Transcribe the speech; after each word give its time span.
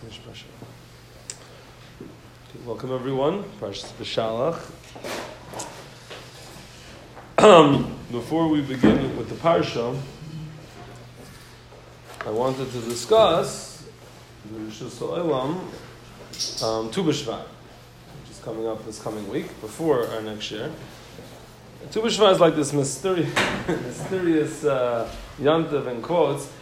Okay, 0.00 0.14
welcome 2.64 2.94
everyone. 2.94 3.42
Parshas 3.60 3.90
B'Shalach. 3.98 4.60
Um, 7.38 7.98
before 8.12 8.46
we 8.46 8.60
begin 8.60 9.16
with 9.16 9.28
the 9.28 9.34
parsha, 9.34 9.98
I 12.24 12.30
wanted 12.30 12.70
to 12.70 12.80
discuss 12.82 13.84
the 14.44 14.58
Hashanah 14.70 15.58
um, 16.62 16.90
Tu 16.92 17.02
B'Shvat, 17.02 17.42
which 18.20 18.30
is 18.30 18.38
coming 18.44 18.68
up 18.68 18.86
this 18.86 19.02
coming 19.02 19.28
week 19.28 19.48
before 19.60 20.06
our 20.06 20.20
next 20.20 20.52
year. 20.52 20.70
Tu 21.90 22.00
B'Shvat 22.00 22.34
is 22.34 22.40
like 22.40 22.54
this 22.54 22.72
mysterious, 22.72 23.34
mysterious 23.68 24.64
uh, 24.64 25.12
yantiv 25.40 25.88
in 25.88 26.00
quotes 26.02 26.52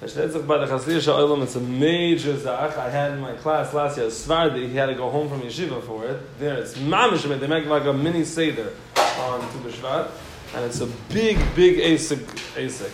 it's 0.00 1.56
a 1.56 1.60
major 1.60 2.38
zach. 2.38 2.76
I 2.78 2.88
had 2.88 3.12
in 3.12 3.20
my 3.20 3.32
class 3.34 3.74
last 3.74 3.98
year, 3.98 4.06
Svardi, 4.06 4.68
he 4.68 4.76
had 4.76 4.86
to 4.86 4.94
go 4.94 5.10
home 5.10 5.28
from 5.28 5.40
yeshiva 5.40 5.82
for 5.82 6.06
it. 6.06 6.38
There, 6.38 6.56
it's 6.56 6.74
mamish, 6.74 7.22
they 7.40 7.46
make 7.48 7.66
like 7.66 7.84
a 7.84 7.92
mini 7.92 8.24
seder 8.24 8.72
on 8.96 9.40
Tu 9.40 9.58
B'Shvat, 9.58 10.10
and 10.54 10.64
it's 10.64 10.80
a 10.80 10.86
big, 11.12 11.38
big 11.56 11.78
asik. 11.78 12.24
asik. 12.54 12.92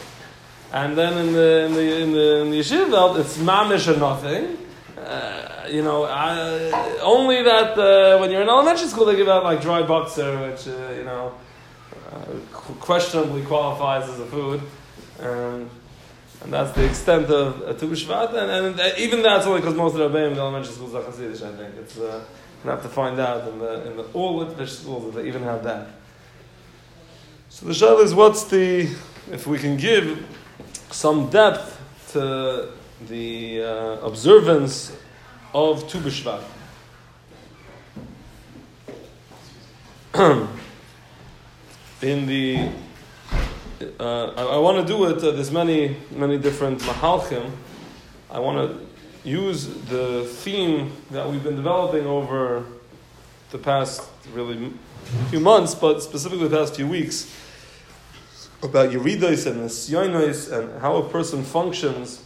And 0.73 0.97
then 0.97 1.19
in 1.19 1.33
the, 1.35 1.65
in 1.67 1.75
the, 1.75 2.03
in 2.03 2.13
the, 2.13 2.41
in 2.41 2.51
the 2.51 2.61
yeshiva, 2.61 3.21
it's 3.21 3.37
mamish 3.37 3.95
or 3.95 3.99
nothing. 3.99 4.59
Uh, 4.99 5.69
you 5.71 5.83
know, 5.83 6.05
uh, 6.05 6.99
only 7.03 7.43
that 7.43 7.79
uh, 7.79 8.19
when 8.19 8.31
you're 8.31 8.41
in 8.41 8.49
elementary 8.49 8.89
school, 8.89 9.05
they 9.05 9.17
give 9.17 9.29
out 9.29 9.45
like 9.45 9.61
dry 9.61 9.83
boxer, 9.83 10.49
which, 10.49 10.67
uh, 10.67 10.93
you 10.97 11.05
know, 11.05 11.35
uh, 12.11 12.33
questionably 12.81 13.43
qualifies 13.43 14.09
as 14.09 14.19
a 14.21 14.27
food. 14.27 14.63
Um, 15.21 15.69
and 16.43 16.53
that's 16.53 16.73
the 16.73 16.85
extent 16.85 17.27
of 17.31 17.63
uh, 17.63 17.73
Tu 17.75 17.87
B'Shvat, 17.87 18.35
and, 18.35 18.51
and 18.51 18.81
uh, 18.81 18.91
even 18.99 19.23
that's 19.23 19.47
only 19.47 19.61
because 19.61 19.75
most 19.75 19.97
of 19.97 19.99
the 19.99 20.09
Rebbeim 20.09 20.33
in 20.33 20.39
elementary 20.39 20.73
schools 20.73 20.95
are 20.95 21.03
Hasidish, 21.03 21.43
I 21.43 21.57
think. 21.57 21.77
It's, 21.77 21.99
uh, 21.99 22.25
to 22.65 22.89
find 22.89 23.21
out 23.21 23.47
in 23.49 23.59
the, 23.59 23.91
in 23.91 23.97
the 23.97 24.05
all 24.15 24.41
schools 24.67 25.09
if 25.09 25.15
they 25.15 25.29
even 25.29 25.43
have 25.43 25.63
that. 25.65 25.89
So 27.51 27.67
the 27.67 27.73
shayla 27.73 28.03
is 28.03 28.15
what's 28.15 28.45
the, 28.45 28.89
if 29.31 29.47
we 29.47 29.59
can 29.59 29.77
give 29.77 30.27
some 30.91 31.29
depth 31.31 31.81
to 32.13 32.71
the 33.07 33.63
uh, 33.63 34.07
observance 34.07 34.97
of 35.53 35.87
Tu 35.89 35.99
B'Shvat. 35.99 36.43
in 42.03 42.27
the 42.27 42.69
uh, 44.01 44.27
I, 44.37 44.43
I 44.43 44.59
want 44.59 44.87
to 44.87 44.93
do 44.93 45.05
it. 45.07 45.19
Uh, 45.19 45.33
there's 45.33 45.51
many, 45.51 45.97
many 46.11 46.39
different 46.39 46.81
mahalchim. 46.81 47.51
I 48.31 48.39
want 48.39 48.71
to 48.71 49.29
use 49.29 49.67
the 49.67 50.25
theme 50.25 50.93
that 51.11 51.29
we've 51.29 51.43
been 51.43 51.57
developing 51.57 52.07
over 52.07 52.65
the 53.51 53.59
past 53.59 54.03
really 54.33 54.73
few 55.29 55.41
months, 55.41 55.75
but 55.75 56.03
specifically 56.03 56.49
the 56.49 56.57
past 56.57 56.77
few 56.77 56.87
weeks, 56.87 57.33
about 58.63 58.91
yeridos 58.91 59.47
and 59.47 59.61
nisyonos 59.61 60.51
and 60.53 60.81
how 60.81 60.97
a 60.97 61.09
person 61.09 61.43
functions 61.43 62.25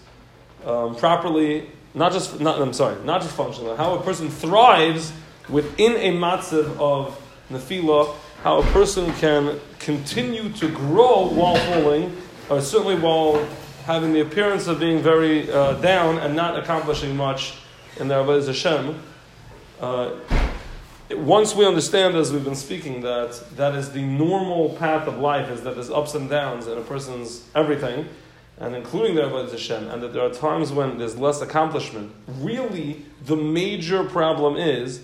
um, 0.64 0.94
properly. 0.94 1.70
Not 1.94 2.12
just, 2.12 2.38
not, 2.38 2.60
I'm 2.60 2.72
sorry, 2.72 3.02
not 3.04 3.22
just 3.22 3.34
functionally, 3.34 3.76
how 3.76 3.94
a 3.94 4.02
person 4.02 4.28
thrives 4.28 5.12
within 5.48 5.92
a 5.96 6.16
matzav 6.16 6.78
of 6.78 7.20
nefila 7.50 8.14
how 8.42 8.61
a 8.61 8.62
person 8.67 9.12
can 9.14 9.61
continue 9.81 10.48
to 10.50 10.69
grow 10.69 11.28
while 11.28 11.56
falling, 11.56 12.17
or 12.48 12.61
certainly 12.61 12.97
while 12.97 13.44
having 13.84 14.12
the 14.12 14.20
appearance 14.20 14.67
of 14.67 14.78
being 14.78 15.00
very 15.03 15.50
uh, 15.50 15.72
down 15.75 16.19
and 16.19 16.36
not 16.36 16.59
accomplishing 16.59 17.16
much 17.16 17.55
in 17.98 18.06
their 18.06 18.22
Avodah 18.22 18.47
Hashem. 18.47 19.00
Uh, 19.81 20.11
once 21.11 21.55
we 21.55 21.66
understand, 21.66 22.14
as 22.14 22.33
we've 22.33 22.44
been 22.44 22.55
speaking, 22.55 23.00
that 23.00 23.42
that 23.56 23.75
is 23.75 23.92
the 23.92 24.03
normal 24.03 24.70
path 24.77 25.09
of 25.09 25.19
life, 25.19 25.50
is 25.50 25.62
that 25.62 25.75
there's 25.75 25.91
ups 25.91 26.15
and 26.15 26.28
downs 26.28 26.66
in 26.66 26.78
a 26.78 26.82
person's 26.82 27.44
everything, 27.54 28.06
and 28.59 28.77
including 28.77 29.16
their 29.16 29.27
Avodah 29.27 29.50
Hashem, 29.50 29.88
and 29.88 30.03
that 30.03 30.12
there 30.12 30.22
are 30.22 30.32
times 30.32 30.71
when 30.71 30.98
there's 30.98 31.16
less 31.16 31.41
accomplishment. 31.41 32.12
Really, 32.27 33.04
the 33.25 33.37
major 33.37 34.04
problem 34.04 34.56
is 34.56 35.03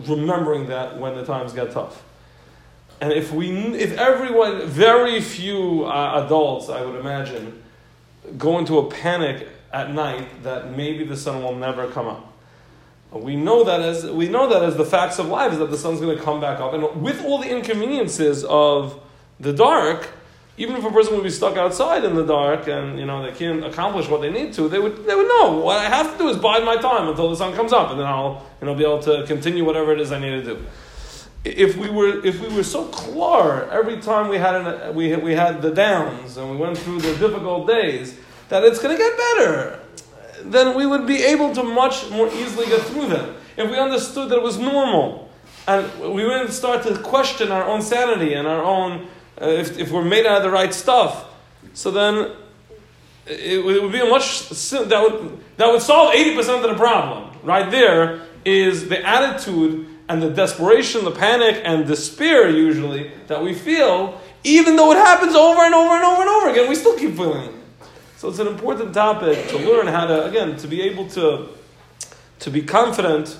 remembering 0.00 0.66
that 0.68 0.98
when 0.98 1.14
the 1.14 1.24
times 1.24 1.52
get 1.52 1.70
tough. 1.72 2.02
And 3.00 3.12
if 3.12 3.32
we, 3.32 3.50
if 3.76 3.96
everyone, 3.96 4.66
very 4.66 5.20
few 5.20 5.84
uh, 5.84 6.24
adults, 6.24 6.68
I 6.68 6.84
would 6.84 6.96
imagine, 6.96 7.62
go 8.36 8.58
into 8.58 8.78
a 8.78 8.90
panic 8.90 9.48
at 9.72 9.92
night 9.92 10.42
that 10.42 10.76
maybe 10.76 11.04
the 11.04 11.16
sun 11.16 11.42
will 11.42 11.54
never 11.54 11.88
come 11.88 12.08
up. 12.08 12.32
We 13.12 13.36
know 13.36 13.64
that 13.64 13.80
as 13.80 14.04
we 14.04 14.28
know 14.28 14.50
that 14.50 14.62
as 14.62 14.76
the 14.76 14.84
facts 14.84 15.18
of 15.18 15.28
life 15.28 15.52
is 15.52 15.58
that 15.58 15.70
the 15.70 15.78
sun's 15.78 15.98
going 16.00 16.16
to 16.16 16.22
come 16.22 16.42
back 16.42 16.60
up, 16.60 16.74
and 16.74 17.02
with 17.02 17.24
all 17.24 17.38
the 17.38 17.48
inconveniences 17.48 18.44
of 18.44 19.00
the 19.40 19.52
dark, 19.52 20.10
even 20.58 20.76
if 20.76 20.84
a 20.84 20.90
person 20.90 21.14
would 21.14 21.22
be 21.22 21.30
stuck 21.30 21.56
outside 21.56 22.04
in 22.04 22.14
the 22.14 22.26
dark 22.26 22.68
and 22.68 22.98
you 22.98 23.06
know 23.06 23.22
they 23.22 23.32
can't 23.32 23.64
accomplish 23.64 24.08
what 24.10 24.20
they 24.20 24.30
need 24.30 24.52
to, 24.54 24.68
they 24.68 24.78
would 24.78 25.06
they 25.06 25.14
would 25.14 25.26
know 25.26 25.58
what 25.58 25.78
I 25.78 25.84
have 25.84 26.12
to 26.12 26.18
do 26.18 26.28
is 26.28 26.36
bide 26.36 26.64
my 26.64 26.76
time 26.76 27.08
until 27.08 27.30
the 27.30 27.36
sun 27.36 27.54
comes 27.54 27.72
up, 27.72 27.90
and 27.90 27.98
then 27.98 28.06
I'll 28.06 28.44
you 28.60 28.66
know 28.66 28.74
be 28.74 28.84
able 28.84 29.00
to 29.04 29.24
continue 29.26 29.64
whatever 29.64 29.94
it 29.94 30.00
is 30.02 30.12
I 30.12 30.18
need 30.18 30.30
to 30.30 30.42
do 30.42 30.66
if 31.44 31.76
we 31.76 31.88
were 31.88 32.24
if 32.24 32.40
we 32.40 32.48
were 32.54 32.64
so 32.64 32.84
clear 32.86 33.68
every 33.70 34.00
time 34.00 34.28
we 34.28 34.38
had 34.38 34.54
an, 34.54 34.94
we 34.94 35.14
we 35.16 35.34
had 35.34 35.62
the 35.62 35.70
downs 35.70 36.36
and 36.36 36.50
we 36.50 36.56
went 36.56 36.76
through 36.76 37.00
the 37.00 37.14
difficult 37.16 37.66
days 37.66 38.18
that 38.48 38.64
it's 38.64 38.80
going 38.80 38.96
to 38.96 39.02
get 39.02 39.16
better, 39.16 39.80
then 40.44 40.76
we 40.76 40.86
would 40.86 41.06
be 41.06 41.22
able 41.22 41.54
to 41.54 41.62
much 41.62 42.08
more 42.10 42.28
easily 42.28 42.66
get 42.66 42.80
through 42.82 43.08
them. 43.08 43.36
If 43.56 43.70
we 43.70 43.76
understood 43.76 44.30
that 44.30 44.36
it 44.36 44.42
was 44.42 44.58
normal, 44.58 45.30
and 45.66 45.90
we 46.00 46.24
wouldn't 46.24 46.52
start 46.52 46.82
to 46.84 46.98
question 46.98 47.52
our 47.52 47.64
own 47.64 47.82
sanity 47.82 48.34
and 48.34 48.46
our 48.46 48.62
own 48.62 49.08
uh, 49.40 49.46
if 49.46 49.78
if 49.78 49.90
we're 49.90 50.04
made 50.04 50.26
out 50.26 50.38
of 50.38 50.42
the 50.42 50.50
right 50.50 50.74
stuff, 50.74 51.26
so 51.74 51.90
then. 51.90 52.32
It, 53.30 53.58
it 53.58 53.82
would 53.82 53.92
be 53.92 54.00
a 54.00 54.06
much 54.06 54.48
that 54.48 55.00
would 55.02 55.38
that 55.58 55.70
would 55.70 55.82
solve 55.82 56.14
eighty 56.14 56.34
percent 56.34 56.64
of 56.64 56.70
the 56.70 56.76
problem. 56.76 57.30
Right 57.42 57.70
there 57.70 58.22
is 58.46 58.88
the 58.88 59.06
attitude 59.06 59.86
and 60.08 60.22
the 60.22 60.30
desperation, 60.30 61.04
the 61.04 61.10
panic, 61.10 61.60
and 61.64 61.86
despair 61.86 62.48
usually 62.48 63.10
that 63.26 63.42
we 63.42 63.54
feel, 63.54 64.20
even 64.44 64.76
though 64.76 64.92
it 64.92 64.96
happens 64.96 65.34
over 65.34 65.60
and 65.62 65.74
over 65.74 65.94
and 65.94 66.04
over 66.04 66.20
and 66.22 66.30
over 66.30 66.48
again, 66.50 66.68
we 66.68 66.74
still 66.74 66.96
keep 66.96 67.14
feeling 67.14 67.50
it. 67.50 67.54
So 68.16 68.28
it's 68.28 68.38
an 68.38 68.46
important 68.46 68.94
topic 68.94 69.48
to 69.48 69.58
learn 69.58 69.86
how 69.86 70.06
to, 70.06 70.24
again, 70.24 70.56
to 70.56 70.66
be 70.66 70.82
able 70.82 71.08
to, 71.10 71.48
to 72.40 72.50
be 72.50 72.62
confident, 72.62 73.36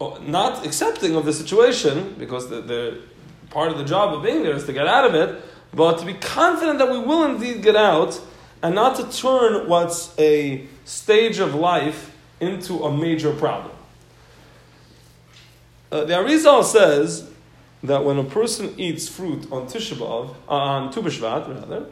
uh, 0.00 0.18
not 0.20 0.66
accepting 0.66 1.16
of 1.16 1.24
the 1.24 1.32
situation, 1.32 2.16
because 2.18 2.50
the, 2.50 2.60
the 2.60 3.00
part 3.50 3.70
of 3.70 3.78
the 3.78 3.84
job 3.84 4.14
of 4.14 4.22
being 4.22 4.42
there 4.42 4.54
is 4.54 4.66
to 4.66 4.72
get 4.72 4.86
out 4.86 5.04
of 5.04 5.14
it, 5.14 5.42
but 5.72 5.98
to 5.98 6.06
be 6.06 6.14
confident 6.14 6.78
that 6.78 6.90
we 6.90 6.98
will 6.98 7.24
indeed 7.24 7.62
get 7.62 7.76
out, 7.76 8.20
and 8.62 8.74
not 8.74 8.96
to 8.96 9.10
turn 9.16 9.68
what's 9.68 10.12
a 10.18 10.66
stage 10.84 11.38
of 11.38 11.54
life 11.54 12.14
into 12.40 12.84
a 12.84 12.94
major 12.94 13.32
problem. 13.32 13.74
Uh, 15.90 16.04
the 16.04 16.14
Arizal 16.14 16.64
says 16.64 17.30
that 17.82 18.04
when 18.04 18.18
a 18.18 18.24
person 18.24 18.74
eats 18.78 19.08
fruit 19.08 19.50
on 19.50 19.66
Tisha 19.66 19.96
B'Av, 19.96 20.34
uh, 20.48 20.52
on 20.52 20.92
Tu 20.92 21.00
B'Shvat, 21.00 21.48
rather, 21.48 21.86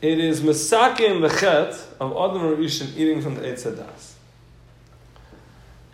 it 0.00 0.18
is 0.18 0.40
mesakim 0.40 1.20
the 1.20 1.28
chet 1.28 1.74
of 2.00 2.12
Adam 2.12 2.56
Rishon 2.56 2.96
eating 2.96 3.20
from 3.20 3.34
the 3.34 3.42
Eitz 3.42 3.66
Hadas. 3.66 4.14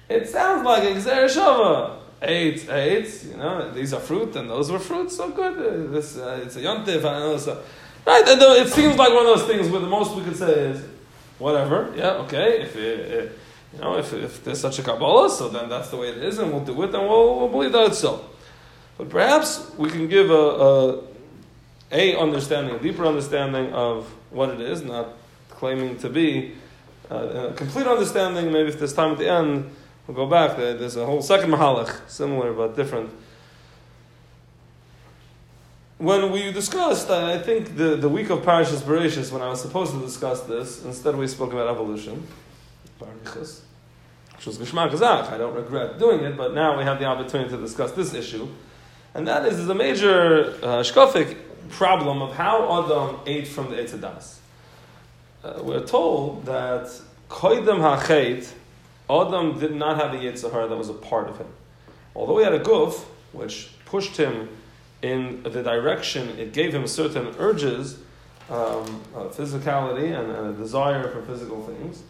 It 0.08 0.28
sounds 0.28 0.64
like 0.64 0.82
Exer 0.84 1.26
Shava. 1.26 1.98
Eight, 2.22 2.66
eight, 2.70 3.24
you 3.30 3.36
know, 3.36 3.70
these 3.72 3.92
are 3.92 4.00
fruit 4.00 4.34
and 4.36 4.48
those 4.48 4.72
were 4.72 4.78
fruits, 4.78 5.18
so 5.18 5.30
good. 5.30 5.58
Uh, 5.58 5.92
this, 5.92 6.16
uh, 6.16 6.40
it's 6.42 6.56
a 6.56 6.60
yontif, 6.60 7.04
I 7.04 7.18
know, 7.18 7.36
so. 7.36 7.62
Right, 8.06 8.24
it 8.26 8.68
seems 8.68 8.96
like 8.96 9.12
one 9.12 9.26
of 9.26 9.38
those 9.38 9.46
things 9.46 9.68
where 9.68 9.80
the 9.80 9.86
most 9.86 10.16
we 10.16 10.22
could 10.22 10.36
say 10.36 10.70
is, 10.70 10.82
whatever, 11.38 11.92
yeah, 11.94 12.12
okay, 12.22 12.62
if 12.62 12.74
it, 12.74 13.38
you 13.76 13.82
know, 13.82 13.98
if, 13.98 14.12
if 14.14 14.42
there's 14.42 14.60
such 14.60 14.78
a 14.78 14.82
Kabbalah, 14.82 15.28
so 15.28 15.48
then 15.50 15.68
that's 15.68 15.90
the 15.90 15.98
way 15.98 16.08
it 16.08 16.18
is, 16.18 16.38
and 16.38 16.50
we'll 16.50 16.64
do 16.64 16.82
it, 16.82 16.94
and 16.94 17.06
we'll, 17.06 17.38
we'll 17.38 17.48
believe 17.48 17.72
that 17.72 17.88
it's 17.88 17.98
so. 17.98 18.24
But 18.96 19.10
perhaps 19.10 19.70
we 19.76 19.90
can 19.90 20.08
give 20.08 20.30
a, 20.30 20.34
a, 20.34 21.02
a 21.92 22.18
understanding, 22.18 22.74
a 22.74 22.78
deeper 22.78 23.04
understanding 23.04 23.74
of 23.74 24.06
what 24.30 24.48
it 24.48 24.62
is, 24.62 24.82
not 24.82 25.08
claiming 25.50 25.98
to 25.98 26.08
be 26.08 26.54
uh, 27.10 27.50
a 27.50 27.52
complete 27.52 27.86
understanding. 27.86 28.50
Maybe 28.50 28.70
if 28.70 28.78
there's 28.78 28.94
time 28.94 29.12
at 29.12 29.18
the 29.18 29.30
end, 29.30 29.70
we'll 30.06 30.16
go 30.16 30.26
back. 30.26 30.56
There's 30.56 30.96
a 30.96 31.04
whole 31.04 31.20
second 31.20 31.50
mahalach, 31.50 32.08
similar 32.08 32.54
but 32.54 32.76
different. 32.76 33.10
When 35.98 36.32
we 36.32 36.50
discussed, 36.50 37.10
I 37.10 37.38
think 37.38 37.76
the, 37.76 37.96
the 37.96 38.08
week 38.08 38.30
of 38.30 38.40
Parashas 38.40 38.80
Bereshis, 38.80 39.30
when 39.30 39.42
I 39.42 39.48
was 39.48 39.60
supposed 39.60 39.92
to 39.92 40.00
discuss 40.00 40.40
this, 40.42 40.82
instead 40.84 41.16
we 41.16 41.26
spoke 41.26 41.52
about 41.52 41.68
evolution, 41.68 42.26
Barichas 42.98 43.60
which 44.25 44.25
was 44.25 44.25
Geshmak 44.25 44.25
Zach. 44.25 44.25
I 45.30 45.38
don't 45.38 45.54
regret 45.54 45.98
doing 45.98 46.24
it, 46.24 46.36
but 46.36 46.54
now 46.54 46.76
we 46.76 46.84
have 46.84 46.98
the 46.98 47.06
opportunity 47.06 47.50
to 47.50 47.56
discuss 47.56 47.92
this 47.92 48.14
issue. 48.14 48.48
And 49.14 49.26
that 49.28 49.46
is, 49.46 49.58
is 49.58 49.68
a 49.68 49.74
major 49.74 50.54
uh, 50.62 50.84
problem 51.70 52.22
of 52.22 52.34
how 52.34 52.84
Adam 52.84 53.20
ate 53.26 53.48
from 53.48 53.70
the 53.70 53.76
Eitzadas. 53.76 54.38
Uh, 55.42 55.60
we're 55.62 55.86
told 55.86 56.44
that 56.46 56.90
Koidem 57.28 57.80
hachet, 57.80 58.46
Adam 59.08 59.58
did 59.58 59.74
not 59.74 59.96
have 59.96 60.14
a 60.14 60.18
Yitzhahar 60.18 60.68
that 60.68 60.76
was 60.76 60.88
a 60.88 60.94
part 60.94 61.28
of 61.28 61.38
him. 61.38 61.48
Although 62.14 62.38
he 62.38 62.44
had 62.44 62.52
a 62.52 62.60
guf, 62.60 63.04
which 63.32 63.70
pushed 63.84 64.16
him 64.16 64.48
in 65.02 65.42
the 65.42 65.62
direction, 65.62 66.28
it 66.38 66.52
gave 66.52 66.74
him 66.74 66.86
certain 66.86 67.34
urges, 67.38 67.98
um, 68.50 69.02
physicality 69.14 70.18
and, 70.18 70.30
and, 70.30 70.48
a 70.48 70.52
desire 70.52 71.08
for 71.10 71.22
physical 71.22 71.66
things, 71.66 72.02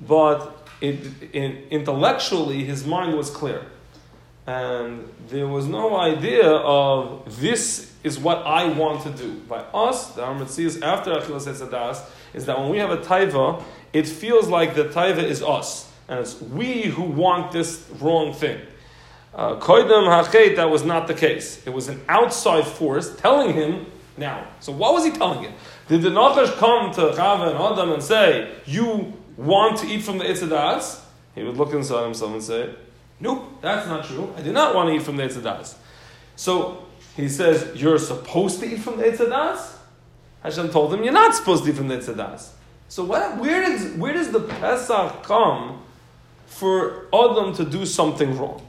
but 0.00 0.59
it, 0.80 1.34
it, 1.34 1.68
intellectually 1.70 2.64
his 2.64 2.86
mind 2.86 3.16
was 3.16 3.30
clear. 3.30 3.62
And 4.46 5.08
there 5.28 5.46
was 5.46 5.66
no 5.66 5.96
idea 5.96 6.48
of 6.48 7.40
this 7.40 7.92
is 8.02 8.18
what 8.18 8.38
I 8.38 8.66
want 8.72 9.02
to 9.02 9.10
do. 9.10 9.34
By 9.40 9.58
us, 9.58 10.12
the 10.14 10.22
Armitzias 10.22 10.82
after 10.82 11.12
Achilas 11.12 11.46
Etzadas, 11.46 12.04
is 12.32 12.46
that 12.46 12.58
when 12.58 12.70
we 12.70 12.78
have 12.78 12.90
a 12.90 12.96
taiva, 12.96 13.62
it 13.92 14.08
feels 14.08 14.48
like 14.48 14.74
the 14.74 14.84
taiva 14.84 15.22
is 15.22 15.42
us. 15.42 15.90
And 16.08 16.20
it's 16.20 16.40
we 16.40 16.82
who 16.82 17.02
want 17.02 17.52
this 17.52 17.88
wrong 18.00 18.32
thing. 18.32 18.60
Uh, 19.34 19.56
Koidem 19.60 20.08
Hachet, 20.08 20.56
that 20.56 20.68
was 20.68 20.84
not 20.84 21.06
the 21.06 21.14
case. 21.14 21.64
It 21.66 21.70
was 21.70 21.88
an 21.88 22.00
outside 22.08 22.66
force 22.66 23.14
telling 23.16 23.54
him 23.54 23.86
now. 24.16 24.48
So 24.58 24.72
what 24.72 24.92
was 24.92 25.04
he 25.04 25.12
telling 25.12 25.44
him? 25.44 25.52
Did 25.86 26.02
the 26.02 26.10
Nachash 26.10 26.56
come 26.58 26.92
to 26.94 27.00
Chava 27.16 27.50
and 27.50 27.58
Adam 27.58 27.92
and 27.92 28.02
say, 28.02 28.52
You 28.66 29.12
want 29.40 29.78
to 29.78 29.86
eat 29.86 30.02
from 30.02 30.18
the 30.18 30.24
Itzadas? 30.24 31.00
He 31.34 31.42
would 31.42 31.56
look 31.56 31.72
inside 31.72 32.04
himself 32.04 32.32
and 32.32 32.42
say, 32.42 32.74
Nope, 33.18 33.60
that's 33.60 33.86
not 33.86 34.04
true. 34.04 34.32
I 34.36 34.42
do 34.42 34.52
not 34.52 34.74
want 34.74 34.88
to 34.88 34.94
eat 34.94 35.02
from 35.02 35.16
the 35.16 35.24
Itzadas. 35.24 35.74
So 36.36 36.86
he 37.16 37.28
says, 37.28 37.80
You're 37.80 37.98
supposed 37.98 38.60
to 38.60 38.66
eat 38.66 38.80
from 38.80 38.98
the 38.98 39.04
Itzadas? 39.04 39.76
Hashem 40.42 40.70
told 40.70 40.94
him, 40.94 41.04
You're 41.04 41.12
not 41.12 41.34
supposed 41.34 41.64
to 41.64 41.70
eat 41.70 41.76
from 41.76 41.88
the 41.88 41.98
Itzadas. 41.98 42.50
So 42.88 43.04
what, 43.04 43.38
where, 43.38 43.60
does, 43.60 43.92
where 43.96 44.12
does 44.12 44.32
the 44.32 44.40
Pesach 44.40 45.22
come 45.22 45.82
for 46.46 47.06
Adam 47.14 47.54
to 47.54 47.64
do 47.64 47.86
something 47.86 48.36
wrong? 48.36 48.66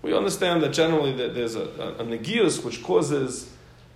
We 0.00 0.14
understand 0.14 0.62
that 0.62 0.72
generally 0.72 1.14
that 1.16 1.34
there's 1.34 1.54
a, 1.54 1.62
a, 1.62 1.94
a 1.98 2.04
negius 2.04 2.64
which 2.64 2.82
causes 2.82 3.52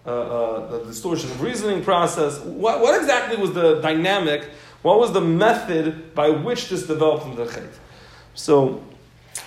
uh, 0.07 0.11
uh, 0.11 0.79
the 0.79 0.85
distortion 0.85 1.31
of 1.31 1.43
reasoning 1.43 1.83
process. 1.83 2.39
What, 2.41 2.81
what, 2.81 3.01
exactly 3.01 3.37
was 3.37 3.53
the 3.55 3.81
dynamic? 3.81 4.49
What 4.87 5.01
was 5.01 5.13
the 5.13 5.21
method 5.21 6.15
by 6.15 6.31
which 6.31 6.69
this 6.69 6.87
developed 6.87 7.27
in 7.27 7.35
the 7.35 7.47
chayt? 7.47 7.73
So 8.35 8.85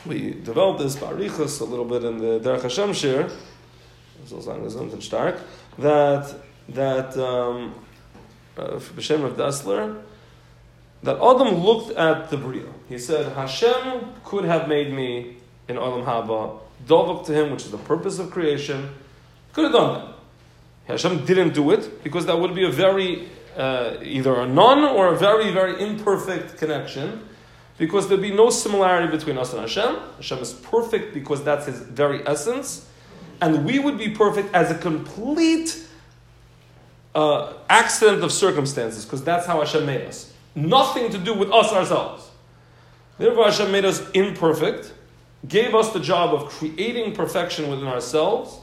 we 0.06 0.32
developed 0.32 0.80
this 0.80 0.98
barichas 0.98 1.62
a 1.62 1.64
little 1.64 1.86
bit 1.86 2.04
in 2.04 2.18
the 2.18 2.42
Derech 2.42 2.64
Hashem 2.64 2.92
shir, 2.92 3.32
that 5.78 6.36
that 6.68 7.18
um, 7.18 7.74
uh, 8.58 8.64
B'Shem 8.98 9.24
of 9.24 9.38
Dessler, 9.38 10.02
that 11.04 11.16
Adam 11.16 11.54
looked 11.64 11.92
at 11.92 12.30
the 12.30 12.36
Bria. 12.36 12.68
He 12.90 12.98
said, 13.00 13.32
Hashem 13.32 14.16
could 14.26 14.44
have 14.44 14.68
made 14.68 14.92
me 14.92 15.38
in 15.70 15.78
Olam 15.78 16.04
Haba, 16.04 16.60
Dovak 16.86 17.26
to 17.28 17.34
him, 17.34 17.52
which 17.52 17.64
is 17.64 17.72
the 17.72 17.78
purpose 17.78 18.20
of 18.20 18.30
creation, 18.30 18.90
could 19.54 19.64
have 19.64 19.74
done 19.74 20.02
that. 20.02 20.16
Hashem 20.90 21.24
didn't 21.24 21.54
do 21.54 21.72
it 21.72 22.04
because 22.04 22.26
that 22.26 22.38
would 22.38 22.54
be 22.54 22.66
a 22.66 22.72
very, 22.72 23.30
uh, 23.60 23.98
either 24.02 24.34
a 24.40 24.48
non 24.48 24.84
or 24.84 25.14
a 25.14 25.18
very, 25.18 25.52
very 25.52 25.82
imperfect 25.82 26.58
connection 26.58 27.28
because 27.78 28.08
there'd 28.08 28.22
be 28.22 28.34
no 28.34 28.50
similarity 28.50 29.16
between 29.16 29.38
us 29.38 29.54
and 29.54 29.62
Hashem. 29.62 29.98
Hashem 30.18 30.40
is 30.40 30.54
perfect 30.54 31.14
because 31.14 31.44
that's 31.44 31.68
his 31.68 31.80
very 31.82 32.26
essence. 32.28 32.88
And 33.42 33.66
we 33.66 33.80
would 33.80 33.98
be 33.98 34.10
perfect 34.10 34.54
as 34.54 34.72
a 34.72 34.78
complete 34.78 35.86
uh, 37.14 37.54
accident 37.70 38.24
of 38.24 38.32
circumstances 38.32 39.06
because 39.06 39.24
that's 39.24 39.46
how 39.46 39.60
Hashem 39.60 39.86
made 39.86 40.08
us. 40.08 40.34
Nothing 40.56 41.12
to 41.12 41.18
do 41.18 41.34
with 41.34 41.52
us 41.52 41.72
ourselves. 41.72 42.30
Therefore, 43.18 43.46
Hashem 43.46 43.72
made 43.72 43.86
us 43.86 44.10
imperfect 44.12 44.94
gave 45.48 45.74
us 45.74 45.94
the 45.94 46.00
job 46.00 46.34
of 46.34 46.50
creating 46.50 47.14
perfection 47.14 47.70
within 47.70 47.88
ourselves, 47.88 48.60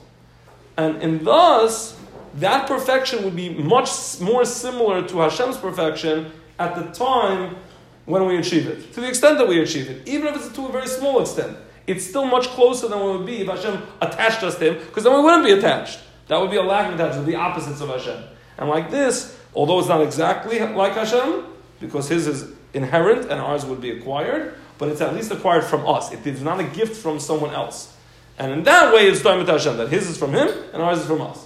and 0.76 1.02
in 1.02 1.24
thus, 1.24 1.98
that 2.36 2.66
perfection 2.66 3.24
would 3.24 3.36
be 3.36 3.50
much 3.50 4.20
more 4.20 4.44
similar 4.44 5.06
to 5.08 5.18
Hashem's 5.18 5.56
perfection 5.56 6.32
at 6.58 6.74
the 6.74 6.90
time 6.92 7.56
when 8.04 8.26
we 8.26 8.36
achieve 8.36 8.66
it. 8.66 8.92
To 8.94 9.00
the 9.00 9.08
extent 9.08 9.38
that 9.38 9.48
we 9.48 9.60
achieve 9.60 9.90
it, 9.90 10.06
even 10.08 10.28
if 10.28 10.36
it's 10.36 10.54
to 10.54 10.66
a 10.66 10.72
very 10.72 10.86
small 10.86 11.20
extent, 11.20 11.56
it's 11.86 12.04
still 12.04 12.24
much 12.24 12.48
closer 12.48 12.88
than 12.88 12.98
it 12.98 13.04
would 13.04 13.26
be 13.26 13.38
if 13.38 13.48
Hashem 13.48 13.82
attached 14.00 14.42
us 14.42 14.58
to 14.58 14.72
Him, 14.72 14.86
because 14.86 15.04
then 15.04 15.14
we 15.14 15.20
wouldn't 15.20 15.44
be 15.44 15.52
attached. 15.52 16.00
That 16.28 16.40
would 16.40 16.50
be 16.50 16.56
a 16.56 16.62
lack 16.62 16.92
of 16.92 16.98
attachment, 16.98 17.26
the 17.26 17.36
opposites 17.36 17.80
of 17.80 17.88
Hashem. 17.88 18.22
And 18.58 18.68
like 18.68 18.90
this, 18.90 19.38
although 19.54 19.78
it's 19.78 19.88
not 19.88 20.02
exactly 20.02 20.58
like 20.58 20.94
Hashem, 20.94 21.44
because 21.80 22.08
His 22.08 22.26
is 22.26 22.52
inherent 22.74 23.30
and 23.30 23.40
ours 23.40 23.64
would 23.64 23.80
be 23.80 23.90
acquired, 23.90 24.54
but 24.78 24.88
it's 24.88 25.00
at 25.00 25.14
least 25.14 25.30
acquired 25.30 25.64
from 25.64 25.86
us. 25.86 26.12
It 26.12 26.26
is 26.26 26.42
not 26.42 26.60
a 26.60 26.64
gift 26.64 26.96
from 26.96 27.18
someone 27.18 27.54
else. 27.54 27.96
And 28.38 28.52
in 28.52 28.62
that 28.64 28.92
way, 28.92 29.06
it's 29.06 29.22
Daimet 29.22 29.48
Hashem, 29.48 29.78
that 29.78 29.88
his 29.88 30.08
is 30.10 30.18
from 30.18 30.34
him 30.34 30.48
and 30.72 30.82
ours 30.82 30.98
is 30.98 31.06
from 31.06 31.22
us. 31.22 31.45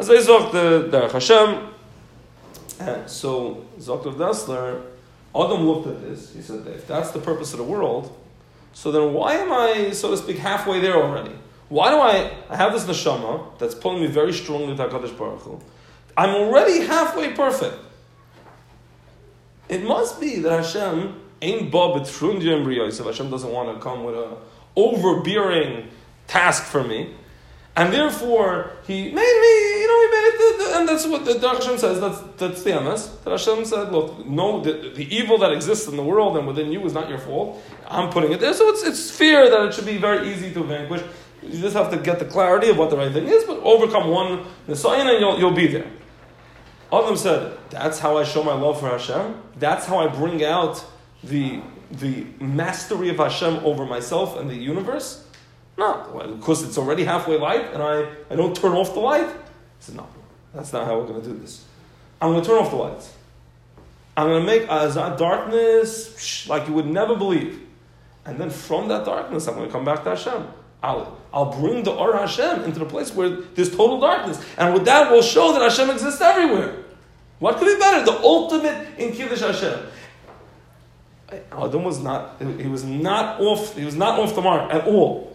As 0.00 0.08
Zok 0.08 0.50
the 0.50 0.88
Derech 0.90 1.12
Hashem, 1.12 1.68
and 2.80 3.10
so 3.10 3.66
Dr. 3.84 4.12
Dessler, 4.12 4.80
Adam 5.34 5.66
looked 5.66 5.88
at 5.88 6.00
this. 6.00 6.32
He 6.32 6.40
said, 6.40 6.66
if 6.68 6.86
that's 6.86 7.10
the 7.10 7.18
purpose 7.18 7.52
of 7.52 7.58
the 7.58 7.64
world, 7.64 8.16
so 8.72 8.90
then 8.90 9.12
why 9.12 9.34
am 9.34 9.52
I, 9.52 9.90
so 9.90 10.10
to 10.10 10.16
speak, 10.16 10.38
halfway 10.38 10.80
there 10.80 10.94
already? 10.94 11.34
Why 11.68 11.90
do 11.90 11.98
I, 11.98 12.32
I 12.48 12.56
have 12.56 12.72
this 12.72 12.84
neshama 12.84 13.58
that's 13.58 13.74
pulling 13.74 14.00
me 14.00 14.06
very 14.06 14.32
strongly 14.32 14.74
to 14.74 14.88
HaKadosh 14.88 15.18
Baruch 15.18 15.42
Hu. 15.42 15.60
I'm 16.16 16.30
already 16.30 16.86
halfway 16.86 17.34
perfect. 17.34 17.76
It 19.68 19.84
must 19.84 20.18
be 20.18 20.36
that 20.40 20.64
Hashem 20.64 21.14
briyos. 21.42 22.98
If 22.98 23.04
Hashem 23.04 23.30
doesn't 23.30 23.52
want 23.52 23.76
to 23.76 23.82
come 23.82 24.04
with 24.04 24.14
a 24.14 24.34
overbearing 24.76 25.88
task 26.26 26.64
for 26.64 26.82
me, 26.82 27.16
and 27.76 27.92
therefore 27.92 28.72
he 28.86 29.04
made 29.04 29.12
me, 29.14 29.80
you 29.80 29.86
know, 29.88 30.00
he 30.00 30.08
made 30.16 30.30
it, 30.34 30.76
and 30.76 30.88
that's 30.88 31.06
what 31.06 31.24
the 31.24 31.38
Hashem 31.48 31.78
says. 31.78 32.00
That's 32.00 32.20
that's 32.36 32.62
the 32.62 32.80
MS. 32.80 33.16
That 33.24 33.30
Hashem 33.30 33.64
said, 33.64 33.92
look, 33.92 34.26
no, 34.26 34.60
the, 34.60 34.92
the 34.94 35.14
evil 35.14 35.38
that 35.38 35.52
exists 35.52 35.86
in 35.88 35.96
the 35.96 36.02
world 36.02 36.36
and 36.36 36.46
within 36.46 36.72
you 36.72 36.84
is 36.84 36.92
not 36.92 37.08
your 37.08 37.18
fault. 37.18 37.62
I'm 37.88 38.10
putting 38.10 38.32
it 38.32 38.40
there, 38.40 38.54
so 38.54 38.68
it's 38.68 38.82
it's 38.82 39.10
fear 39.10 39.48
that 39.48 39.66
it 39.66 39.74
should 39.74 39.86
be 39.86 39.98
very 39.98 40.32
easy 40.32 40.52
to 40.52 40.64
vanquish. 40.64 41.02
You 41.42 41.60
just 41.60 41.76
have 41.76 41.90
to 41.90 41.96
get 41.96 42.18
the 42.18 42.26
clarity 42.26 42.68
of 42.68 42.76
what 42.76 42.90
the 42.90 42.96
right 42.96 43.12
thing 43.12 43.26
is, 43.26 43.44
but 43.44 43.58
overcome 43.60 44.10
one 44.10 44.44
Nisayan 44.68 45.10
and 45.10 45.20
you'll, 45.20 45.38
you'll 45.38 45.52
be 45.52 45.68
there. 45.68 45.90
Them 46.90 47.16
said, 47.16 47.56
that's 47.70 47.98
how 47.98 48.18
I 48.18 48.24
show 48.24 48.42
my 48.42 48.52
love 48.52 48.80
for 48.80 48.88
Hashem. 48.88 49.40
That's 49.56 49.86
how 49.86 49.98
I 49.98 50.08
bring 50.08 50.44
out 50.44 50.84
the, 51.22 51.62
the 51.92 52.26
mastery 52.40 53.08
of 53.10 53.16
Hashem 53.16 53.64
over 53.64 53.86
myself 53.86 54.36
and 54.38 54.50
the 54.50 54.56
universe? 54.56 55.24
No, 55.80 56.36
because 56.36 56.62
it's 56.62 56.76
already 56.76 57.04
halfway 57.04 57.38
light 57.38 57.72
and 57.72 57.82
I, 57.82 58.06
I 58.30 58.36
don't 58.36 58.54
turn 58.54 58.72
off 58.72 58.92
the 58.92 59.00
light. 59.00 59.24
I 59.24 59.34
said, 59.78 59.96
no, 59.96 60.06
that's 60.52 60.74
not 60.74 60.84
how 60.84 60.98
we're 60.98 61.06
going 61.06 61.22
to 61.22 61.26
do 61.26 61.38
this. 61.38 61.64
I'm 62.20 62.32
going 62.32 62.42
to 62.42 62.46
turn 62.46 62.58
off 62.58 62.70
the 62.70 62.76
lights. 62.76 63.14
I'm 64.14 64.26
going 64.26 64.42
to 64.42 64.46
make 64.46 64.64
a 64.64 65.16
darkness 65.16 66.46
like 66.46 66.68
you 66.68 66.74
would 66.74 66.86
never 66.86 67.16
believe. 67.16 67.66
And 68.26 68.38
then 68.38 68.50
from 68.50 68.88
that 68.88 69.06
darkness, 69.06 69.48
I'm 69.48 69.54
going 69.54 69.68
to 69.68 69.72
come 69.72 69.86
back 69.86 70.04
to 70.04 70.10
Hashem. 70.10 70.48
I'll, 70.82 71.18
I'll 71.32 71.58
bring 71.58 71.82
the 71.82 71.92
Or 71.92 72.14
Hashem 72.14 72.64
into 72.64 72.78
the 72.78 72.84
place 72.84 73.14
where 73.14 73.30
there's 73.30 73.70
total 73.70 74.00
darkness. 74.00 74.44
And 74.58 74.74
with 74.74 74.84
that, 74.84 75.10
we'll 75.10 75.22
show 75.22 75.54
that 75.54 75.62
Hashem 75.62 75.88
exists 75.88 76.20
everywhere. 76.20 76.76
What 77.38 77.56
could 77.56 77.72
be 77.72 77.78
better? 77.78 78.04
The 78.04 78.18
ultimate 78.18 78.98
in 78.98 79.12
Kiddush 79.12 79.40
Hashem. 79.40 79.80
Adam 81.52 81.84
was 81.84 82.00
not, 82.00 82.36
he 82.38 82.66
was 82.66 82.84
not 82.84 83.40
off, 83.40 83.74
he 83.76 83.84
was 83.86 83.96
not 83.96 84.18
off 84.18 84.34
the 84.34 84.42
mark 84.42 84.74
at 84.74 84.86
all. 84.86 85.29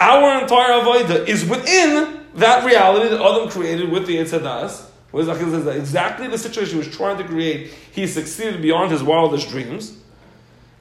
Our 0.00 0.42
entire 0.42 0.80
Avodah 0.80 1.28
is 1.28 1.44
within 1.44 2.26
that 2.36 2.64
reality 2.64 3.10
that 3.10 3.20
Adam 3.20 3.50
created 3.50 3.90
with 3.90 4.06
the 4.06 4.16
Eitzadas. 4.16 4.86
Exactly 5.12 6.28
the 6.28 6.38
situation 6.38 6.80
he 6.80 6.86
was 6.86 6.96
trying 6.96 7.18
to 7.18 7.24
create, 7.24 7.72
he 7.92 8.06
succeeded 8.06 8.62
beyond 8.62 8.92
his 8.92 9.02
wildest 9.02 9.50
dreams. 9.50 9.98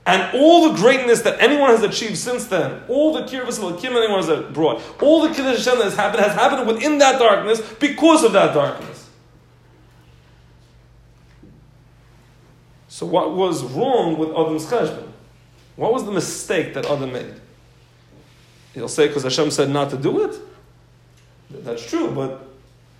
And 0.06 0.36
all 0.36 0.72
the 0.72 0.78
greatness 0.78 1.22
that 1.24 1.42
anyone 1.42 1.72
has 1.72 1.84
achieved 1.84 2.18
since 2.18 2.46
then, 2.46 2.82
all 2.88 3.14
the 3.14 3.24
kirvas 3.24 3.60
Kim 3.80 3.94
anyone 3.94 4.24
has 4.24 4.54
brought, 4.54 4.82
all 5.04 5.28
the 5.28 5.34
kiddush 5.34 5.66
Hashem 5.66 5.80
that 5.80 5.86
has 5.86 5.96
happened 5.96 6.24
has 6.24 6.34
happened 6.34 6.68
within 6.68 6.98
that 7.00 7.20
darkness 7.20 7.62
because 7.80 8.24
of 8.24 8.32
that 8.34 8.54
darkness. 8.54 9.10
So 12.88 13.06
what 13.06 13.36
was 13.36 13.64
wrong 13.64 14.18
with 14.18 14.30
Adam's 14.30 14.66
cheshbon? 14.66 15.12
What 15.76 15.94
was 15.94 16.06
the 16.06 16.12
mistake 16.12 16.74
that 16.74 16.86
Adam 16.86 17.12
made? 17.14 17.34
He'll 18.74 18.88
say 18.88 19.08
because 19.08 19.24
Hashem 19.24 19.52
said 19.52 19.70
not 19.70 19.90
to 19.92 19.98
do 19.98 20.24
it. 20.24 20.36
That's 21.50 21.88
true, 21.90 22.12
but 22.12 22.48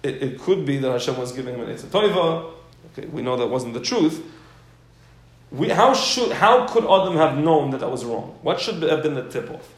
it, 0.04 0.24
it 0.24 0.40
could 0.40 0.66
be 0.66 0.78
that 0.78 0.92
Hashem 0.92 1.18
was 1.18 1.32
giving 1.32 1.56
him 1.56 1.62
an 1.62 1.76
Toiva. 1.76 2.52
Okay, 2.94 3.08
we 3.08 3.22
know 3.22 3.38
that 3.38 3.48
wasn't 3.48 3.74
the 3.74 3.82
truth. 3.82 4.24
We, 5.52 5.70
how, 5.70 5.94
should, 5.94 6.32
how 6.32 6.68
could 6.68 6.84
Adam 6.84 7.16
have 7.18 7.38
known 7.38 7.72
that 7.72 7.80
that 7.80 7.90
was 7.90 8.06
wrong? 8.06 8.38
What 8.42 8.60
should 8.60 8.82
have 8.84 9.04
been 9.04 9.16
the 9.16 9.28
tip 9.30 9.50
off? 9.50 9.74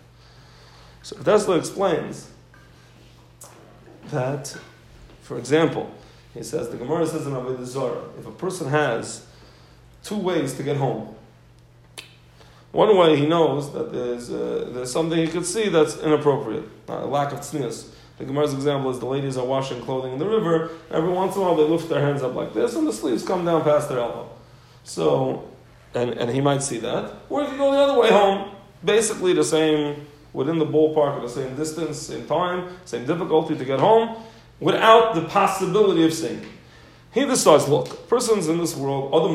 So 1.02 1.16
Dessler 1.18 1.58
explains 1.58 2.30
that, 4.10 4.56
for 5.22 5.38
example, 5.38 5.90
he 6.34 6.44
says, 6.44 6.70
the 6.70 6.78
Gemara 6.78 7.08
says 7.08 7.26
in 7.26 7.34
Avodah 7.34 7.66
Zarah, 7.66 8.04
if 8.20 8.26
a 8.26 8.32
person 8.32 8.70
has 8.70 9.26
two 10.04 10.18
ways 10.18 10.54
to 10.56 10.64
get 10.64 10.78
home. 10.78 11.16
One 12.72 12.96
way 12.96 13.18
he 13.18 13.26
knows 13.26 13.74
that 13.74 13.92
there's, 13.92 14.32
uh, 14.32 14.70
there's 14.74 14.92
something 14.92 15.18
he 15.18 15.28
could 15.28 15.46
see 15.46 15.68
that's 15.68 15.98
inappropriate, 15.98 16.64
uh, 16.88 17.06
lack 17.06 17.34
of 17.34 17.40
tznius. 17.40 17.90
The 18.18 18.26
Gemara's 18.26 18.54
example 18.54 18.92
is 18.92 19.00
the 19.00 19.08
ladies 19.08 19.36
are 19.36 19.46
washing 19.46 19.82
clothing 19.82 20.14
in 20.14 20.20
the 20.20 20.28
river. 20.28 20.70
Every 20.90 21.10
once 21.10 21.36
in 21.36 21.42
a 21.42 21.46
while 21.46 21.56
they 21.56 21.64
lift 21.64 21.90
their 21.90 22.02
hands 22.02 22.22
up 22.22 22.34
like 22.34 22.54
this, 22.54 22.76
and 22.76 22.88
the 22.88 22.94
sleeves 22.94 23.24
come 23.24 23.44
down 23.44 23.64
past 23.64 23.90
their 23.90 24.00
elbow. 24.00 24.30
So, 24.84 25.50
and, 25.94 26.12
and 26.12 26.30
he 26.30 26.40
might 26.40 26.64
see 26.64 26.78
that. 26.80 27.14
Or 27.30 27.42
if 27.44 27.52
you 27.52 27.58
go 27.58 27.72
the 27.72 27.78
other 27.78 28.00
way 28.00 28.10
home, 28.10 28.56
basically 28.86 29.34
the 29.34 29.44
same, 29.44 30.08
within 30.34 30.60
the 30.60 30.66
ballpark 30.66 31.18
of 31.18 31.24
the 31.24 31.30
same 31.30 31.56
distance, 31.56 31.98
same 31.98 32.26
time, 32.26 32.78
same 32.86 33.06
difficulty 33.06 33.58
to 33.58 33.66
get 33.66 33.80
home, 33.80 34.24
without 34.60 35.16
the 35.16 35.22
possibility 35.22 36.06
of 36.06 36.14
seeing. 36.14 36.46
He 37.12 37.26
decides, 37.26 37.68
look, 37.68 38.08
persons 38.08 38.48
in 38.48 38.60
this 38.60 38.76
world, 38.76 39.14
other 39.14 39.34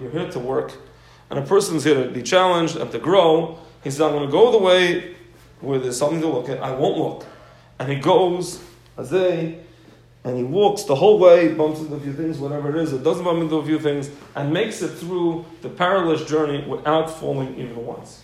you're 0.00 0.10
here 0.10 0.30
to 0.30 0.38
work, 0.38 0.74
and 1.32 1.40
a 1.40 1.46
person's 1.46 1.82
here 1.82 1.94
to 1.94 2.10
be 2.10 2.22
challenged 2.22 2.76
and 2.76 2.92
to 2.92 2.98
grow. 2.98 3.58
He 3.82 3.90
says, 3.90 4.02
I'm 4.02 4.12
going 4.12 4.26
to 4.26 4.30
go 4.30 4.52
the 4.52 4.58
way 4.58 5.16
where 5.62 5.78
there's 5.78 5.96
something 5.96 6.20
to 6.20 6.26
look 6.26 6.50
at. 6.50 6.62
I 6.62 6.72
won't 6.72 6.98
look. 6.98 7.26
And 7.78 7.90
he 7.90 7.96
goes, 7.96 8.62
Azay, 8.98 9.58
and 10.24 10.36
he 10.36 10.44
walks 10.44 10.82
the 10.82 10.94
whole 10.94 11.18
way, 11.18 11.54
bumps 11.54 11.80
into 11.80 11.94
a 11.94 12.00
few 12.00 12.12
things, 12.12 12.36
whatever 12.36 12.68
it 12.68 12.82
is, 12.82 12.92
it 12.92 13.02
doesn't 13.02 13.24
bump 13.24 13.40
into 13.40 13.56
a 13.56 13.64
few 13.64 13.78
things, 13.78 14.10
and 14.34 14.52
makes 14.52 14.82
it 14.82 14.88
through 14.88 15.46
the 15.62 15.70
perilous 15.70 16.22
journey 16.28 16.68
without 16.68 17.06
falling 17.06 17.58
even 17.58 17.86
once. 17.86 18.22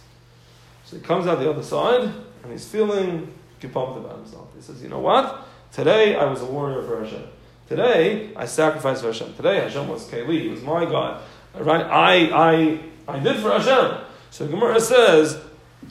So 0.85 0.97
he 0.97 1.03
comes 1.03 1.27
out 1.27 1.39
the 1.39 1.49
other 1.49 1.63
side, 1.63 2.03
and 2.43 2.53
he's 2.53 2.69
feeling 2.69 3.33
pumped 3.73 3.97
about 3.97 4.17
himself. 4.19 4.49
He 4.55 4.61
says, 4.61 4.83
You 4.83 4.91
know 4.91 5.01
what? 5.01 5.49
Today 5.73 6.15
I 6.15 6.25
was 6.25 6.43
a 6.43 6.45
warrior 6.45 6.83
for 6.83 7.03
Hashem. 7.03 7.25
Today 7.71 8.37
I 8.37 8.45
sacrificed 8.45 9.01
for 9.01 9.07
Hashem. 9.07 9.35
Today 9.35 9.61
Hashem 9.61 9.89
was 9.89 10.07
Keli, 10.11 10.43
he 10.43 10.49
was 10.49 10.61
my 10.61 10.85
God. 10.85 11.23
Right? 11.55 11.85
I, 11.85 12.53
I 12.53 12.81
I 13.09 13.19
did 13.19 13.41
for 13.41 13.51
Hashem. 13.51 14.05
So 14.31 14.47
Gemara 14.47 14.81
says, 14.81 15.41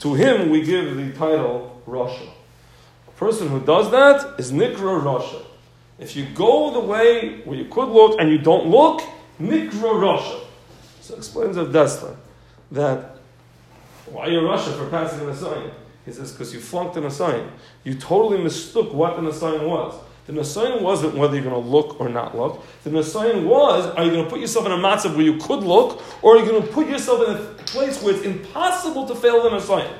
to 0.00 0.14
him 0.14 0.50
we 0.50 0.62
give 0.62 0.96
the 0.96 1.12
title 1.12 1.82
Rasha. 1.86 2.30
A 3.08 3.10
person 3.12 3.48
who 3.48 3.60
does 3.60 3.90
that 3.90 4.38
is 4.38 4.52
Nikra 4.52 5.02
Rasha. 5.02 5.44
If 5.98 6.14
you 6.14 6.26
go 6.26 6.70
the 6.70 6.80
way 6.80 7.40
where 7.40 7.58
you 7.58 7.64
could 7.64 7.88
look 7.88 8.20
and 8.20 8.30
you 8.30 8.38
don't 8.38 8.68
look, 8.68 9.02
Nikra 9.40 9.72
Rasha. 9.72 10.40
So 11.00 11.16
explains 11.16 11.56
of 11.56 11.68
Dessler 11.68 12.14
that 12.70 13.16
why 14.06 14.28
you're 14.28 14.42
Rasha 14.42 14.78
for 14.78 14.88
passing 14.88 15.20
an 15.22 15.30
assignment. 15.30 15.74
He 16.04 16.12
says, 16.12 16.32
because 16.32 16.54
you 16.54 16.60
flunked 16.60 16.96
an 16.96 17.04
assignment. 17.04 17.52
You 17.84 17.94
totally 17.94 18.42
mistook 18.42 18.94
what 18.94 19.18
an 19.18 19.26
assignment 19.26 19.68
was. 19.68 19.94
The 20.28 20.34
Nisayan 20.34 20.82
wasn't 20.82 21.14
whether 21.14 21.34
you're 21.36 21.50
going 21.50 21.62
to 21.62 21.70
look 21.70 21.98
or 21.98 22.10
not 22.10 22.36
look. 22.36 22.62
The 22.84 22.90
Nisayan 22.90 23.46
was, 23.46 23.86
are 23.86 24.04
you 24.04 24.10
going 24.10 24.24
to 24.24 24.30
put 24.30 24.40
yourself 24.40 24.66
in 24.66 24.72
a 24.72 24.76
matzav 24.76 25.16
where 25.16 25.24
you 25.24 25.38
could 25.38 25.60
look, 25.60 26.02
or 26.22 26.36
are 26.36 26.38
you 26.38 26.44
going 26.44 26.60
to 26.60 26.68
put 26.68 26.86
yourself 26.86 27.26
in 27.26 27.34
a 27.34 27.38
place 27.64 28.02
where 28.02 28.14
it's 28.14 28.26
impossible 28.26 29.06
to 29.06 29.14
fail 29.14 29.42
the 29.42 29.48
Nisayan? 29.48 29.90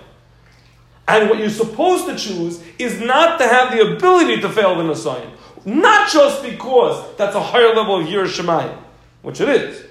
And 1.08 1.30
what 1.30 1.38
you're 1.38 1.48
supposed 1.48 2.04
to 2.08 2.16
choose 2.16 2.62
is 2.78 3.00
not 3.00 3.38
to 3.38 3.48
have 3.48 3.72
the 3.72 3.96
ability 3.96 4.42
to 4.42 4.50
fail 4.50 4.76
the 4.76 4.82
Nisayan. 4.82 5.30
Not 5.64 6.10
just 6.10 6.42
because 6.42 7.16
that's 7.16 7.34
a 7.34 7.42
higher 7.42 7.74
level 7.74 7.98
of 7.98 8.06
Yerushalayim, 8.06 8.76
which 9.22 9.40
it 9.40 9.48
is, 9.48 9.82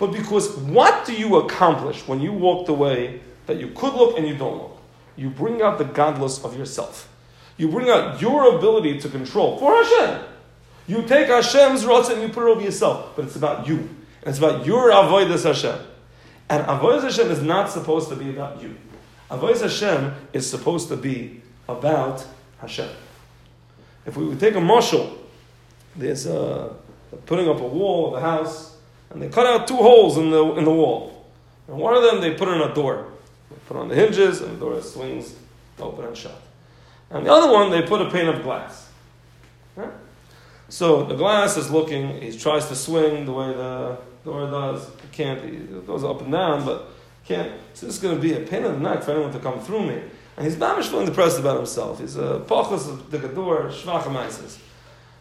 but 0.00 0.08
because 0.08 0.56
what 0.56 1.06
do 1.06 1.14
you 1.14 1.36
accomplish 1.36 2.08
when 2.08 2.20
you 2.20 2.32
walk 2.32 2.66
the 2.66 2.74
way 2.74 3.20
that 3.46 3.60
you 3.60 3.68
could 3.68 3.94
look 3.94 4.18
and 4.18 4.26
you 4.26 4.36
don't 4.36 4.56
look? 4.56 4.78
You 5.14 5.30
bring 5.30 5.62
out 5.62 5.78
the 5.78 5.84
godless 5.84 6.44
of 6.44 6.58
yourself. 6.58 7.08
You 7.56 7.68
bring 7.68 7.88
out 7.88 8.20
your 8.20 8.56
ability 8.56 9.00
to 9.00 9.08
control 9.08 9.58
for 9.58 9.74
Hashem. 9.74 10.24
You 10.86 11.02
take 11.02 11.28
Hashem's 11.28 11.86
rots 11.86 12.10
and 12.10 12.20
you 12.20 12.28
put 12.28 12.46
it 12.46 12.50
over 12.50 12.60
yourself, 12.60 13.14
but 13.16 13.24
it's 13.24 13.36
about 13.36 13.66
you. 13.66 13.76
And 13.76 14.28
it's 14.30 14.38
about 14.38 14.66
your 14.66 14.90
avodas 14.90 15.44
Hashem. 15.44 15.78
And 16.48 16.66
avodas 16.66 17.02
Hashem 17.02 17.30
is 17.30 17.42
not 17.42 17.70
supposed 17.70 18.08
to 18.10 18.16
be 18.16 18.30
about 18.30 18.60
you. 18.60 18.76
Avodas 19.30 19.62
Hashem 19.62 20.14
is 20.32 20.48
supposed 20.48 20.88
to 20.88 20.96
be 20.96 21.42
about 21.68 22.26
Hashem. 22.58 22.90
If 24.04 24.16
we 24.16 24.26
would 24.26 24.40
take 24.40 24.54
a 24.54 24.60
marshal, 24.60 25.18
there's 25.96 26.26
a, 26.26 26.74
putting 27.26 27.48
up 27.48 27.60
a 27.60 27.66
wall 27.66 28.08
of 28.08 28.14
a 28.14 28.20
house, 28.20 28.76
and 29.10 29.22
they 29.22 29.28
cut 29.28 29.46
out 29.46 29.66
two 29.66 29.76
holes 29.76 30.18
in 30.18 30.30
the, 30.30 30.44
in 30.54 30.64
the 30.64 30.72
wall. 30.72 31.26
And 31.68 31.78
one 31.78 31.96
of 31.96 32.02
them 32.02 32.20
they 32.20 32.34
put 32.34 32.48
in 32.48 32.60
a 32.60 32.74
door. 32.74 33.06
They 33.50 33.56
put 33.66 33.76
on 33.76 33.88
the 33.88 33.94
hinges, 33.94 34.42
and 34.42 34.56
the 34.56 34.60
door 34.60 34.82
swings 34.82 35.34
open 35.78 36.04
and 36.04 36.16
shut. 36.16 36.43
And 37.14 37.24
the 37.24 37.32
other 37.32 37.50
one, 37.50 37.70
they 37.70 37.82
put 37.82 38.02
a 38.02 38.10
pane 38.10 38.26
of 38.26 38.42
glass. 38.42 38.90
So 40.68 41.04
the 41.04 41.14
glass 41.14 41.56
is 41.56 41.70
looking, 41.70 42.20
he 42.20 42.36
tries 42.36 42.66
to 42.66 42.74
swing 42.74 43.24
the 43.26 43.32
way 43.32 43.52
the 43.52 43.96
door 44.24 44.50
does. 44.50 44.88
He 45.00 45.08
can't, 45.12 45.38
it 45.44 45.86
goes 45.86 46.02
up 46.02 46.20
and 46.22 46.32
down, 46.32 46.64
but 46.64 46.88
can't. 47.24 47.52
So 47.74 47.86
this 47.86 47.96
is 47.96 48.02
going 48.02 48.16
to 48.16 48.20
be 48.20 48.32
a 48.34 48.40
pain 48.40 48.64
in 48.64 48.72
the 48.72 48.90
neck 48.90 49.04
for 49.04 49.12
anyone 49.12 49.32
to 49.32 49.38
come 49.38 49.60
through 49.60 49.86
me. 49.86 50.02
And 50.36 50.44
he's 50.44 50.58
not 50.58 50.84
feeling 50.84 51.06
depressed 51.06 51.38
about 51.38 51.56
himself. 51.56 52.00
He's 52.00 52.16
a 52.16 52.42
pachas 52.48 52.90
of 52.90 53.08
the 53.12 53.18
gadur, 53.18 53.70
shvachamaisis. 53.70 54.58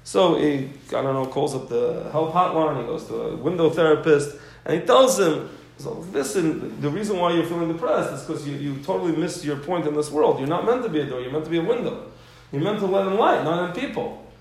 So 0.03 0.35
he, 0.35 0.71
I 0.87 1.01
don't 1.03 1.13
know, 1.13 1.27
calls 1.27 1.53
up 1.53 1.69
the 1.69 2.09
help 2.11 2.33
hotline, 2.33 2.81
he 2.81 2.87
goes 2.87 3.05
to 3.05 3.15
a 3.15 3.35
window 3.35 3.69
therapist, 3.69 4.35
and 4.65 4.79
he 4.79 4.85
tells 4.85 5.19
him, 5.19 5.49
so 5.77 5.93
listen, 6.11 6.79
the 6.81 6.89
reason 6.89 7.17
why 7.17 7.33
you're 7.33 7.45
feeling 7.45 7.71
depressed 7.71 8.13
is 8.13 8.21
because 8.21 8.47
you, 8.47 8.55
you 8.55 8.77
totally 8.83 9.15
missed 9.15 9.43
your 9.43 9.57
point 9.57 9.87
in 9.87 9.93
this 9.93 10.11
world. 10.11 10.39
You're 10.39 10.47
not 10.47 10.65
meant 10.65 10.83
to 10.83 10.89
be 10.89 11.01
a 11.01 11.05
door, 11.05 11.21
you're 11.21 11.31
meant 11.31 11.45
to 11.45 11.51
be 11.51 11.57
a 11.57 11.63
window. 11.63 12.11
You're 12.51 12.61
meant 12.61 12.79
to 12.79 12.85
let 12.85 13.07
in 13.07 13.15
light, 13.15 13.43
not 13.43 13.69
in 13.69 13.81
people. 13.81 14.31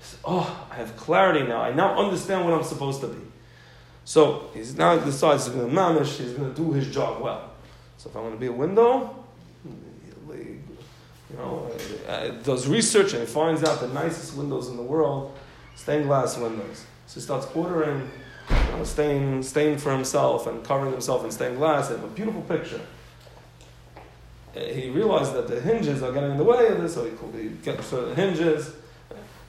Says, 0.00 0.18
oh, 0.24 0.66
I 0.70 0.74
have 0.74 0.96
clarity 0.96 1.46
now. 1.46 1.62
I 1.62 1.72
now 1.72 1.98
understand 1.98 2.44
what 2.44 2.52
I'm 2.54 2.64
supposed 2.64 3.00
to 3.00 3.06
be. 3.06 3.20
So 4.04 4.50
he's 4.52 4.76
now 4.76 4.98
decides 4.98 5.46
he's 5.46 5.54
going 5.54 5.68
to 5.68 5.74
mamish, 5.74 6.18
he's 6.18 6.32
going 6.32 6.52
to 6.52 6.60
do 6.60 6.72
his 6.72 6.92
job 6.92 7.22
well. 7.22 7.50
So 7.98 8.10
if 8.10 8.16
I'm 8.16 8.22
going 8.22 8.34
to 8.34 8.40
be 8.40 8.46
a 8.46 8.52
window, 8.52 9.24
you 11.32 11.38
know, 11.38 11.70
does 12.42 12.66
research 12.66 13.14
and 13.14 13.22
he 13.22 13.26
finds 13.26 13.64
out 13.64 13.80
the 13.80 13.88
nicest 13.88 14.36
windows 14.36 14.68
in 14.68 14.76
the 14.76 14.82
world, 14.82 15.34
stained 15.76 16.06
glass 16.06 16.36
windows. 16.36 16.84
So 17.06 17.14
he 17.14 17.20
starts 17.20 17.46
ordering 17.54 18.10
you 18.50 18.56
know, 18.76 18.84
staying, 18.84 19.42
staying 19.42 19.78
for 19.78 19.92
himself 19.92 20.46
and 20.46 20.64
covering 20.64 20.92
himself 20.92 21.24
in 21.24 21.30
stained 21.30 21.58
glass 21.58 21.90
and 21.90 22.02
a 22.02 22.06
beautiful 22.08 22.42
picture. 22.42 22.80
Uh, 24.54 24.60
he 24.60 24.90
realized 24.90 25.32
that 25.34 25.48
the 25.48 25.60
hinges 25.60 26.02
are 26.02 26.12
getting 26.12 26.32
in 26.32 26.36
the 26.36 26.44
way 26.44 26.66
of 26.68 26.80
this, 26.80 26.94
so 26.94 27.04
he, 27.04 27.40
he 27.42 27.48
gets 27.64 27.90
the 27.90 28.14
hinges. 28.14 28.74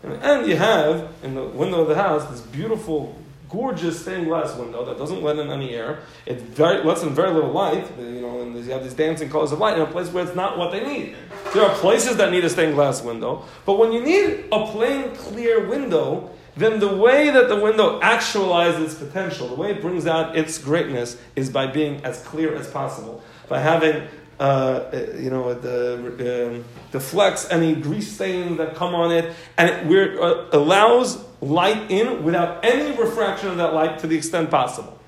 And 0.03 0.47
you 0.47 0.57
have 0.57 1.09
in 1.23 1.35
the 1.35 1.43
window 1.43 1.81
of 1.81 1.87
the 1.87 1.95
house 1.95 2.25
this 2.29 2.41
beautiful, 2.41 3.17
gorgeous 3.49 4.01
stained 4.01 4.25
glass 4.25 4.55
window 4.57 4.83
that 4.85 4.97
doesn't 4.97 5.21
let 5.23 5.37
in 5.39 5.49
any 5.49 5.75
air. 5.75 5.99
It 6.25 6.41
very, 6.41 6.83
lets 6.83 7.03
in 7.03 7.09
very 7.13 7.31
little 7.31 7.51
light, 7.51 7.85
you 7.97 8.21
know, 8.21 8.41
and 8.41 8.55
you 8.55 8.71
have 8.71 8.83
these 8.83 8.93
dancing 8.93 9.29
colors 9.29 9.51
of 9.51 9.59
light 9.59 9.75
in 9.75 9.81
a 9.81 9.85
place 9.85 10.09
where 10.09 10.25
it's 10.25 10.35
not 10.35 10.57
what 10.57 10.71
they 10.71 10.85
need. 10.85 11.15
There 11.53 11.63
are 11.63 11.73
places 11.75 12.17
that 12.17 12.31
need 12.31 12.43
a 12.43 12.49
stained 12.49 12.75
glass 12.75 13.01
window, 13.01 13.45
but 13.65 13.77
when 13.77 13.91
you 13.93 14.01
need 14.01 14.45
a 14.51 14.65
plain, 14.67 15.15
clear 15.15 15.67
window, 15.67 16.31
then 16.55 16.79
the 16.79 16.95
way 16.95 17.29
that 17.31 17.49
the 17.49 17.59
window 17.59 17.99
actualizes 18.01 18.85
its 18.85 18.95
potential, 18.95 19.47
the 19.47 19.55
way 19.55 19.71
it 19.71 19.81
brings 19.81 20.05
out 20.05 20.37
its 20.37 20.57
greatness, 20.57 21.17
is 21.35 21.49
by 21.49 21.67
being 21.67 22.03
as 22.05 22.21
clear 22.23 22.55
as 22.55 22.69
possible, 22.69 23.23
by 23.47 23.59
having 23.59 24.07
uh, 24.39 24.43
uh 24.43 25.17
you 25.17 25.29
know, 25.29 25.53
the, 25.53 26.61
uh, 26.61 26.63
deflects 26.91 27.49
any 27.49 27.75
grease 27.75 28.11
stain 28.13 28.57
that 28.57 28.75
come 28.75 28.93
on 28.93 29.11
it, 29.11 29.33
and 29.57 29.91
it 29.91 30.19
uh, 30.19 30.47
allows 30.51 31.23
light 31.41 31.89
in 31.89 32.23
without 32.23 32.63
any 32.63 32.95
refraction 32.97 33.49
of 33.49 33.57
that 33.57 33.73
light 33.73 33.99
to 33.99 34.07
the 34.07 34.15
extent 34.15 34.49
possible. 34.49 34.99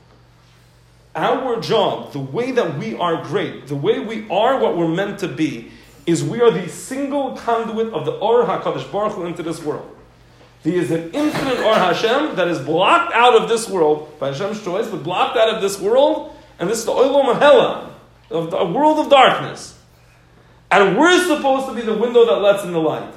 Our 1.15 1.61
job, 1.61 2.11
the 2.11 2.19
way 2.19 2.51
that 2.51 2.77
we 2.77 2.95
are 2.95 3.23
great, 3.23 3.67
the 3.67 3.75
way 3.75 3.99
we 3.99 4.29
are 4.29 4.59
what 4.59 4.77
we're 4.77 4.93
meant 4.93 5.19
to 5.19 5.27
be, 5.27 5.71
is 6.05 6.23
we 6.23 6.41
are 6.41 6.51
the 6.51 6.67
single 6.67 7.37
conduit 7.37 7.93
of 7.93 8.05
the 8.05 8.11
Or 8.11 8.45
HaKadosh 8.45 8.91
Baruch 8.91 9.13
Hu 9.13 9.25
into 9.25 9.41
this 9.41 9.63
world. 9.63 9.94
There 10.65 10.73
is 10.73 10.89
an 10.89 11.11
infinite 11.11 11.59
Or 11.59 11.75
Hashem 11.75 12.37
that 12.37 12.47
is 12.47 12.57
blocked 12.57 13.13
out 13.13 13.39
of 13.39 13.47
this 13.47 13.69
world 13.69 14.11
by 14.19 14.29
Hashem's 14.29 14.63
choice, 14.63 14.87
but 14.87 15.03
blocked 15.03 15.37
out 15.37 15.53
of 15.53 15.61
this 15.61 15.79
world, 15.79 16.35
and 16.57 16.67
this 16.67 16.79
is 16.79 16.85
the 16.85 16.91
Olam 16.91 17.37
Hela, 17.37 17.93
of 18.31 18.49
the 18.49 18.65
world 18.65 18.97
of 18.97 19.11
darkness. 19.11 19.77
And 20.71 20.97
we're 20.97 21.23
supposed 21.27 21.67
to 21.67 21.75
be 21.75 21.81
the 21.81 21.93
window 21.93 22.25
that 22.25 22.41
lets 22.41 22.63
in 22.63 22.71
the 22.71 22.79
light. 22.79 23.13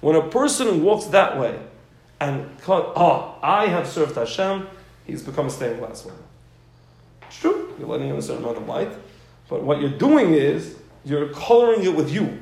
When 0.00 0.16
a 0.16 0.26
person 0.26 0.82
walks 0.82 1.04
that 1.08 1.38
way 1.38 1.60
and 2.18 2.48
oh, 2.66 3.38
I 3.42 3.66
have 3.66 3.86
served 3.86 4.16
Hashem, 4.16 4.66
he's 5.06 5.22
become 5.22 5.48
a 5.48 5.50
stained 5.50 5.80
glass 5.80 6.06
window. 6.06 6.22
It's 7.24 7.36
true, 7.36 7.74
you're 7.78 7.88
letting 7.88 8.08
in 8.08 8.16
a 8.16 8.22
certain 8.22 8.42
amount 8.42 8.56
of 8.56 8.66
light, 8.66 8.90
but 9.50 9.62
what 9.62 9.82
you're 9.82 9.90
doing 9.90 10.32
is 10.32 10.78
you're 11.04 11.28
coloring 11.28 11.84
it 11.84 11.94
with 11.94 12.10
you. 12.10 12.40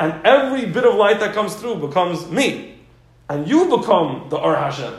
And 0.00 0.26
every 0.26 0.66
bit 0.66 0.84
of 0.84 0.96
light 0.96 1.20
that 1.20 1.34
comes 1.34 1.54
through 1.54 1.76
becomes 1.76 2.28
me 2.28 2.69
and 3.30 3.48
you 3.48 3.64
become 3.78 4.26
the 4.28 4.36
Ar 4.36 4.56
Hashem. 4.56 4.92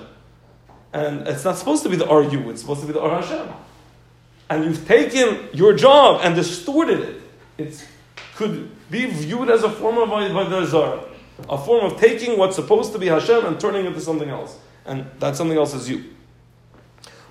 And 0.94 1.28
it's 1.28 1.44
not 1.44 1.58
supposed 1.58 1.84
to 1.84 1.90
be 1.90 1.98
the 1.98 2.08
Ar 2.08 2.24
you, 2.24 2.50
it's 2.50 2.62
supposed 2.62 2.82
to 2.82 2.88
be 2.88 2.94
the 2.94 3.02
Ar 3.02 3.22
Hashem. 3.22 3.48
And 4.50 4.66
you've 4.66 4.88
taken 4.88 5.50
your 5.54 5.74
job 5.74 6.22
and 6.24 6.34
distorted 6.34 7.02
it. 7.02 7.22
It 7.58 7.88
could 8.36 8.72
be 8.90 9.06
viewed 9.06 9.50
as 9.50 9.64
a 9.64 9.70
form 9.70 9.98
of 9.98 10.10
Avodah 10.10 11.10
a 11.50 11.58
form 11.58 11.86
of 11.86 12.00
taking 12.00 12.38
what's 12.38 12.56
supposed 12.56 12.94
to 12.94 13.00
be 13.00 13.08
Hashem 13.08 13.46
and 13.46 13.60
turning 13.60 13.86
it 13.86 13.94
to 13.94 14.02
something 14.02 14.30
else. 14.30 14.58
And 14.86 15.06
that 15.20 15.36
something 15.36 15.58
else 15.58 15.74
is 15.74 15.90
you. 15.90 16.06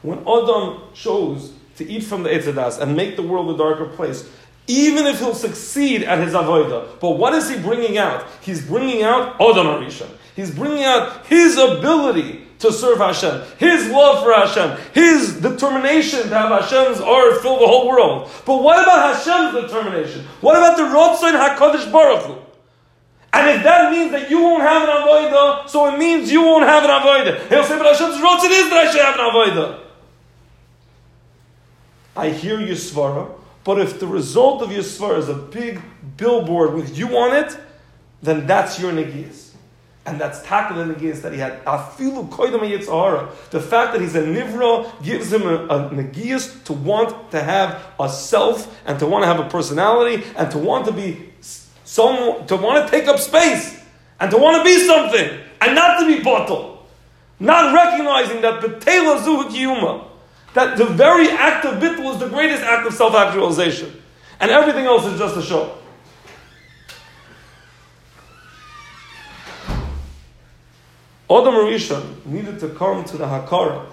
When 0.02 0.18
Adam 0.20 0.82
chose 0.94 1.52
to 1.76 1.88
eat 1.88 2.04
from 2.04 2.24
the 2.24 2.30
Eitzadas 2.30 2.80
and 2.80 2.96
make 2.96 3.16
the 3.16 3.22
world 3.22 3.54
a 3.54 3.58
darker 3.58 3.86
place, 3.86 4.28
even 4.66 5.06
if 5.06 5.18
he'll 5.18 5.34
succeed 5.34 6.02
at 6.02 6.18
his 6.18 6.34
avodah. 6.34 7.00
But 7.00 7.12
what 7.12 7.32
is 7.34 7.48
he 7.48 7.58
bringing 7.58 7.98
out? 7.98 8.26
He's 8.40 8.64
bringing 8.64 9.02
out 9.02 9.38
Odom 9.38 9.80
Arisha. 9.80 10.08
He's 10.40 10.50
bringing 10.50 10.84
out 10.84 11.26
his 11.26 11.58
ability 11.58 12.46
to 12.60 12.72
serve 12.72 12.96
Hashem, 12.96 13.42
his 13.58 13.90
love 13.90 14.24
for 14.24 14.32
Hashem, 14.32 14.78
his 14.94 15.38
determination 15.38 16.30
to 16.30 16.34
have 16.34 16.62
Hashem's 16.62 16.98
art 16.98 17.42
fill 17.42 17.58
the 17.58 17.66
whole 17.66 17.86
world. 17.86 18.30
But 18.46 18.62
what 18.62 18.82
about 18.82 19.14
Hashem's 19.14 19.62
determination? 19.62 20.24
What 20.40 20.56
about 20.56 20.78
the 20.78 20.84
Rotzain 20.84 21.38
HaKadosh 21.38 21.92
Baruch 21.92 22.22
Hu? 22.22 22.38
And 23.34 23.50
if 23.50 23.62
that 23.64 23.92
means 23.92 24.12
that 24.12 24.30
you 24.30 24.40
won't 24.40 24.62
have 24.62 24.82
an 24.82 24.88
avodah, 24.88 25.68
so 25.68 25.94
it 25.94 25.98
means 25.98 26.32
you 26.32 26.40
won't 26.40 26.64
have 26.64 26.84
an 26.84 26.90
avodah. 26.90 27.46
He'll 27.50 27.62
say, 27.62 27.76
but 27.76 27.84
Hashem's 27.84 28.16
Rotzin 28.16 28.50
is 28.50 28.70
that 28.70 28.86
I 28.88 28.90
should 28.90 29.02
have 29.02 29.16
an 29.16 29.20
avodah. 29.20 29.80
I 32.16 32.30
hear 32.30 32.58
you, 32.58 32.72
Svara, 32.72 33.30
but 33.62 33.78
if 33.78 34.00
the 34.00 34.06
result 34.06 34.62
of 34.62 34.72
your 34.72 34.84
Svara 34.84 35.18
is 35.18 35.28
a 35.28 35.34
big 35.34 35.82
billboard 36.16 36.72
with 36.72 36.96
you 36.96 37.08
on 37.18 37.36
it, 37.36 37.58
then 38.22 38.46
that's 38.46 38.80
your 38.80 38.90
Negias. 38.90 39.49
And 40.10 40.20
that's 40.20 40.42
tackling 40.42 40.88
the 40.88 40.94
Negias 40.94 41.22
that 41.22 41.32
he 41.32 41.38
had. 41.38 41.64
Afilu 41.64 42.28
koidam 42.28 42.68
yitzahara. 42.68 43.32
The 43.50 43.60
fact 43.60 43.92
that 43.92 44.00
he's 44.00 44.16
a 44.16 44.22
Nivra 44.22 44.90
gives 45.04 45.32
him 45.32 45.42
a, 45.42 45.66
a 45.66 46.40
to 46.64 46.72
want 46.72 47.30
to 47.30 47.40
have 47.40 47.86
a 48.00 48.08
self 48.08 48.76
and 48.86 48.98
to 48.98 49.06
want 49.06 49.22
to 49.22 49.28
have 49.28 49.38
a 49.38 49.48
personality 49.48 50.24
and 50.36 50.50
to 50.50 50.58
want 50.58 50.86
to 50.86 50.92
be 50.92 51.30
some, 51.84 52.44
to 52.48 52.56
want 52.56 52.84
to 52.84 52.90
take 52.90 53.06
up 53.06 53.20
space 53.20 53.80
and 54.18 54.32
to 54.32 54.36
want 54.36 54.56
to 54.56 54.64
be 54.64 54.84
something 54.84 55.38
and 55.60 55.74
not 55.76 56.00
to 56.00 56.06
be 56.06 56.24
bottle. 56.24 56.88
Not 57.38 57.72
recognizing 57.72 58.40
that 58.42 58.60
betela 58.60 59.22
zuhukiyuma, 59.22 60.08
that 60.54 60.76
the 60.76 60.86
very 60.86 61.28
act 61.28 61.64
of 61.66 61.80
bittul 61.80 62.14
is 62.14 62.18
the 62.18 62.28
greatest 62.28 62.64
act 62.64 62.84
of 62.84 62.94
self-actualization. 62.94 64.02
And 64.40 64.50
everything 64.50 64.86
else 64.86 65.06
is 65.06 65.20
just 65.20 65.36
a 65.36 65.42
show. 65.42 65.78
Adam 71.30 71.54
Rishon 71.54 72.26
needed 72.26 72.58
to 72.58 72.68
come 72.70 73.04
to 73.04 73.16
the 73.16 73.26
Hakara 73.26 73.86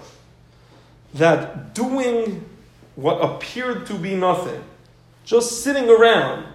that 1.14 1.72
doing 1.72 2.44
what 2.96 3.22
appeared 3.22 3.86
to 3.86 3.94
be 3.94 4.16
nothing, 4.16 4.62
just 5.24 5.62
sitting 5.62 5.88
around, 5.88 6.46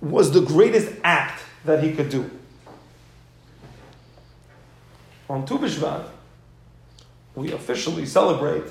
was 0.00 0.32
the 0.32 0.40
greatest 0.40 0.92
act 1.04 1.44
that 1.64 1.82
he 1.82 1.92
could 1.92 2.08
do. 2.08 2.28
On 5.30 5.46
Tu 5.46 5.56
we 7.36 7.52
officially 7.52 8.04
celebrate. 8.04 8.64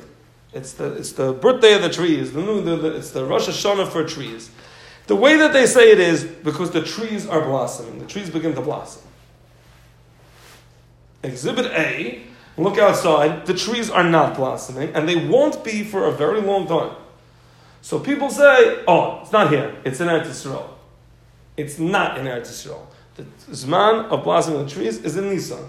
It's 0.53 0.73
the, 0.73 0.93
it's 0.97 1.13
the 1.13 1.31
birthday 1.31 1.73
of 1.73 1.81
the 1.81 1.89
trees. 1.89 2.33
The, 2.33 2.41
the, 2.41 2.75
the, 2.75 2.97
it's 2.97 3.11
the 3.11 3.25
Rosh 3.25 3.47
Hashanah 3.47 3.87
for 3.87 4.03
trees. 4.03 4.51
The 5.07 5.15
way 5.15 5.37
that 5.37 5.53
they 5.53 5.65
say 5.65 5.91
it 5.91 5.99
is 5.99 6.25
because 6.25 6.71
the 6.71 6.83
trees 6.83 7.25
are 7.25 7.41
blossoming. 7.41 7.99
The 7.99 8.05
trees 8.05 8.29
begin 8.29 8.53
to 8.55 8.61
blossom. 8.61 9.01
Exhibit 11.23 11.65
A, 11.67 12.23
look 12.57 12.77
outside, 12.77 13.45
the 13.45 13.53
trees 13.53 13.89
are 13.89 14.03
not 14.03 14.35
blossoming, 14.35 14.93
and 14.95 15.07
they 15.07 15.27
won't 15.27 15.63
be 15.63 15.83
for 15.83 16.05
a 16.05 16.11
very 16.11 16.41
long 16.41 16.67
time. 16.67 16.95
So 17.81 17.99
people 17.99 18.29
say, 18.29 18.83
oh, 18.87 19.19
it's 19.21 19.31
not 19.31 19.49
here, 19.49 19.75
it's 19.83 19.99
in 19.99 20.07
Eretz 20.07 20.27
Yisrael. 20.27 20.67
It's 21.57 21.79
not 21.79 22.17
in 22.17 22.25
Eretz 22.25 22.47
Yisrael. 22.47 22.85
The 23.15 23.23
Zman 23.51 24.05
of 24.09 24.23
blossoming 24.23 24.65
the 24.65 24.69
trees 24.69 24.97
is 24.99 25.17
in 25.17 25.29
Nisan. 25.29 25.65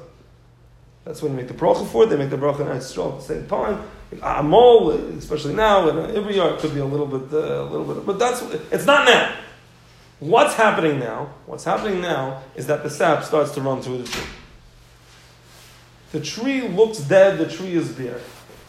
That's 1.05 1.21
when 1.21 1.35
they 1.35 1.43
make 1.43 1.49
the 1.49 1.55
bracha 1.55 1.87
for 1.87 2.05
it. 2.05 2.11
They 2.11 2.17
make 2.17 2.31
the 2.31 2.37
bracha 2.37 2.61
in 2.61 2.67
Eretz 2.67 2.95
Yisrael 2.95 3.15
at 3.15 3.21
the 3.21 3.35
same 3.35 3.47
time. 3.47 3.83
Amol, 4.21 5.17
especially 5.17 5.55
now, 5.55 5.89
and 5.89 6.17
every 6.17 6.35
year 6.35 6.49
it 6.49 6.61
could 6.61 6.75
be 6.75 6.81
a 6.81 6.85
little 6.85 7.07
bit, 7.07 7.33
uh, 7.33 7.63
a 7.63 7.65
little 7.65 7.95
bit, 7.95 8.05
but 8.07 8.19
that's 8.19 8.43
it's 8.71 8.85
not 8.85 9.07
now. 9.07 9.35
What's 10.21 10.55
happening 10.55 11.01
now? 11.01 11.31
What's 11.47 11.65
happening 11.65 12.01
now 12.01 12.43
is 12.55 12.67
that 12.67 12.83
the 12.83 12.91
sap 12.91 13.25
starts 13.25 13.53
to 13.53 13.61
run 13.61 13.83
through 13.83 14.03
the 14.03 14.09
tree. 14.09 14.23
The 16.13 16.21
tree 16.21 16.69
looks 16.69 16.99
dead. 16.99 17.39
The 17.39 17.49
tree 17.49 17.75
is 17.75 17.89
bare. 17.89 18.21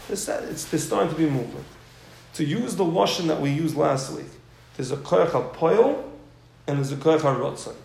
It's, 0.10 0.28
it's, 0.28 0.84
starting 0.84 1.10
to 1.10 1.16
be 1.16 1.30
movement. 1.30 1.66
To 2.36 2.44
use 2.44 2.76
the 2.76 2.86
washing 2.86 3.28
that 3.28 3.40
we 3.40 3.52
used 3.52 3.76
last 3.76 4.12
week, 4.14 4.26
there's 4.76 4.92
a 4.92 4.98
koyach 4.98 5.54
poil 5.54 6.12
and 6.68 6.78
there's 6.78 6.92
a 6.92 6.96
koyach 6.96 7.20
rotzon. 7.20 7.76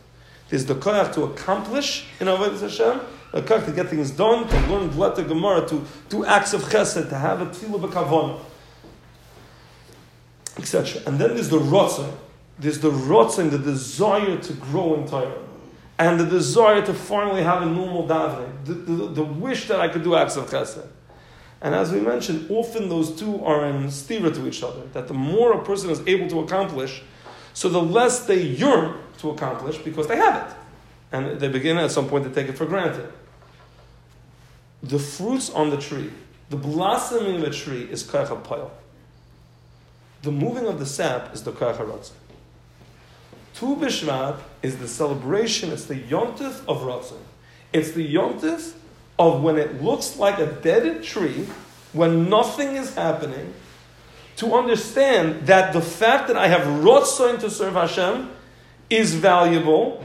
There's 0.49 0.64
the 0.64 0.75
koyach 0.75 1.12
to 1.14 1.25
accomplish 1.25 2.07
in 2.21 2.29
Avodah 2.29 2.61
Hashem, 2.61 3.01
a 3.33 3.42
koyach 3.42 3.66
to 3.66 3.73
get 3.73 3.88
things 3.88 4.12
done, 4.12 4.49
to 4.49 4.61
learn 4.73 4.90
the 4.90 5.23
Gemara, 5.23 5.68
to 5.68 5.85
do 6.09 6.25
acts 6.25 6.55
of 6.55 6.62
chesed, 6.62 7.09
to 7.09 7.14
have 7.16 7.42
a 7.42 7.47
tefillah 7.47 7.88
b'kavon, 7.88 8.40
etc. 10.57 11.03
And 11.07 11.18
then 11.18 11.35
there's 11.35 11.51
the 11.51 11.59
rotzon. 11.59 12.12
There's 12.59 12.81
the 12.81 12.90
rotzon, 12.90 13.51
the 13.51 13.59
desire 13.59 14.38
to 14.38 14.53
grow 14.55 14.94
in 14.94 15.07
Torah 15.07 15.47
and 15.98 16.20
the 16.20 16.24
desire 16.24 16.84
to 16.87 16.94
finally 16.94 17.42
have 17.42 17.62
a 17.62 17.66
normal 17.66 18.06
davening, 18.06 18.64
the, 18.64 18.72
the, 18.74 19.06
the, 19.08 19.24
wish 19.24 19.66
that 19.66 19.80
I 19.80 19.88
could 19.88 20.04
do 20.04 20.14
acts 20.14 20.37
of 20.37 20.48
chesed. 20.48 20.87
And 21.61 21.74
as 21.74 21.90
we 21.90 22.00
mentioned, 22.00 22.48
often 22.50 22.88
those 22.88 23.18
two 23.18 23.44
are 23.44 23.66
in 23.66 23.87
stira 23.87 24.32
to 24.32 24.46
each 24.46 24.62
other. 24.62 24.82
That 24.92 25.08
the 25.08 25.14
more 25.14 25.52
a 25.54 25.64
person 25.64 25.90
is 25.90 26.00
able 26.06 26.28
to 26.28 26.40
accomplish, 26.40 27.02
so 27.52 27.68
the 27.68 27.82
less 27.82 28.26
they 28.26 28.40
yearn 28.40 28.96
to 29.18 29.30
accomplish 29.30 29.78
because 29.78 30.06
they 30.06 30.16
have 30.16 30.48
it. 30.48 30.56
And 31.11 31.40
they 31.40 31.48
begin 31.48 31.78
at 31.78 31.90
some 31.90 32.08
point 32.08 32.24
to 32.24 32.30
take 32.30 32.48
it 32.48 32.56
for 32.56 32.66
granted. 32.66 33.12
The 34.84 35.00
fruits 35.00 35.50
on 35.50 35.70
the 35.70 35.78
tree, 35.78 36.11
the 36.50 36.56
blossoming 36.56 37.37
of 37.37 37.42
a 37.42 37.50
tree 37.50 37.88
is 37.90 38.04
kach. 38.04 38.70
The 40.22 40.30
moving 40.30 40.66
of 40.66 40.78
the 40.78 40.87
sap 40.87 41.34
is 41.34 41.42
the 41.42 41.50
kach 41.50 41.78
Tu 43.59 43.75
B'Shvat 43.75 44.38
is 44.62 44.77
the 44.77 44.87
celebration, 44.87 45.73
it's 45.73 45.87
the 45.87 45.97
yontif 45.97 46.64
of 46.68 46.83
Ratzon. 46.83 47.18
It's 47.73 47.90
the 47.90 48.14
yontif 48.14 48.75
of 49.18 49.42
when 49.42 49.59
it 49.59 49.83
looks 49.83 50.16
like 50.16 50.38
a 50.38 50.47
dead 50.47 51.03
tree, 51.03 51.49
when 51.92 52.31
nothing 52.31 52.77
is 52.77 52.94
happening, 52.94 53.53
to 54.37 54.55
understand 54.55 55.49
that 55.49 55.73
the 55.73 55.81
fact 55.81 56.29
that 56.29 56.37
I 56.37 56.47
have 56.47 56.61
Ratzon 56.85 57.40
to 57.40 57.51
serve 57.51 57.73
Hashem 57.75 58.31
is 58.90 59.16
valuable. 59.16 60.05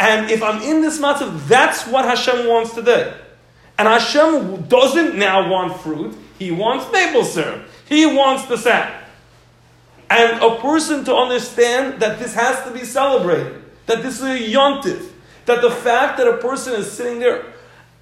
And 0.00 0.28
if 0.28 0.42
I'm 0.42 0.60
in 0.60 0.82
this 0.82 0.98
matzav, 0.98 1.46
that's 1.46 1.86
what 1.86 2.04
Hashem 2.04 2.48
wants 2.48 2.74
today. 2.74 3.14
And 3.78 3.86
Hashem 3.86 4.62
doesn't 4.62 5.14
now 5.14 5.48
want 5.48 5.80
fruit, 5.80 6.16
He 6.40 6.50
wants 6.50 6.90
maple 6.90 7.24
syrup. 7.24 7.68
He 7.88 8.04
wants 8.04 8.46
the 8.46 8.56
sap 8.56 8.99
and 10.10 10.42
a 10.42 10.56
person 10.56 11.04
to 11.04 11.14
understand 11.14 12.02
that 12.02 12.18
this 12.18 12.34
has 12.34 12.64
to 12.64 12.72
be 12.72 12.84
celebrated, 12.84 13.62
that 13.86 14.02
this 14.02 14.20
is 14.20 14.24
a 14.24 14.52
yontif, 14.52 15.08
that 15.46 15.62
the 15.62 15.70
fact 15.70 16.18
that 16.18 16.26
a 16.26 16.36
person 16.38 16.74
is 16.74 16.90
sitting 16.90 17.20
there 17.20 17.44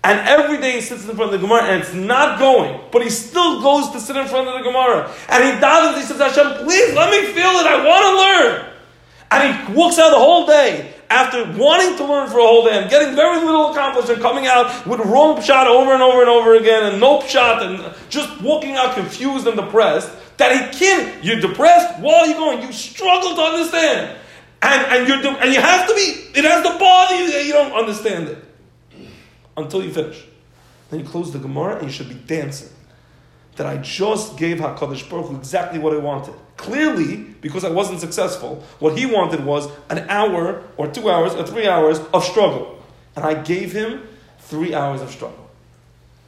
and 0.04 0.26
every 0.26 0.58
day 0.58 0.72
he 0.72 0.80
sits 0.80 1.06
in 1.06 1.14
front 1.16 1.34
of 1.34 1.40
the 1.40 1.46
Gemara 1.46 1.64
and 1.64 1.82
it's 1.82 1.92
not 1.92 2.38
going, 2.38 2.80
but 2.90 3.02
he 3.02 3.10
still 3.10 3.60
goes 3.60 3.90
to 3.90 4.00
sit 4.00 4.16
in 4.16 4.26
front 4.26 4.48
of 4.48 4.54
the 4.54 4.62
Gemara 4.62 5.12
and 5.28 5.44
he 5.44 5.50
davens, 5.60 5.96
he 5.96 6.02
says, 6.02 6.18
Hashem, 6.18 6.64
please 6.64 6.94
let 6.94 7.10
me 7.10 7.26
feel 7.32 7.50
it, 7.50 7.66
I 7.66 7.84
want 7.84 8.04
to 8.04 8.48
learn. 8.48 8.74
And 9.30 9.68
he 9.68 9.74
walks 9.74 9.98
out 9.98 10.10
the 10.10 10.18
whole 10.18 10.46
day 10.46 10.94
after 11.10 11.44
wanting 11.58 11.96
to 11.98 12.04
learn 12.04 12.28
for 12.30 12.38
a 12.38 12.42
whole 12.42 12.64
day 12.64 12.80
and 12.80 12.90
getting 12.90 13.14
very 13.14 13.44
little 13.44 13.72
accomplished 13.72 14.08
and 14.08 14.22
coming 14.22 14.46
out 14.46 14.86
with 14.86 15.00
wrong 15.00 15.42
shot 15.42 15.66
over 15.66 15.92
and 15.92 16.02
over 16.02 16.20
and 16.20 16.30
over 16.30 16.54
again 16.54 16.84
and 16.84 17.00
nope 17.00 17.24
shot 17.24 17.62
and 17.62 17.94
just 18.08 18.40
walking 18.40 18.76
out 18.76 18.94
confused 18.94 19.46
and 19.46 19.56
depressed 19.56 20.10
that 20.38 20.52
he 20.52 20.78
can't. 20.78 21.22
You're 21.24 21.40
depressed. 21.40 22.00
Why 22.00 22.20
are 22.20 22.26
you're 22.26 22.38
going, 22.38 22.62
you 22.62 22.72
struggle 22.72 23.34
to 23.34 23.42
understand, 23.42 24.16
and 24.62 24.86
and 24.86 25.08
you're 25.08 25.36
and 25.36 25.52
you 25.52 25.60
have 25.60 25.86
to 25.88 25.94
be. 25.94 26.38
It 26.38 26.44
has 26.44 26.64
to 26.66 26.78
bother 26.78 27.16
you 27.16 27.32
that 27.32 27.44
you 27.44 27.52
don't 27.52 27.72
understand 27.72 28.28
it 28.28 28.44
until 29.56 29.84
you 29.84 29.92
finish. 29.92 30.24
Then 30.90 31.00
you 31.00 31.06
close 31.06 31.32
the 31.32 31.38
Gemara 31.38 31.76
and 31.76 31.84
you 31.84 31.92
should 31.92 32.08
be 32.08 32.14
dancing. 32.14 32.70
That 33.56 33.66
I 33.66 33.78
just 33.78 34.38
gave 34.38 34.58
Hakadosh 34.58 35.10
Baruch 35.10 35.26
Hu 35.26 35.36
exactly 35.36 35.80
what 35.80 35.92
I 35.92 35.98
wanted. 35.98 36.34
Clearly, 36.56 37.16
because 37.16 37.64
I 37.64 37.70
wasn't 37.70 38.00
successful, 38.00 38.64
what 38.78 38.96
he 38.96 39.04
wanted 39.04 39.44
was 39.44 39.68
an 39.90 40.06
hour 40.08 40.62
or 40.76 40.88
two 40.88 41.10
hours 41.10 41.34
or 41.34 41.44
three 41.44 41.66
hours 41.66 41.98
of 42.14 42.24
struggle, 42.24 42.82
and 43.16 43.24
I 43.24 43.34
gave 43.42 43.72
him 43.72 44.06
three 44.38 44.74
hours 44.74 45.02
of 45.02 45.10
struggle. 45.10 45.50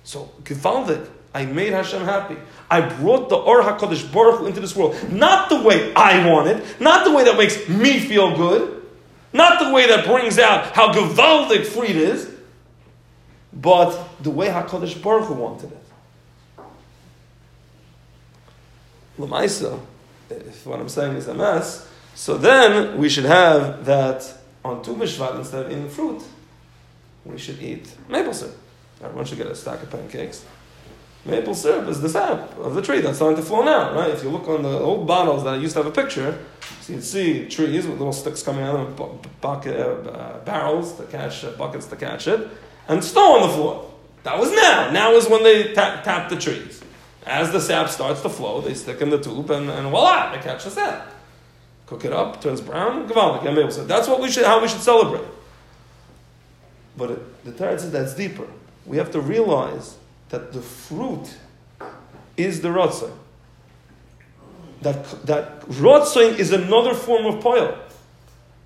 So 0.02 0.30
gewaldig. 0.42 1.08
I 1.32 1.46
made 1.46 1.72
Hashem 1.72 2.04
happy. 2.04 2.36
I 2.70 2.80
brought 2.80 3.28
the 3.28 3.36
Or 3.36 3.62
HaKadosh 3.62 4.12
Baruch 4.12 4.40
Hu 4.40 4.46
into 4.46 4.60
this 4.60 4.74
world. 4.74 4.96
Not 5.12 5.48
the 5.48 5.62
way 5.62 5.94
I 5.94 6.28
want 6.28 6.48
it, 6.48 6.80
not 6.80 7.04
the 7.04 7.14
way 7.14 7.24
that 7.24 7.36
makes 7.36 7.68
me 7.68 8.00
feel 8.00 8.36
good, 8.36 8.84
not 9.32 9.60
the 9.62 9.72
way 9.72 9.86
that 9.86 10.06
brings 10.06 10.38
out 10.38 10.74
how 10.74 10.92
gewaldig 10.92 11.66
freed 11.66 11.96
is, 11.96 12.30
but 13.52 13.96
the 14.22 14.30
way 14.30 14.48
HaKadosh 14.48 15.00
Baruch 15.02 15.26
Hu 15.26 15.34
wanted 15.34 15.72
it. 15.72 15.78
Lamaisa, 19.18 19.78
if 20.30 20.66
what 20.66 20.80
I'm 20.80 20.88
saying 20.88 21.16
is 21.16 21.28
a 21.28 21.34
mess, 21.34 21.88
so 22.14 22.36
then 22.36 22.98
we 22.98 23.08
should 23.08 23.24
have 23.24 23.84
that 23.84 24.36
on 24.64 24.82
Tu 24.82 24.94
B'Shvat 24.94 25.38
instead 25.38 25.66
of 25.66 25.72
eating 25.72 25.88
fruit, 25.88 26.22
we 27.24 27.38
should 27.38 27.62
eat 27.62 27.94
maple 28.08 28.34
syrup. 28.34 28.56
Everyone 29.02 29.24
should 29.24 29.38
get 29.38 29.46
a 29.46 29.54
stack 29.54 29.82
of 29.82 29.90
pancakes. 29.90 30.44
Maple 31.24 31.54
syrup 31.54 31.86
is 31.88 32.00
the 32.00 32.08
sap 32.08 32.56
of 32.58 32.74
the 32.74 32.80
tree 32.80 33.00
that's 33.00 33.16
starting 33.16 33.36
to 33.36 33.42
flow 33.42 33.62
now, 33.62 33.94
right? 33.94 34.08
If 34.10 34.22
you 34.22 34.30
look 34.30 34.48
on 34.48 34.62
the 34.62 34.78
old 34.78 35.06
bottles 35.06 35.44
that 35.44 35.60
used 35.60 35.74
to 35.74 35.82
have 35.82 35.86
a 35.86 35.94
picture, 35.94 36.38
so 36.80 36.94
you'd 36.94 37.04
see 37.04 37.46
trees 37.46 37.86
with 37.86 37.98
little 37.98 38.12
sticks 38.12 38.42
coming 38.42 38.64
out 38.64 38.76
of 38.76 39.40
bucket, 39.42 39.76
uh, 39.76 40.38
barrels 40.46 40.94
to 40.94 41.04
catch, 41.04 41.44
uh, 41.44 41.50
buckets 41.52 41.86
to 41.86 41.96
catch 41.96 42.26
it, 42.26 42.48
and 42.88 43.04
snow 43.04 43.36
on 43.38 43.48
the 43.48 43.54
floor. 43.54 43.90
That 44.22 44.38
was 44.38 44.50
now. 44.50 44.90
Now 44.90 45.12
is 45.12 45.28
when 45.28 45.42
they 45.42 45.74
tap, 45.74 46.04
tap 46.04 46.30
the 46.30 46.36
trees. 46.36 46.82
As 47.26 47.52
the 47.52 47.60
sap 47.60 47.90
starts 47.90 48.22
to 48.22 48.30
flow, 48.30 48.62
they 48.62 48.72
stick 48.72 49.02
in 49.02 49.10
the 49.10 49.20
tube, 49.20 49.50
and, 49.50 49.68
and 49.68 49.90
voila, 49.90 50.32
they 50.32 50.40
catch 50.40 50.64
the 50.64 50.70
sap. 50.70 51.06
Cook 51.84 52.06
it 52.06 52.14
up, 52.14 52.40
turns 52.40 52.62
brown, 52.62 53.06
gavaldik, 53.06 53.44
and 53.44 53.54
maple 53.54 53.70
syrup. 53.70 53.88
That's 53.88 54.08
what 54.08 54.22
we 54.22 54.30
should, 54.30 54.46
how 54.46 54.62
we 54.62 54.68
should 54.68 54.80
celebrate. 54.80 55.28
But 56.96 57.10
it, 57.10 57.44
the 57.44 57.52
Torah 57.52 57.78
says 57.78 57.92
that's 57.92 58.14
deeper. 58.14 58.46
We 58.86 58.96
have 58.96 59.10
to 59.12 59.20
realize 59.20 59.96
that 60.30 60.52
the 60.52 60.62
fruit 60.62 61.36
is 62.36 62.62
the 62.62 62.68
rotzah. 62.68 63.12
That, 64.82 65.26
that 65.26 65.60
rotzah 65.62 66.38
is 66.38 66.52
another 66.52 66.94
form 66.94 67.26
of 67.26 67.42
poil. 67.42 67.76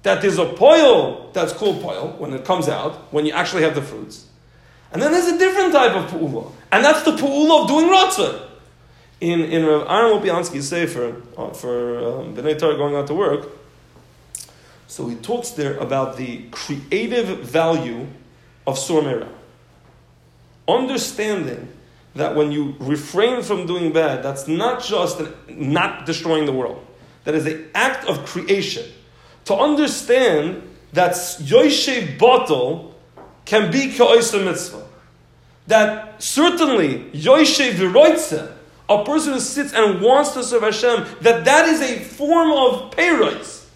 That 0.02 0.22
there's 0.22 0.38
a 0.38 0.44
poil 0.44 1.30
that's 1.32 1.52
called 1.52 1.82
poil 1.82 2.14
when 2.18 2.32
it 2.34 2.44
comes 2.44 2.68
out, 2.68 3.12
when 3.12 3.26
you 3.26 3.32
actually 3.32 3.62
have 3.62 3.74
the 3.74 3.82
fruits. 3.82 4.26
And 4.92 5.02
then 5.02 5.10
there's 5.10 5.26
a 5.26 5.38
different 5.38 5.72
type 5.72 5.92
of 5.92 6.10
pu'ula. 6.10 6.52
And 6.70 6.84
that's 6.84 7.02
the 7.02 7.12
pu'ula 7.12 7.62
of 7.62 7.68
doing 7.68 7.86
rotzah. 7.86 8.50
In, 9.20 9.40
in 9.40 9.64
Rav 9.64 9.88
Aaron 9.88 10.20
Lopiansky's 10.20 10.68
Sefer, 10.68 11.22
uh, 11.38 11.50
for 11.50 12.20
um, 12.20 12.36
B'nai 12.36 12.58
Torah 12.58 12.76
going 12.76 12.94
out 12.94 13.06
to 13.06 13.14
work, 13.14 13.48
so 14.86 15.08
he 15.08 15.16
talks 15.16 15.50
there 15.50 15.78
about 15.78 16.16
the 16.16 16.44
creative 16.50 17.38
value 17.38 18.06
of 18.66 18.76
Surmera 18.76 19.28
understanding 20.68 21.68
that 22.14 22.36
when 22.36 22.52
you 22.52 22.76
refrain 22.78 23.42
from 23.42 23.66
doing 23.66 23.92
bad, 23.92 24.22
that's 24.22 24.46
not 24.46 24.82
just 24.82 25.20
not 25.48 26.06
destroying 26.06 26.46
the 26.46 26.52
world. 26.52 26.84
That 27.24 27.34
is 27.34 27.46
an 27.46 27.68
act 27.74 28.06
of 28.06 28.24
creation. 28.24 28.90
To 29.46 29.54
understand 29.54 30.62
that 30.92 31.12
Yoshev 31.12 32.18
bottle 32.18 32.94
can 33.44 33.70
be 33.70 33.92
Ka'oisa 33.92 34.44
mitzvah. 34.44 34.86
That 35.66 36.22
certainly 36.22 37.10
Yoshev 37.12 37.72
v'roitze, 37.72 38.52
a 38.88 39.04
person 39.04 39.32
who 39.32 39.40
sits 39.40 39.72
and 39.72 40.00
wants 40.00 40.32
to 40.32 40.44
serve 40.44 40.62
Hashem, 40.62 41.06
that 41.22 41.44
that 41.44 41.68
is 41.68 41.80
a 41.80 41.98
form 41.98 42.52
of 42.52 42.92
payrois. 42.92 43.66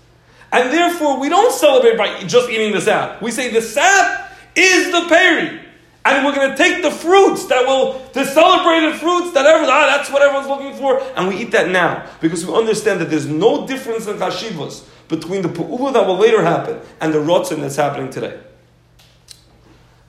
And 0.53 0.73
therefore, 0.73 1.19
we 1.19 1.29
don't 1.29 1.53
celebrate 1.53 1.99
by 1.99 2.23
just 2.25 2.49
eating 2.49 2.73
the 2.73 2.81
sap. 2.81 3.21
We 3.21 3.31
say 3.31 3.51
the 3.51 3.61
sap 3.61 4.33
is 4.55 4.93
the 4.93 5.07
peri 5.09 5.68
and 6.05 6.25
we're 6.25 6.35
going 6.35 6.51
to 6.51 6.57
take 6.57 6.83
the 6.83 6.91
fruits 6.91 7.47
that 7.47 7.67
will, 7.67 8.01
the 8.13 8.25
celebrated 8.25 8.99
fruits 8.99 9.33
that 9.35 9.45
ever, 9.47 9.65
ah, 9.65 9.97
that's 9.97 10.11
what 10.11 10.23
everyone's 10.23 10.49
looking 10.49 10.75
for, 10.75 11.01
and 11.17 11.29
we 11.29 11.37
eat 11.37 11.51
that 11.53 11.69
now 11.69 12.09
because 12.21 12.47
we 12.47 12.55
understand 12.55 13.01
that 13.01 13.11
there's 13.11 13.27
no 13.27 13.67
difference 13.67 14.07
in 14.07 14.17
chashivas 14.17 14.87
between 15.09 15.43
the 15.43 15.49
pu'ula 15.49 15.93
that 15.93 16.07
will 16.07 16.17
later 16.17 16.43
happen 16.43 16.81
and 17.01 17.13
the 17.13 17.19
rotzin 17.19 17.61
that's 17.61 17.77
happening 17.77 18.11
today. 18.11 18.39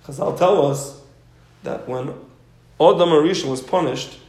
Chazal 0.05 0.37
tell 0.37 0.65
us 0.65 1.01
that 1.63 1.87
when 1.87 2.09
Adam 2.79 3.09
Arishan 3.09 3.49
was 3.49 3.61
punished 3.61 4.19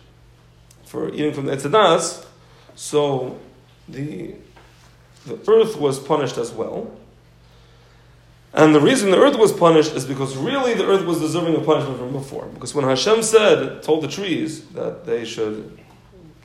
for 0.85 1.09
eating 1.11 1.33
from 1.33 1.47
the 1.47 1.53
Etzadas, 1.57 2.27
so 2.75 3.39
the, 3.89 4.35
the 5.27 5.35
earth 5.49 5.77
was 5.77 5.99
punished 5.99 6.37
as 6.37 6.51
well. 6.51 6.91
And 8.53 8.75
the 8.75 8.81
reason 8.81 9.11
the 9.11 9.19
earth 9.19 9.39
was 9.39 9.53
punished 9.53 9.95
is 9.95 10.05
because 10.05 10.37
really 10.37 10.75
the 10.75 10.87
earth 10.87 11.05
was 11.05 11.21
deserving 11.21 11.55
of 11.55 11.65
punishment 11.65 11.99
from 11.99 12.13
before. 12.13 12.47
Because 12.47 12.75
when 12.75 12.85
Hashem 12.85 13.23
said, 13.23 13.83
told 13.83 14.03
the 14.03 14.09
trees 14.09 14.65
that 14.71 15.07
they 15.07 15.25
should 15.25 15.79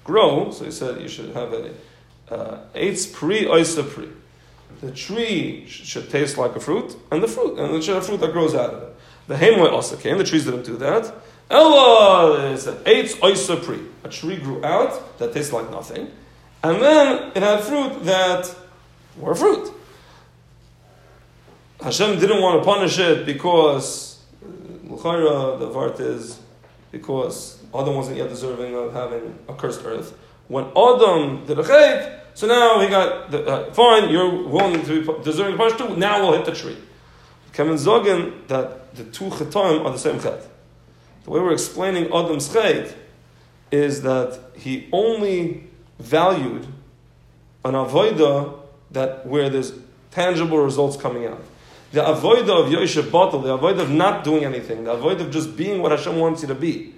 grow, 0.04 0.52
so 0.52 0.65
he 0.65 0.72
said 0.72 1.02
you 1.02 1.08
should 1.08 1.34
have 1.36 1.52
a 1.52 1.74
uh, 2.30 2.60
eitz 2.74 3.12
pri 3.12 3.46
oisa 3.46 3.84
pri. 3.84 4.08
The 4.82 4.91
tree 4.91 5.65
should 5.68 6.10
taste 6.10 6.38
like 6.38 6.56
a 6.56 6.60
fruit, 6.60 6.96
and 7.12 7.24
the 7.24 7.28
fruit, 7.28 7.58
and 7.58 7.76
it 7.76 7.84
should 7.84 7.96
have 7.96 8.06
fruit 8.06 8.20
that 8.20 8.34
grows 8.34 8.54
out 8.54 8.72
of 8.72 8.84
it. 8.84 8.96
The 9.28 9.36
Hamoy 9.36 9.72
also 9.72 9.96
came, 9.96 10.18
the 10.18 10.24
trees 10.24 10.46
didn't 10.46 10.65
do 10.65 10.78
that. 10.78 11.12
Ella 11.50 12.52
is 12.52 12.68
eitz 12.68 13.15
oisa 13.20 13.63
pri. 13.63 13.80
A 14.04 14.10
tree 14.10 14.38
grew 14.38 14.63
out 14.63 15.18
that 15.18 15.34
tastes 15.34 15.54
like 15.54 15.70
nothing, 15.72 16.12
and 16.63 16.82
then 16.82 17.32
it 17.36 17.41
had 17.41 17.62
fruit 17.62 18.04
that 18.06 18.56
were 19.18 19.34
fruit. 19.34 19.72
Hashem 21.86 22.19
didn't 22.19 22.41
want 22.41 22.63
to 22.63 22.65
punish 22.65 22.98
it 22.98 23.28
because 23.28 24.19
L'chaira, 24.41 25.60
the 25.60 25.69
Vart 25.69 26.00
is 26.00 26.39
because 26.91 27.62
Adam 27.76 27.93
wasn't 27.93 28.17
yet 28.17 28.28
deserving 28.28 28.74
of 28.74 28.91
having 28.91 29.38
a 29.48 29.54
cursed 29.54 29.86
earth. 29.86 30.17
When 30.48 30.65
Adam 30.76 31.45
did 31.45 31.60
a 31.60 31.62
chait, 31.62 32.21
so 32.34 32.48
now 32.48 32.80
he 32.80 32.89
got 32.89 33.30
the, 33.30 33.45
uh, 33.45 33.74
fine. 33.74 34.10
You're 34.10 34.48
willing 34.48 34.84
to 34.84 35.06
be 35.06 35.24
deserving 35.24 35.54
of 35.54 35.60
punish 35.60 35.78
too. 35.78 35.95
Now 35.95 36.24
we'll 36.24 36.34
hit 36.34 36.45
the 36.45 36.56
tree. 36.56 36.76
Kevin 37.54 37.76
Zogan 37.76 38.48
that 38.48 38.95
the 38.95 39.04
two 39.04 39.26
chatoim 39.26 39.86
are 39.86 39.91
the 39.91 40.00
same 40.00 40.19
chet. 40.19 40.41
The 41.26 41.30
way 41.30 41.39
we're 41.39 41.54
explaining 41.54 42.06
Adam's 42.06 42.50
chait 42.50 42.95
is 43.69 44.02
that 44.02 44.39
he 44.58 44.89
only 44.91 45.67
valued 46.00 46.65
an 47.63 47.76
avoida 47.76 48.58
that 48.89 49.28
where 49.28 49.52
there's 49.52 49.74
tangible 50.10 50.58
results 50.58 50.98
coming 50.98 51.28
out. 51.28 51.43
The 51.95 52.05
avoid 52.05 52.49
of 52.49 52.69
Yosef 52.69 53.10
bottle, 53.10 53.39
the 53.39 53.53
avoid 53.53 53.79
of 53.79 53.89
not 53.89 54.25
doing 54.25 54.43
anything, 54.43 54.84
the 54.84 54.91
avoid 54.91 55.21
of 55.21 55.31
just 55.31 55.55
being 55.55 55.81
what 55.81 55.93
Hashem 55.93 56.19
wants 56.19 56.41
you 56.41 56.49
to 56.49 56.53
be. 56.53 56.93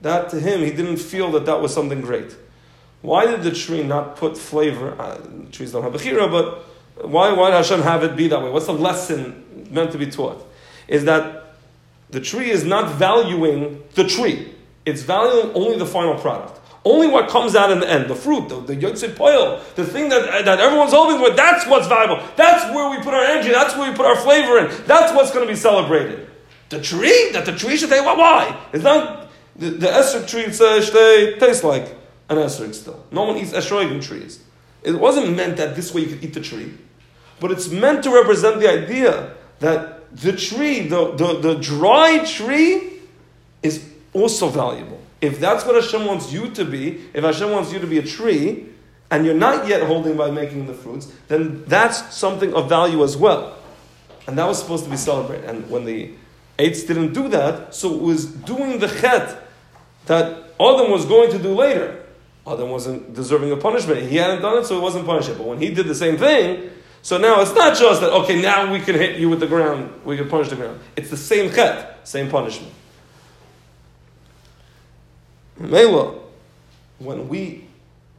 That 0.00 0.30
to 0.30 0.40
him, 0.40 0.62
he 0.62 0.72
didn't 0.72 0.96
feel 0.96 1.30
that 1.30 1.46
that 1.46 1.60
was 1.60 1.72
something 1.72 2.00
great. 2.00 2.34
Why 3.02 3.26
did 3.26 3.44
the 3.44 3.52
tree 3.52 3.84
not 3.84 4.16
put 4.16 4.36
flavor? 4.36 5.00
Uh, 5.00 5.20
trees 5.52 5.70
don't 5.70 5.84
have 5.84 5.94
a 5.94 5.98
chira, 5.98 6.28
but 6.28 6.64
why, 7.08 7.30
why 7.34 7.50
did 7.50 7.58
Hashem 7.58 7.82
have 7.82 8.02
it 8.02 8.16
be 8.16 8.26
that 8.26 8.42
way? 8.42 8.50
What's 8.50 8.66
the 8.66 8.72
lesson 8.72 9.68
meant 9.70 9.92
to 9.92 9.98
be 9.98 10.06
taught? 10.06 10.44
Is 10.88 11.04
that 11.04 11.54
the 12.10 12.20
tree 12.20 12.50
is 12.50 12.64
not 12.64 12.96
valuing 12.96 13.84
the 13.94 14.08
tree. 14.08 14.52
It's 14.84 15.02
valuing 15.02 15.54
only 15.54 15.78
the 15.78 15.86
final 15.86 16.18
product. 16.18 16.58
Only 16.86 17.08
what 17.08 17.28
comes 17.28 17.56
out 17.56 17.72
in 17.72 17.80
the 17.80 17.90
end, 17.90 18.08
the 18.08 18.14
fruit, 18.14 18.48
the, 18.48 18.60
the 18.60 19.12
poil, 19.16 19.60
the 19.74 19.84
thing 19.84 20.08
that, 20.08 20.44
that 20.44 20.60
everyone's 20.60 20.92
hoping 20.92 21.18
for, 21.18 21.34
that's 21.34 21.66
what's 21.66 21.88
valuable. 21.88 22.24
That's 22.36 22.72
where 22.72 22.88
we 22.88 23.02
put 23.02 23.12
our 23.12 23.24
energy, 23.24 23.50
that's 23.50 23.76
where 23.76 23.90
we 23.90 23.96
put 23.96 24.06
our 24.06 24.14
flavor 24.14 24.58
in. 24.58 24.86
That's 24.86 25.12
what's 25.12 25.32
going 25.32 25.44
to 25.44 25.52
be 25.52 25.58
celebrated. 25.58 26.30
The 26.68 26.80
tree, 26.80 27.30
that 27.32 27.44
the 27.44 27.56
tree 27.56 27.76
should 27.76 27.90
take, 27.90 28.04
why? 28.04 28.56
It's 28.72 28.84
not, 28.84 29.28
the, 29.56 29.70
the 29.70 29.88
esrog 29.88 30.28
tree 30.28 30.44
they 30.44 31.36
taste 31.40 31.64
like 31.64 31.88
an 32.28 32.36
esrog 32.36 32.72
still. 32.72 33.04
No 33.10 33.24
one 33.24 33.36
eats 33.36 33.50
esrogim 33.50 34.00
trees. 34.00 34.44
It 34.84 34.94
wasn't 34.94 35.34
meant 35.34 35.56
that 35.56 35.74
this 35.74 35.92
way 35.92 36.02
you 36.02 36.06
could 36.06 36.22
eat 36.22 36.34
the 36.34 36.40
tree, 36.40 36.72
but 37.40 37.50
it's 37.50 37.68
meant 37.68 38.04
to 38.04 38.10
represent 38.10 38.60
the 38.60 38.70
idea 38.70 39.34
that 39.58 40.16
the 40.16 40.36
tree, 40.36 40.86
the, 40.86 41.16
the, 41.16 41.40
the 41.40 41.54
dry 41.56 42.24
tree, 42.24 43.00
is 43.64 43.84
also 44.12 44.48
valuable. 44.48 45.00
If 45.20 45.40
that's 45.40 45.64
what 45.64 45.74
Hashem 45.74 46.04
wants 46.04 46.32
you 46.32 46.50
to 46.50 46.64
be, 46.64 47.00
if 47.14 47.24
Hashem 47.24 47.50
wants 47.50 47.72
you 47.72 47.78
to 47.78 47.86
be 47.86 47.98
a 47.98 48.02
tree, 48.02 48.66
and 49.10 49.24
you're 49.24 49.34
not 49.34 49.68
yet 49.68 49.82
holding 49.82 50.16
by 50.16 50.30
making 50.30 50.66
the 50.66 50.74
fruits, 50.74 51.12
then 51.28 51.64
that's 51.64 52.14
something 52.14 52.52
of 52.54 52.68
value 52.68 53.02
as 53.04 53.16
well. 53.16 53.56
And 54.26 54.36
that 54.38 54.46
was 54.46 54.60
supposed 54.60 54.84
to 54.84 54.90
be 54.90 54.96
celebrated. 54.96 55.48
And 55.48 55.70
when 55.70 55.84
the 55.84 56.10
eights 56.58 56.84
didn't 56.84 57.12
do 57.12 57.28
that, 57.28 57.74
so 57.74 57.94
it 57.94 58.02
was 58.02 58.26
doing 58.26 58.78
the 58.78 58.88
chet 58.88 59.42
that 60.06 60.26
Adam 60.60 60.90
was 60.90 61.04
going 61.04 61.30
to 61.30 61.38
do 61.38 61.54
later. 61.54 62.02
Adam 62.46 62.70
wasn't 62.70 63.14
deserving 63.14 63.50
of 63.52 63.60
punishment. 63.60 64.02
He 64.02 64.16
hadn't 64.16 64.42
done 64.42 64.58
it, 64.58 64.66
so 64.66 64.76
it 64.76 64.80
wasn't 64.80 65.06
punishable. 65.06 65.38
But 65.38 65.48
when 65.48 65.60
he 65.60 65.72
did 65.72 65.86
the 65.86 65.94
same 65.94 66.16
thing, 66.16 66.70
so 67.02 67.18
now 67.18 67.40
it's 67.40 67.54
not 67.54 67.76
just 67.76 68.00
that, 68.00 68.12
okay, 68.12 68.40
now 68.40 68.72
we 68.72 68.80
can 68.80 68.94
hit 68.94 69.18
you 69.18 69.28
with 69.28 69.40
the 69.40 69.46
ground, 69.46 69.92
we 70.04 70.16
can 70.16 70.28
punish 70.28 70.48
the 70.48 70.56
ground. 70.56 70.80
It's 70.96 71.10
the 71.10 71.16
same 71.16 71.52
chet, 71.52 72.06
same 72.06 72.28
punishment. 72.28 72.72
Mela, 75.58 76.14
when 76.98 77.28
we 77.28 77.66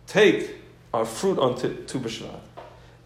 take 0.07 0.55
our 0.93 1.05
fruit 1.05 1.37
on 1.39 1.55
Tu 1.57 1.69
B'Shvat, 1.69 2.39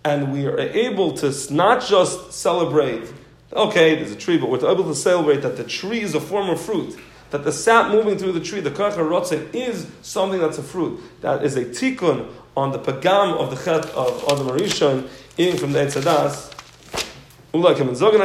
and 0.03 0.33
we 0.33 0.47
are 0.47 0.57
able 0.57 1.13
to 1.13 1.53
not 1.53 1.83
just 1.83 2.33
celebrate, 2.33 3.11
okay, 3.53 3.95
there's 3.95 4.11
a 4.11 4.15
tree, 4.15 4.37
but 4.37 4.49
we're 4.49 4.57
able 4.69 4.83
to 4.85 4.95
celebrate 4.95 5.41
that 5.41 5.57
the 5.57 5.63
tree 5.63 6.01
is 6.01 6.15
a 6.15 6.19
form 6.19 6.49
of 6.49 6.59
fruit, 6.59 6.97
that 7.29 7.43
the 7.43 7.51
sap 7.51 7.91
moving 7.91 8.17
through 8.17 8.31
the 8.31 8.39
tree, 8.39 8.59
the 8.59 8.71
kach 8.71 8.93
rotzen, 8.93 9.53
is 9.53 9.87
something 10.01 10.39
that's 10.39 10.57
a 10.57 10.63
fruit. 10.63 10.99
That 11.21 11.43
is 11.43 11.55
a 11.55 11.65
tikkun 11.65 12.27
on 12.57 12.71
the 12.71 12.79
pagam 12.79 13.37
of 13.37 13.49
the 13.51 13.55
chet 13.55 13.85
of 13.91 14.23
Adam 14.27 14.47
Arishon, 14.47 15.07
eating 15.37 15.57
from 15.57 15.71
the 15.71 15.79
Etzadas. 15.79 16.51
Ulai 17.53 17.75
Kemen 17.75 17.95
Zogan 17.97 18.21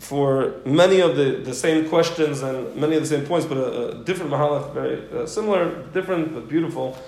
for 0.00 0.54
many 0.64 1.00
of 1.00 1.14
the, 1.14 1.42
the 1.44 1.54
same 1.54 1.88
questions 1.88 2.42
and 2.42 2.74
many 2.74 2.96
of 2.96 3.02
the 3.02 3.08
same 3.08 3.24
points, 3.26 3.46
but 3.46 3.58
a, 3.58 3.90
a 3.90 3.94
different 4.02 4.32
mahalach, 4.32 4.72
very 4.72 5.06
uh, 5.12 5.26
similar, 5.26 5.84
different 5.92 6.34
but 6.34 6.48
beautiful. 6.48 6.98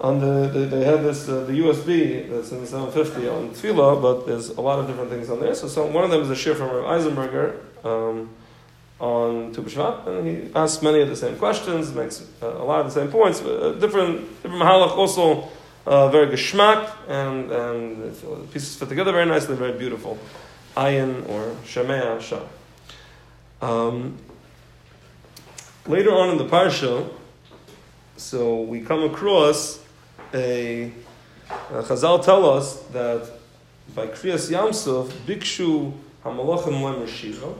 On 0.00 0.18
the, 0.18 0.48
the 0.48 0.60
they 0.60 0.84
have 0.84 1.02
this 1.02 1.28
uh, 1.28 1.44
the 1.44 1.52
USB 1.52 2.30
that's 2.30 2.50
in 2.50 2.60
the 2.60 2.66
750 2.66 3.28
on 3.28 3.50
Tefillah, 3.50 4.00
but 4.00 4.26
there's 4.26 4.50
a 4.50 4.60
lot 4.60 4.78
of 4.78 4.86
different 4.86 5.10
things 5.10 5.28
on 5.28 5.38
there. 5.40 5.54
So 5.54 5.68
some, 5.68 5.92
one 5.92 6.04
of 6.04 6.10
them 6.10 6.22
is 6.22 6.30
a 6.30 6.36
shir 6.36 6.54
from 6.54 6.68
Eisenberger. 6.68 7.58
Um, 7.84 8.30
on 9.00 9.52
Tu 9.52 9.62
and 10.06 10.26
he 10.26 10.50
asks 10.56 10.82
many 10.82 11.00
of 11.00 11.08
the 11.08 11.14
same 11.14 11.36
questions, 11.36 11.94
makes 11.94 12.26
uh, 12.42 12.48
a 12.48 12.64
lot 12.64 12.80
of 12.80 12.86
the 12.86 13.00
same 13.00 13.08
points, 13.08 13.40
but 13.40 13.62
uh, 13.62 13.72
different, 13.72 14.42
different 14.42 14.60
mahalach, 14.60 14.96
also 14.96 15.48
uh, 15.86 16.08
very 16.08 16.26
geschmack, 16.26 16.90
and, 17.06 17.52
and 17.52 18.52
pieces 18.52 18.74
fit 18.74 18.88
together 18.88 19.12
very 19.12 19.26
nicely, 19.26 19.54
very 19.54 19.78
beautiful. 19.78 20.18
Ayin 20.78 21.28
or 21.28 21.56
Shemea 21.64 22.20
Shah. 22.20 22.40
Um, 23.60 24.16
later 25.88 26.12
on 26.12 26.30
in 26.30 26.38
the 26.38 26.44
parsha, 26.44 27.10
so 28.16 28.62
we 28.62 28.80
come 28.82 29.02
across 29.02 29.82
a, 30.32 30.92
a 31.70 31.82
Chazal 31.82 32.24
tell 32.24 32.48
us 32.48 32.78
that 32.92 33.28
by 33.92 34.06
Kriyas 34.06 34.52
Yamsuf, 34.52 35.08
Bikshu 35.26 35.92
Hamalachim 36.24 36.80
Lem 36.80 37.04
Shira, 37.08 37.54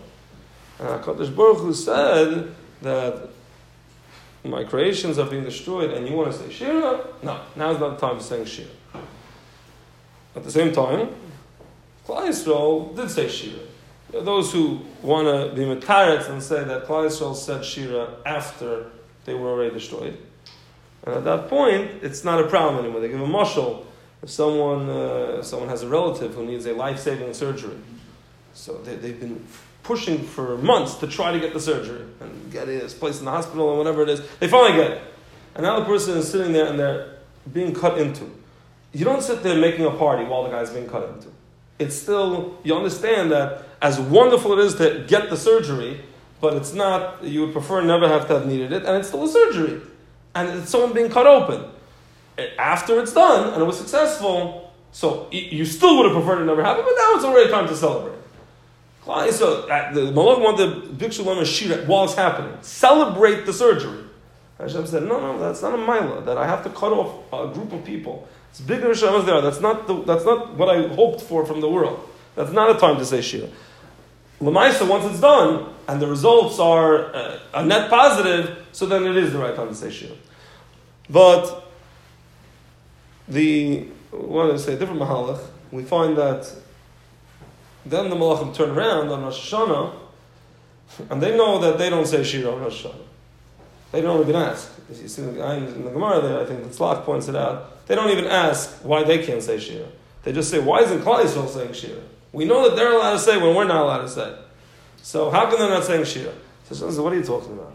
and 0.78 0.88
HaKadosh 0.88 1.34
Baruch 1.34 1.58
Hu 1.58 1.74
said 1.74 2.54
that 2.82 3.30
my 4.44 4.62
creations 4.62 5.18
are 5.18 5.26
being 5.26 5.42
destroyed 5.42 5.90
and 5.90 6.06
you 6.06 6.14
want 6.14 6.30
to 6.32 6.38
say 6.38 6.52
Shira? 6.52 7.04
No, 7.24 7.40
now 7.56 7.72
is 7.72 7.80
not 7.80 7.98
the 7.98 8.06
time 8.06 8.18
to 8.18 8.22
saying 8.22 8.44
Shira. 8.44 8.68
At 10.36 10.44
the 10.44 10.52
same 10.52 10.72
time, 10.72 11.08
Klal 12.08 12.26
Yisrael 12.26 12.96
did 12.96 13.10
say 13.10 13.28
Shira. 13.28 13.60
Those 14.10 14.50
who 14.50 14.80
want 15.02 15.28
to 15.28 15.54
be 15.54 15.66
metaretz 15.66 16.30
and 16.30 16.42
say 16.42 16.64
that 16.64 16.86
Klal 16.86 17.06
Yisrael 17.06 17.36
said 17.36 17.62
Shira 17.62 18.14
after 18.24 18.86
they 19.26 19.34
were 19.34 19.50
already 19.50 19.74
destroyed. 19.74 20.16
And 21.04 21.16
at 21.16 21.24
that 21.24 21.50
point, 21.50 22.02
it's 22.02 22.24
not 22.24 22.42
a 22.42 22.48
problem 22.48 22.82
anymore. 22.82 23.02
They 23.02 23.08
give 23.08 23.20
a 23.20 23.26
mushal 23.26 23.84
if 24.22 24.30
someone, 24.30 24.88
uh, 24.88 25.42
someone 25.42 25.68
has 25.68 25.82
a 25.82 25.88
relative 25.88 26.34
who 26.34 26.46
needs 26.46 26.64
a 26.64 26.72
life-saving 26.72 27.34
surgery. 27.34 27.76
So 28.54 28.78
they, 28.78 28.96
they've 28.96 29.20
been 29.20 29.44
pushing 29.82 30.22
for 30.22 30.56
months 30.56 30.94
to 30.96 31.06
try 31.06 31.30
to 31.30 31.38
get 31.38 31.52
the 31.52 31.60
surgery 31.60 32.06
and 32.20 32.50
get 32.50 32.70
it 32.70 32.82
placed 32.98 33.18
in 33.18 33.26
the 33.26 33.30
hospital 33.30 33.68
and 33.68 33.78
whatever 33.78 34.02
it 34.02 34.08
is. 34.08 34.22
They 34.40 34.48
finally 34.48 34.82
get 34.82 34.92
it. 34.92 35.02
And 35.54 35.62
now 35.62 35.78
the 35.78 35.84
person 35.84 36.16
is 36.16 36.30
sitting 36.30 36.54
there 36.54 36.68
and 36.68 36.78
they're 36.78 37.16
being 37.52 37.74
cut 37.74 37.98
into. 37.98 38.30
You 38.94 39.04
don't 39.04 39.22
sit 39.22 39.42
there 39.42 39.58
making 39.60 39.84
a 39.84 39.90
party 39.90 40.24
while 40.24 40.44
the 40.44 40.50
guy's 40.50 40.70
being 40.70 40.88
cut 40.88 41.06
into. 41.10 41.28
It's 41.78 41.96
still, 41.96 42.58
you 42.64 42.74
understand 42.74 43.30
that 43.30 43.64
as 43.80 44.00
wonderful 44.00 44.58
it 44.58 44.64
is 44.64 44.74
to 44.76 45.04
get 45.06 45.30
the 45.30 45.36
surgery, 45.36 46.00
but 46.40 46.54
it's 46.54 46.72
not, 46.72 47.22
you 47.22 47.42
would 47.42 47.52
prefer 47.52 47.82
never 47.82 48.08
have 48.08 48.26
to 48.28 48.34
have 48.34 48.46
needed 48.46 48.72
it, 48.72 48.84
and 48.84 48.96
it's 48.96 49.08
still 49.08 49.24
a 49.24 49.28
surgery. 49.28 49.80
And 50.34 50.58
it's 50.58 50.70
someone 50.70 50.92
being 50.92 51.10
cut 51.10 51.26
open. 51.26 51.64
After 52.58 53.00
it's 53.00 53.12
done 53.12 53.52
and 53.52 53.62
it 53.62 53.64
was 53.64 53.78
successful, 53.78 54.72
so 54.92 55.28
you 55.30 55.64
still 55.64 55.96
would 55.98 56.06
have 56.06 56.14
preferred 56.14 56.42
it 56.42 56.46
never 56.46 56.62
happened, 56.62 56.86
but 56.86 56.94
now 56.96 57.14
it's 57.16 57.24
already 57.24 57.50
time 57.50 57.66
to 57.68 57.76
celebrate. 57.76 58.18
So 59.32 59.62
the 59.62 60.12
Malach 60.12 60.40
wanted 60.40 60.98
Big 60.98 61.12
Shalom 61.12 61.44
Shira 61.44 61.84
while 61.86 62.04
it's 62.04 62.14
happening. 62.14 62.56
Celebrate 62.60 63.46
the 63.46 63.52
surgery. 63.52 64.04
Hashem 64.58 64.86
said, 64.86 65.04
no, 65.04 65.20
no, 65.20 65.38
that's 65.38 65.62
not 65.62 65.74
a 65.74 65.78
mila, 65.78 66.22
that 66.22 66.36
I 66.36 66.46
have 66.46 66.62
to 66.64 66.70
cut 66.70 66.92
off 66.92 67.32
a 67.32 67.52
group 67.54 67.72
of 67.72 67.84
people. 67.84 68.28
It's 68.50 68.60
bigger 68.60 68.88
Hashem 68.88 69.26
there. 69.26 69.40
That's 69.40 69.60
not, 69.60 69.86
the, 69.86 70.02
that's 70.02 70.24
not 70.24 70.54
what 70.54 70.68
I 70.68 70.88
hoped 70.88 71.20
for 71.20 71.44
from 71.44 71.60
the 71.60 71.68
world. 71.68 72.08
That's 72.34 72.52
not 72.52 72.74
a 72.74 72.78
time 72.78 72.96
to 72.98 73.04
say 73.04 73.20
Shira. 73.20 73.48
Lamaisa, 74.40 74.88
once 74.88 75.04
it's 75.04 75.20
done, 75.20 75.74
and 75.88 76.00
the 76.00 76.06
results 76.06 76.58
are 76.58 77.14
uh, 77.14 77.40
a 77.54 77.64
net 77.64 77.90
positive, 77.90 78.66
so 78.72 78.86
then 78.86 79.04
it 79.04 79.16
is 79.16 79.32
the 79.32 79.38
right 79.38 79.54
time 79.54 79.68
to 79.68 79.74
say 79.74 79.90
Shira. 79.90 80.14
But 81.10 81.64
the, 83.26 83.88
what 84.10 84.46
do 84.46 84.52
I 84.52 84.56
say, 84.56 84.78
different 84.78 85.00
mahalach, 85.00 85.44
we 85.70 85.82
find 85.82 86.16
that 86.16 86.50
then 87.84 88.10
the 88.10 88.16
Malachim 88.16 88.54
turn 88.54 88.70
around 88.70 89.08
on 89.08 89.22
Rosh 89.22 89.52
Hashanah, 89.52 89.94
and 91.10 91.22
they 91.22 91.36
know 91.36 91.58
that 91.58 91.78
they 91.78 91.90
don't 91.90 92.06
say 92.06 92.22
Shira 92.22 92.52
on 92.52 92.60
Rosh 92.60 92.84
Hashanah. 92.84 93.07
They 93.90 94.00
don't 94.00 94.20
even 94.20 94.36
ask. 94.36 94.70
You 94.88 95.08
see 95.08 95.22
in 95.22 95.34
the 95.34 95.90
Gemara 95.90 96.20
there, 96.20 96.40
I 96.40 96.44
think 96.44 96.62
the 96.62 96.68
Tzlach 96.68 97.04
points 97.04 97.28
it 97.28 97.36
out. 97.36 97.86
They 97.86 97.94
don't 97.94 98.10
even 98.10 98.26
ask 98.26 98.78
why 98.84 99.02
they 99.04 99.24
can't 99.24 99.42
say 99.42 99.58
Shira. 99.58 99.86
They 100.22 100.32
just 100.32 100.50
say, 100.50 100.58
why 100.58 100.80
isn't 100.80 101.00
Klal 101.00 101.24
Yisrael 101.24 101.48
saying 101.48 101.72
Shira? 101.72 102.02
We 102.32 102.44
know 102.44 102.68
that 102.68 102.76
they're 102.76 102.92
allowed 102.92 103.12
to 103.12 103.18
say 103.18 103.38
when 103.38 103.54
we're 103.54 103.64
not 103.64 103.82
allowed 103.82 104.02
to 104.02 104.08
say. 104.08 104.36
So 105.02 105.30
how 105.30 105.48
come 105.48 105.58
they're 105.58 105.70
not 105.70 105.84
saying 105.84 106.04
Shira? 106.04 106.34
So 106.64 106.74
says, 106.74 107.00
what 107.00 107.12
are 107.12 107.16
you 107.16 107.24
talking 107.24 107.52
about? 107.52 107.72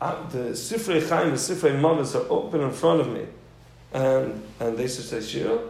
Uh, 0.00 0.28
the 0.30 0.50
Sifrei 0.50 1.08
Chaim, 1.08 1.30
the 1.30 1.36
Sifrei 1.36 1.80
Mavis 1.80 2.16
are 2.16 2.26
open 2.28 2.60
in 2.60 2.72
front 2.72 3.00
of 3.00 3.08
me. 3.08 3.26
And, 3.92 4.42
and 4.58 4.76
they 4.76 4.88
should 4.88 5.04
say 5.04 5.20
Shira? 5.20 5.60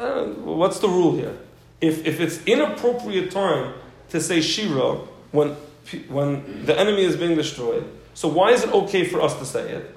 uh, 0.00 0.24
what's 0.24 0.78
the 0.80 0.88
rule 0.88 1.14
here? 1.14 1.36
If, 1.80 2.06
if 2.06 2.20
it's 2.20 2.42
inappropriate 2.44 3.30
time 3.30 3.74
to 4.10 4.20
say 4.20 4.40
Shira 4.40 4.96
when, 5.30 5.54
when 6.08 6.64
the 6.66 6.78
enemy 6.78 7.04
is 7.04 7.16
being 7.16 7.36
destroyed, 7.36 7.84
so 8.14 8.28
why 8.28 8.50
is 8.50 8.64
it 8.64 8.72
okay 8.72 9.04
for 9.04 9.20
us 9.20 9.38
to 9.38 9.44
say 9.44 9.70
it? 9.70 9.96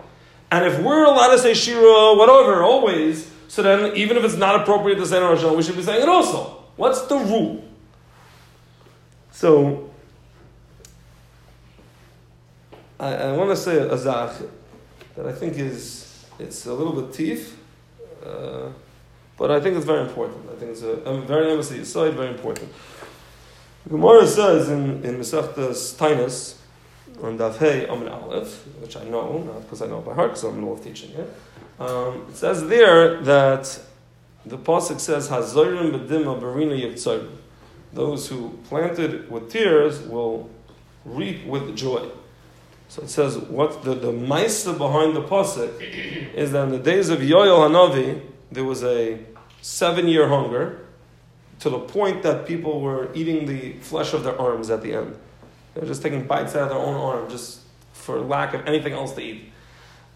And 0.51 0.65
if 0.65 0.79
we're 0.81 1.05
allowed 1.05 1.31
to 1.31 1.39
say 1.39 1.53
Shira, 1.53 2.15
whatever, 2.15 2.63
always, 2.63 3.29
so 3.47 3.63
then 3.63 3.95
even 3.95 4.17
if 4.17 4.23
it's 4.23 4.35
not 4.35 4.61
appropriate 4.61 4.95
to 4.95 5.05
say 5.05 5.17
in 5.17 5.23
Rosh 5.23 5.43
we 5.43 5.63
should 5.63 5.75
be 5.75 5.83
saying 5.83 6.01
it 6.01 6.09
also. 6.09 6.63
What's 6.75 7.01
the 7.03 7.17
rule? 7.17 7.63
So, 9.31 9.91
I, 12.99 13.13
I 13.13 13.31
want 13.33 13.49
to 13.49 13.57
say 13.57 13.77
a 13.77 13.97
zach 13.97 14.35
that 15.15 15.25
I 15.25 15.31
think 15.31 15.57
is, 15.57 16.25
it's 16.39 16.65
a 16.65 16.73
little 16.73 17.01
bit 17.01 17.13
teeth. 17.13 17.57
Uh, 18.23 18.69
but 19.37 19.51
I 19.51 19.59
think 19.59 19.75
it's 19.75 19.85
very 19.85 20.01
important. 20.01 20.49
I 20.49 20.55
think 20.55 20.71
it's 20.71 20.83
a, 20.83 20.91
a 21.01 21.21
very 21.21 21.51
embassy 21.51 21.83
side, 21.83 22.13
very 22.13 22.29
important. 22.29 22.71
Gemara 23.89 24.25
says 24.25 24.69
in, 24.69 25.03
in 25.03 25.17
Masechtas 25.17 25.95
Tainus, 25.95 26.55
on 27.21 27.37
Daf 27.37 27.57
Hey 27.57 27.87
Amin 27.87 28.07
Aleph, 28.07 28.65
which 28.79 28.95
I 28.95 29.03
know, 29.03 29.39
not 29.39 29.61
because 29.63 29.81
I 29.81 29.87
know 29.87 29.99
it 29.99 30.05
by 30.05 30.13
heart, 30.13 30.31
because 30.31 30.43
I'm 30.43 30.51
in 30.51 30.55
the 30.55 30.61
middle 30.61 30.77
of 30.77 30.83
teaching 30.83 31.11
it. 31.11 31.33
Um, 31.79 32.25
it 32.29 32.37
says 32.37 32.67
there 32.67 33.21
that 33.21 33.79
the 34.45 34.57
Pasuk 34.57 34.99
says, 34.99 35.29
Hazorim 35.29 35.91
bedima 35.91 36.39
barina 36.39 36.79
yitzayim. 36.79 37.29
Those 37.91 38.29
who 38.29 38.57
planted 38.69 39.29
with 39.29 39.51
tears 39.51 40.01
will 40.01 40.49
reap 41.05 41.45
with 41.45 41.75
joy. 41.75 42.09
So 42.87 43.03
it 43.03 43.09
says, 43.09 43.37
what 43.37 43.83
the, 43.83 43.95
the 43.95 44.11
maisa 44.11 44.77
behind 44.77 45.15
the 45.15 45.23
Pasuk 45.23 46.33
is 46.33 46.51
that 46.53 46.63
in 46.63 46.71
the 46.71 46.79
days 46.79 47.09
of 47.09 47.19
Yoel 47.19 47.69
Hanavi, 47.69 48.21
there 48.51 48.63
was 48.63 48.83
a 48.83 49.19
seven 49.61 50.07
year 50.07 50.27
hunger 50.27 50.85
to 51.63 51.69
the 51.69 51.79
point 51.79 52.23
that 52.23 52.45
people 52.45 52.81
were 52.81 53.09
eating 53.13 53.45
the 53.45 53.71
flesh 53.79 54.13
of 54.13 54.25
their 54.25 54.39
arms 54.39 54.69
at 54.69 54.81
the 54.81 54.93
end. 54.93 55.17
They 55.73 55.81
were 55.81 55.87
just 55.87 56.01
taking 56.01 56.27
bites 56.27 56.55
out 56.57 56.63
of 56.63 56.69
their 56.69 56.77
own 56.77 56.95
arm 56.95 57.29
just 57.29 57.61
for 57.93 58.19
lack 58.19 58.53
of 58.53 58.67
anything 58.67 58.91
else 58.91 59.13
to 59.13 59.21
eat. 59.21 59.45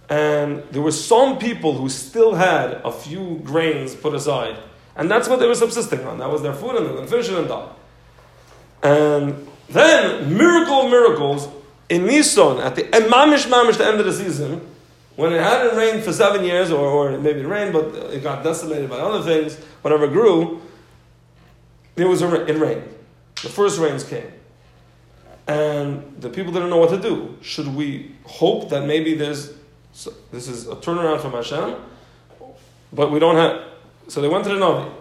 And 0.09 0.61
there 0.71 0.81
were 0.81 0.91
some 0.91 1.39
people 1.39 1.73
who 1.73 1.87
still 1.87 2.35
had 2.35 2.81
a 2.83 2.91
few 2.91 3.39
grains 3.45 3.95
put 3.95 4.13
aside. 4.13 4.57
And 4.97 5.09
that's 5.09 5.29
what 5.29 5.39
they 5.39 5.47
were 5.47 5.55
subsisting 5.55 6.01
on. 6.01 6.17
That 6.19 6.29
was 6.29 6.41
their 6.41 6.53
food, 6.53 6.75
and 6.75 6.85
they 6.85 6.91
would 6.91 7.09
finish 7.09 7.29
it 7.29 7.37
and 7.37 7.47
die. 7.47 7.69
And 8.83 9.47
then, 9.69 10.37
miracle 10.37 10.81
of 10.81 10.91
miracles, 10.91 11.47
in 11.87 12.05
Nisan, 12.07 12.59
at 12.59 12.75
the 12.75 12.83
mamish 12.83 13.47
mamish, 13.47 13.77
the 13.77 13.85
end 13.85 14.01
of 14.01 14.05
the 14.05 14.13
season, 14.13 14.67
when 15.15 15.31
it 15.31 15.41
hadn't 15.41 15.77
rained 15.77 16.03
for 16.03 16.11
seven 16.11 16.43
years, 16.43 16.71
or, 16.71 16.85
or 16.85 17.17
maybe 17.17 17.39
it 17.39 17.47
rained, 17.47 17.71
but 17.71 17.85
it 18.11 18.21
got 18.21 18.43
decimated 18.43 18.89
by 18.89 18.97
other 18.97 19.23
things, 19.23 19.55
whatever 19.81 20.07
grew, 20.07 20.61
there 21.97 22.07
was 22.07 22.21
a, 22.21 22.45
it 22.45 22.57
rained. 22.57 22.87
The 23.43 23.49
first 23.49 23.79
rains 23.79 24.03
came. 24.03 24.31
And 25.47 26.21
the 26.21 26.29
people 26.29 26.53
didn't 26.53 26.69
know 26.69 26.77
what 26.77 26.91
to 26.91 27.01
do. 27.01 27.37
Should 27.41 27.67
we 27.67 28.11
hope 28.25 28.69
that 28.69 28.85
maybe 28.85 29.15
there's, 29.15 29.53
so 29.93 30.13
this 30.31 30.47
is 30.47 30.67
a 30.67 30.75
turnaround 30.75 31.21
from 31.21 31.31
Hashem, 31.31 31.75
but 32.93 33.11
we 33.11 33.19
don't 33.19 33.35
have, 33.35 33.63
so 34.07 34.21
they 34.21 34.27
went 34.27 34.43
to 34.45 34.49
the 34.51 34.55
Navi. 34.55 34.91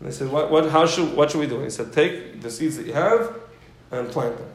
And 0.00 0.08
they 0.08 0.12
said, 0.12 0.28
what, 0.30 0.50
what, 0.50 0.70
how 0.70 0.86
should, 0.86 1.14
what 1.16 1.30
should 1.30 1.40
we 1.40 1.46
do? 1.46 1.56
And 1.56 1.64
he 1.64 1.70
said, 1.70 1.92
take 1.92 2.40
the 2.40 2.50
seeds 2.50 2.76
that 2.76 2.86
you 2.86 2.92
have 2.92 3.34
and 3.90 4.08
plant 4.08 4.36
them. 4.36 4.48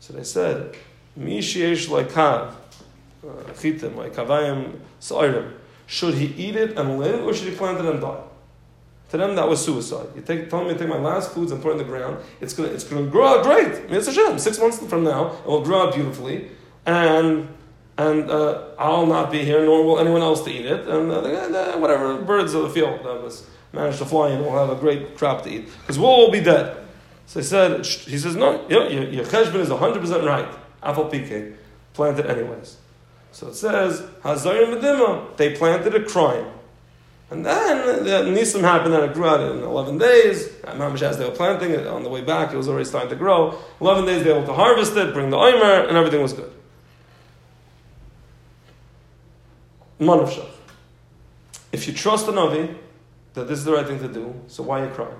So 0.00 0.12
they 0.12 0.24
said, 0.24 0.76
Mi 1.16 1.38
sheyesh 1.38 1.88
kav 2.08 2.54
uh, 3.26 3.26
chitim, 3.54 3.96
like 3.96 4.14
sa'irim, 5.00 5.52
should 5.86 6.14
he 6.14 6.26
eat 6.26 6.56
it 6.56 6.76
and 6.78 6.98
live, 6.98 7.24
or 7.24 7.32
should 7.32 7.48
he 7.48 7.56
plant 7.56 7.78
it 7.78 7.86
and 7.86 8.00
die? 8.00 8.20
To 9.10 9.16
them, 9.18 9.36
that 9.36 9.48
was 9.48 9.64
suicide. 9.64 10.08
You 10.16 10.22
take, 10.22 10.50
tell 10.50 10.64
me 10.64 10.72
to 10.72 10.78
take 10.78 10.88
my 10.88 10.98
last 10.98 11.32
foods 11.32 11.52
and 11.52 11.62
put 11.62 11.68
it 11.68 11.72
in 11.72 11.78
the 11.78 11.84
ground. 11.84 12.18
It's 12.40 12.52
going 12.52 12.72
it's 12.72 12.84
gonna 12.84 13.06
grow 13.06 13.26
out 13.26 13.44
great. 13.44 13.66
I 13.66 13.80
mean, 13.86 13.94
it's 13.94 14.08
a 14.08 14.12
shame. 14.12 14.38
Six 14.38 14.58
months 14.58 14.78
from 14.78 15.04
now, 15.04 15.32
it 15.32 15.46
will 15.46 15.62
grow 15.62 15.86
out 15.86 15.94
beautifully, 15.94 16.50
and 16.86 17.48
and 17.96 18.30
uh, 18.30 18.70
I'll 18.78 19.06
not 19.06 19.30
be 19.30 19.44
here, 19.44 19.64
nor 19.64 19.84
will 19.84 20.00
anyone 20.00 20.22
else 20.22 20.42
to 20.44 20.50
eat 20.50 20.66
it. 20.66 20.88
And 20.88 21.12
uh, 21.12 21.76
whatever 21.78 22.16
birds 22.22 22.54
of 22.54 22.62
the 22.62 22.70
field 22.70 23.06
uh, 23.06 23.30
manage 23.72 23.98
to 23.98 24.04
fly 24.04 24.30
in 24.30 24.40
will 24.44 24.52
have 24.52 24.70
a 24.70 24.80
great 24.80 25.16
crop 25.16 25.44
to 25.44 25.50
eat 25.50 25.68
because 25.80 25.98
we'll 25.98 26.08
all 26.08 26.30
be 26.30 26.40
dead. 26.40 26.76
So 27.26 27.40
he 27.40 27.44
said, 27.46 27.86
he 27.86 28.18
says, 28.18 28.36
no, 28.36 28.68
your, 28.68 28.88
your 28.88 29.24
cheshbon 29.24 29.56
is 29.56 29.70
100% 29.70 30.26
right. 30.26 30.48
Apple 30.82 31.06
PK. 31.06 31.54
Plant 31.94 32.18
it 32.18 32.26
anyways. 32.26 32.76
So 33.32 33.48
it 33.48 33.54
says, 33.54 34.02
Medima, 34.22 35.36
they 35.36 35.56
planted 35.56 35.94
a 35.94 36.04
crime. 36.04 36.46
And 37.30 37.44
then 37.44 38.04
the 38.04 38.30
Nisim 38.30 38.60
happened 38.60 38.94
and 38.94 39.04
it 39.04 39.14
grew 39.14 39.26
out 39.26 39.40
in 39.40 39.62
11 39.62 39.98
days. 39.98 40.48
Mamish, 40.64 41.02
as 41.02 41.18
they 41.18 41.24
were 41.24 41.34
planting 41.34 41.70
it 41.70 41.86
on 41.86 42.02
the 42.02 42.08
way 42.08 42.20
back, 42.20 42.52
it 42.52 42.56
was 42.56 42.68
already 42.68 42.84
starting 42.84 43.10
to 43.10 43.16
grow. 43.16 43.58
11 43.80 44.04
days 44.04 44.22
they 44.22 44.30
were 44.30 44.36
able 44.36 44.46
to 44.46 44.52
harvest 44.52 44.96
it, 44.96 45.14
bring 45.14 45.30
the 45.30 45.36
Omer, 45.36 45.86
and 45.88 45.96
everything 45.96 46.22
was 46.22 46.32
good. 46.32 46.52
Manavshach. 49.98 50.50
If 51.72 51.86
you 51.88 51.92
trust 51.92 52.26
the 52.26 52.32
Navi 52.32 52.76
that 53.32 53.48
this 53.48 53.58
is 53.58 53.64
the 53.64 53.72
right 53.72 53.86
thing 53.86 53.98
to 54.00 54.08
do, 54.08 54.34
so 54.46 54.62
why 54.62 54.80
are 54.80 54.86
you 54.86 54.92
crying? 54.92 55.18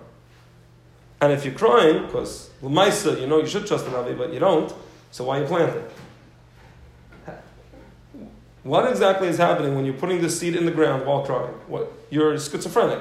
And 1.20 1.32
if 1.32 1.44
you're 1.44 1.54
crying, 1.54 2.06
because 2.06 2.50
Lamaisa, 2.62 3.20
you 3.20 3.26
know 3.26 3.38
you 3.38 3.46
should 3.46 3.66
trust 3.66 3.86
the 3.86 3.90
Navi, 3.90 4.16
but 4.16 4.32
you 4.32 4.38
don't, 4.38 4.72
so 5.10 5.24
why 5.24 5.38
are 5.38 5.42
you 5.42 5.46
planting? 5.46 5.84
What 8.64 8.90
exactly 8.90 9.28
is 9.28 9.36
happening 9.36 9.74
when 9.74 9.84
you're 9.84 9.94
putting 9.94 10.22
the 10.22 10.30
seed 10.30 10.56
in 10.56 10.64
the 10.64 10.72
ground 10.72 11.06
while 11.06 11.22
crying? 11.22 11.54
What 11.68 11.92
you're 12.10 12.36
schizophrenic. 12.38 13.00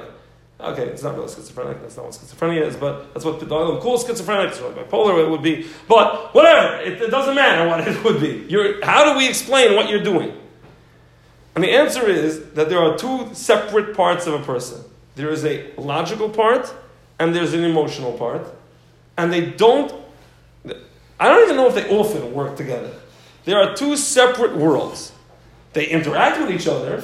Okay, 0.60 0.84
it's 0.84 1.02
not 1.02 1.16
really 1.16 1.28
schizophrenic. 1.28 1.80
That's 1.80 1.96
not 1.96 2.04
what 2.04 2.14
schizophrenia 2.14 2.66
is, 2.66 2.76
but 2.76 3.12
that's 3.12 3.24
what 3.24 3.40
the 3.40 3.46
Dalai 3.46 3.80
calls 3.80 4.06
schizophrenic. 4.06 4.50
It's 4.50 4.60
really 4.60 4.74
bipolar. 4.74 5.24
It 5.24 5.30
would 5.30 5.42
be, 5.42 5.66
but 5.88 6.34
whatever. 6.34 6.82
It, 6.82 7.00
it 7.00 7.10
doesn't 7.10 7.34
matter 7.34 7.66
what 7.68 7.88
it 7.88 8.04
would 8.04 8.20
be. 8.20 8.46
You're, 8.48 8.84
how 8.84 9.10
do 9.10 9.18
we 9.18 9.26
explain 9.26 9.74
what 9.74 9.88
you're 9.88 10.02
doing? 10.02 10.38
And 11.54 11.64
the 11.64 11.70
answer 11.70 12.06
is 12.06 12.50
that 12.50 12.68
there 12.68 12.80
are 12.80 12.96
two 12.98 13.34
separate 13.34 13.96
parts 13.96 14.26
of 14.26 14.34
a 14.34 14.44
person. 14.44 14.84
There 15.16 15.30
is 15.30 15.44
a 15.46 15.70
logical 15.78 16.28
part, 16.28 16.72
and 17.18 17.34
there's 17.34 17.54
an 17.54 17.64
emotional 17.64 18.12
part, 18.18 18.46
and 19.16 19.32
they 19.32 19.50
don't. 19.50 19.92
I 21.18 21.28
don't 21.28 21.44
even 21.44 21.56
know 21.56 21.68
if 21.68 21.74
they 21.74 21.88
often 21.88 22.34
work 22.34 22.56
together. 22.56 22.92
There 23.44 23.56
are 23.56 23.74
two 23.74 23.96
separate 23.96 24.56
worlds. 24.56 25.12
They 25.74 25.86
interact 25.88 26.40
with 26.40 26.50
each 26.50 26.66
other. 26.66 27.02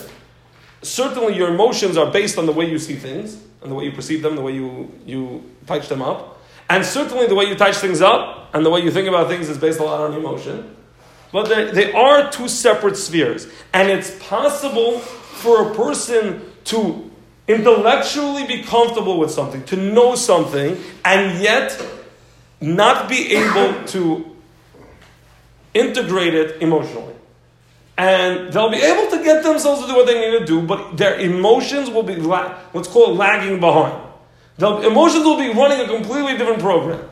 Certainly, 0.83 1.37
your 1.37 1.53
emotions 1.53 1.97
are 1.97 2.11
based 2.11 2.39
on 2.39 2.47
the 2.47 2.53
way 2.53 2.71
you 2.71 2.79
see 2.79 2.95
things, 2.95 3.39
and 3.61 3.71
the 3.71 3.75
way 3.75 3.85
you 3.85 3.93
perceive 3.93 4.23
them, 4.23 4.37
the 4.37 4.43
way 4.43 4.53
you, 4.53 4.91
you 5.05 5.45
touch 5.67 5.89
them 5.89 6.01
up. 6.01 6.41
And 6.71 6.87
certainly, 6.87 7.27
the 7.27 7.35
way 7.35 7.45
you 7.45 7.57
touch 7.57 7.77
things 7.77 8.01
up 8.01 8.55
and 8.55 8.65
the 8.65 8.71
way 8.71 8.81
you 8.81 8.91
think 8.91 9.09
about 9.09 9.29
things 9.29 9.49
is 9.49 9.59
based 9.59 9.81
a 9.81 9.85
lot 9.85 10.01
on 10.01 10.15
emotion. 10.15 10.77
But 11.33 11.49
they, 11.49 11.71
they 11.71 11.93
are 11.93 12.31
two 12.31 12.49
separate 12.49 12.97
spheres. 12.97 13.47
And 13.75 13.91
it's 13.91 14.17
possible 14.25 14.99
for 14.99 15.71
a 15.71 15.75
person 15.75 16.43
to 16.65 17.11
intellectually 17.47 18.47
be 18.47 18.63
comfortable 18.63 19.19
with 19.19 19.31
something, 19.31 19.65
to 19.65 19.77
know 19.77 20.15
something, 20.15 20.77
and 21.05 21.43
yet 21.43 21.85
not 22.61 23.09
be 23.09 23.35
able 23.35 23.85
to 23.87 24.37
integrate 25.75 26.35
it 26.35 26.63
emotionally 26.63 27.15
and 28.01 28.51
they'll 28.51 28.71
be 28.71 28.79
able 28.79 29.11
to 29.11 29.23
get 29.23 29.43
themselves 29.43 29.83
to 29.83 29.87
do 29.87 29.95
what 29.95 30.07
they 30.07 30.19
need 30.19 30.39
to 30.39 30.47
do, 30.47 30.63
but 30.63 30.97
their 30.97 31.21
emotions 31.21 31.91
will 31.91 32.03
be 32.03 32.17
la- 32.17 32.55
what's 32.73 32.89
called 32.89 33.19
lagging 33.19 33.61
behind. 33.61 33.95
Their 34.57 34.85
emotions 34.85 35.23
will 35.23 35.37
be 35.37 35.49
running 35.49 35.81
a 35.81 35.87
completely 35.87 36.39
different 36.39 36.61
program. 36.61 37.07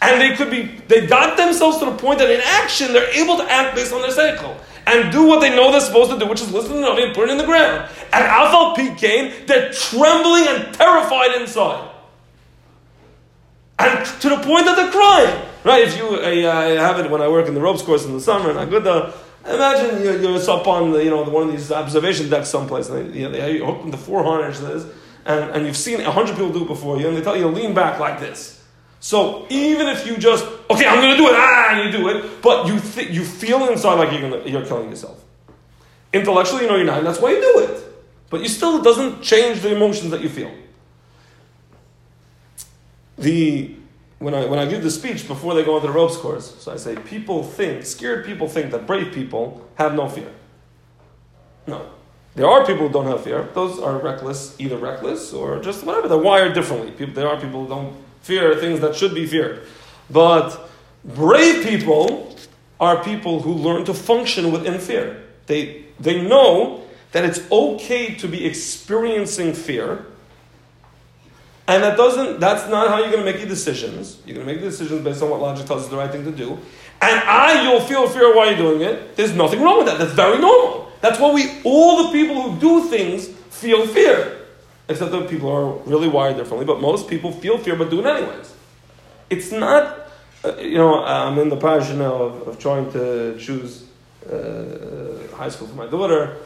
And 0.00 0.18
they 0.18 0.34
could 0.36 0.50
be, 0.50 0.62
they 0.88 1.06
got 1.06 1.36
themselves 1.36 1.76
to 1.80 1.84
the 1.84 1.94
point 1.94 2.20
that 2.20 2.30
in 2.30 2.40
action, 2.42 2.94
they're 2.94 3.12
able 3.22 3.36
to 3.36 3.52
act 3.52 3.76
based 3.76 3.92
on 3.92 4.00
their 4.00 4.12
cycle 4.12 4.56
and 4.86 5.12
do 5.12 5.26
what 5.26 5.40
they 5.40 5.54
know 5.54 5.70
they're 5.70 5.80
supposed 5.82 6.10
to 6.10 6.18
do, 6.18 6.26
which 6.26 6.40
is 6.40 6.50
listen 6.50 6.72
to 6.72 6.88
Navi 6.88 7.04
and 7.04 7.14
put 7.14 7.28
it 7.28 7.32
in 7.32 7.36
the 7.36 7.44
ground. 7.44 7.90
And 8.10 8.24
Alpha 8.24 8.80
Peak 8.80 8.96
came, 8.96 9.46
they're 9.46 9.70
trembling 9.74 10.46
and 10.48 10.74
terrified 10.74 11.38
inside. 11.38 11.86
And 13.78 14.06
to 14.22 14.30
the 14.30 14.36
point 14.36 14.64
that 14.64 14.76
they're 14.76 14.90
crying. 14.90 15.46
Right? 15.64 15.86
If 15.86 15.98
you, 15.98 16.16
I, 16.18 16.50
I 16.50 16.68
have 16.80 16.98
it 16.98 17.10
when 17.10 17.20
I 17.20 17.28
work 17.28 17.46
in 17.46 17.52
the 17.52 17.60
ropes 17.60 17.82
course 17.82 18.06
in 18.06 18.14
the 18.14 18.22
summer, 18.22 18.48
and 18.48 18.58
I 18.58 18.64
go 18.64 18.80
to, 18.80 19.12
Imagine 19.44 20.02
you're, 20.02 20.20
you're 20.20 20.50
up 20.50 20.66
on 20.66 20.92
the, 20.92 21.02
you 21.02 21.10
know 21.10 21.22
one 21.22 21.48
of 21.48 21.52
these 21.52 21.72
observation 21.72 22.28
decks 22.28 22.48
someplace, 22.48 22.88
and 22.88 23.12
they, 23.12 23.20
you 23.20 23.24
know, 23.24 23.32
they 23.32 23.58
hook 23.58 23.84
into 23.84 23.96
four 23.96 24.22
harnesses, 24.22 24.84
and, 25.24 25.50
and 25.50 25.66
you've 25.66 25.76
seen 25.76 26.00
hundred 26.00 26.32
people 26.32 26.52
do 26.52 26.64
it 26.64 26.68
before 26.68 26.98
you, 26.98 27.08
and 27.08 27.16
they 27.16 27.22
tell 27.22 27.36
you 27.36 27.44
to 27.44 27.48
lean 27.48 27.72
back 27.72 27.98
like 27.98 28.20
this. 28.20 28.62
So 29.00 29.46
even 29.48 29.88
if 29.88 30.06
you 30.06 30.18
just 30.18 30.44
okay, 30.70 30.86
I'm 30.86 31.00
going 31.00 31.12
to 31.12 31.16
do 31.16 31.28
it, 31.28 31.34
ah, 31.34 31.70
and 31.70 31.86
you 31.86 31.98
do 31.98 32.08
it, 32.10 32.42
but 32.42 32.66
you 32.66 32.78
th- 32.78 33.10
you 33.10 33.24
feel 33.24 33.66
inside 33.68 33.94
like 33.94 34.12
you're 34.12 34.30
gonna, 34.30 34.46
you're 34.46 34.66
killing 34.66 34.90
yourself. 34.90 35.24
Intellectually, 36.12 36.64
you 36.64 36.68
know 36.68 36.76
you're 36.76 36.84
not, 36.84 36.98
and 36.98 37.06
that's 37.06 37.20
why 37.20 37.30
you 37.30 37.40
do 37.40 37.60
it. 37.60 37.82
But 38.28 38.42
you 38.42 38.48
still 38.48 38.78
it 38.78 38.84
doesn't 38.84 39.22
change 39.22 39.60
the 39.60 39.74
emotions 39.74 40.10
that 40.10 40.20
you 40.20 40.28
feel. 40.28 40.52
The 43.16 43.74
when 44.20 44.34
I, 44.34 44.44
when 44.44 44.58
I 44.58 44.66
give 44.66 44.82
the 44.82 44.90
speech 44.90 45.26
before 45.26 45.54
they 45.54 45.64
go 45.64 45.76
into 45.76 45.88
the 45.88 45.92
ropes 45.92 46.16
course, 46.18 46.54
so 46.62 46.72
I 46.72 46.76
say, 46.76 46.94
people 46.94 47.42
think, 47.42 47.86
scared 47.86 48.26
people 48.26 48.48
think 48.48 48.70
that 48.70 48.86
brave 48.86 49.12
people 49.14 49.66
have 49.76 49.94
no 49.94 50.08
fear. 50.08 50.30
No. 51.66 51.90
There 52.34 52.46
are 52.46 52.64
people 52.66 52.86
who 52.86 52.92
don't 52.92 53.06
have 53.06 53.24
fear. 53.24 53.48
Those 53.54 53.80
are 53.80 53.98
reckless, 53.98 54.54
either 54.60 54.76
reckless 54.76 55.32
or 55.32 55.58
just 55.60 55.84
whatever. 55.84 56.06
They're 56.06 56.18
wired 56.18 56.52
differently. 56.52 56.90
People, 56.90 57.14
there 57.14 57.28
are 57.28 57.40
people 57.40 57.62
who 57.62 57.68
don't 57.68 57.96
fear 58.20 58.54
things 58.56 58.80
that 58.80 58.94
should 58.94 59.14
be 59.14 59.26
feared. 59.26 59.66
But 60.10 60.70
brave 61.02 61.64
people 61.64 62.36
are 62.78 63.02
people 63.02 63.40
who 63.40 63.54
learn 63.54 63.86
to 63.86 63.94
function 63.94 64.52
within 64.52 64.78
fear. 64.78 65.24
They, 65.46 65.86
they 65.98 66.20
know 66.20 66.84
that 67.12 67.24
it's 67.24 67.40
okay 67.50 68.14
to 68.16 68.28
be 68.28 68.44
experiencing 68.44 69.54
fear 69.54 70.04
and 71.70 71.84
that 71.84 71.96
doesn't, 71.96 72.40
that's 72.40 72.68
not 72.68 72.88
how 72.88 72.98
you're 72.98 73.12
going 73.12 73.24
to 73.24 73.32
make 73.32 73.38
your 73.38 73.48
decisions. 73.48 74.18
You're 74.26 74.34
going 74.34 74.46
to 74.46 74.52
make 74.52 74.60
the 74.60 74.70
decisions 74.70 75.04
based 75.04 75.22
on 75.22 75.30
what 75.30 75.40
logic 75.40 75.66
tells 75.66 75.84
you 75.84 75.90
the 75.90 75.96
right 75.96 76.10
thing 76.10 76.24
to 76.24 76.32
do. 76.32 76.58
And 77.00 77.20
I, 77.20 77.62
you'll 77.62 77.80
feel 77.80 78.08
fear 78.08 78.34
while 78.34 78.48
you're 78.48 78.56
doing 78.56 78.80
it. 78.80 79.14
There's 79.14 79.34
nothing 79.34 79.62
wrong 79.62 79.78
with 79.78 79.86
that. 79.86 79.98
That's 79.98 80.12
very 80.12 80.38
normal. 80.38 80.90
That's 81.00 81.20
what 81.20 81.32
we, 81.32 81.62
all 81.62 82.04
the 82.04 82.12
people 82.12 82.42
who 82.42 82.60
do 82.60 82.88
things 82.88 83.28
feel 83.28 83.86
fear. 83.86 84.38
Except 84.88 85.12
that 85.12 85.30
people 85.30 85.48
are 85.48 85.72
really 85.88 86.08
wired 86.08 86.36
differently, 86.36 86.66
but 86.66 86.80
most 86.80 87.08
people 87.08 87.30
feel 87.30 87.56
fear 87.56 87.76
but 87.76 87.88
do 87.88 88.00
it 88.00 88.06
anyways. 88.06 88.52
It's 89.30 89.52
not, 89.52 90.10
uh, 90.44 90.56
you 90.56 90.76
know, 90.76 91.04
I'm 91.04 91.38
in 91.38 91.50
the 91.50 91.56
passion 91.56 91.98
now 91.98 92.14
of, 92.14 92.48
of 92.48 92.58
trying 92.58 92.90
to 92.92 93.38
choose 93.38 93.84
uh, 94.28 95.34
high 95.36 95.48
school 95.48 95.68
for 95.68 95.76
my 95.76 95.86
daughter. 95.86 96.36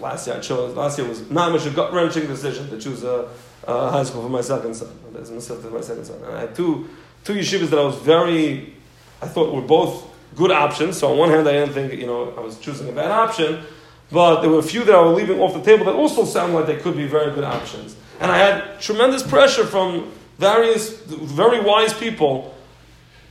Last 0.00 0.26
year 0.26 0.36
I 0.36 0.40
chose, 0.40 0.74
last 0.74 0.98
year 0.98 1.06
was 1.06 1.30
not 1.30 1.52
much 1.52 1.66
a 1.66 1.70
gut 1.70 1.92
wrenching 1.92 2.26
decision 2.26 2.68
to 2.70 2.80
choose 2.80 3.04
a 3.04 3.28
uh, 3.66 3.90
high 3.90 4.02
school 4.02 4.22
for 4.22 4.28
my 4.28 4.40
second 4.40 4.74
son. 4.74 4.88
There's 5.12 5.30
my 5.30 5.38
second 5.80 6.04
son. 6.04 6.22
And 6.24 6.36
I 6.36 6.40
had 6.40 6.54
two, 6.54 6.88
two 7.24 7.34
yeshivas 7.34 7.70
that 7.70 7.78
I 7.78 7.84
was 7.84 7.96
very, 7.96 8.74
I 9.20 9.28
thought 9.28 9.54
were 9.54 9.60
both 9.60 10.08
good 10.34 10.50
options. 10.50 10.98
So 10.98 11.12
on 11.12 11.18
one 11.18 11.30
hand, 11.30 11.48
I 11.48 11.52
didn't 11.52 11.74
think, 11.74 11.92
you 11.92 12.06
know, 12.06 12.34
I 12.36 12.40
was 12.40 12.58
choosing 12.58 12.88
a 12.88 12.92
bad 12.92 13.10
option. 13.10 13.62
But 14.10 14.42
there 14.42 14.50
were 14.50 14.58
a 14.58 14.62
few 14.62 14.84
that 14.84 14.94
I 14.94 15.00
was 15.00 15.16
leaving 15.16 15.40
off 15.40 15.54
the 15.54 15.62
table 15.62 15.86
that 15.86 15.94
also 15.94 16.24
sounded 16.24 16.54
like 16.54 16.66
they 16.66 16.76
could 16.76 16.96
be 16.96 17.06
very 17.06 17.34
good 17.34 17.44
options. 17.44 17.96
And 18.20 18.30
I 18.30 18.38
had 18.38 18.80
tremendous 18.80 19.22
pressure 19.22 19.66
from 19.66 20.12
various, 20.38 21.00
very 21.00 21.60
wise 21.60 21.94
people 21.94 22.54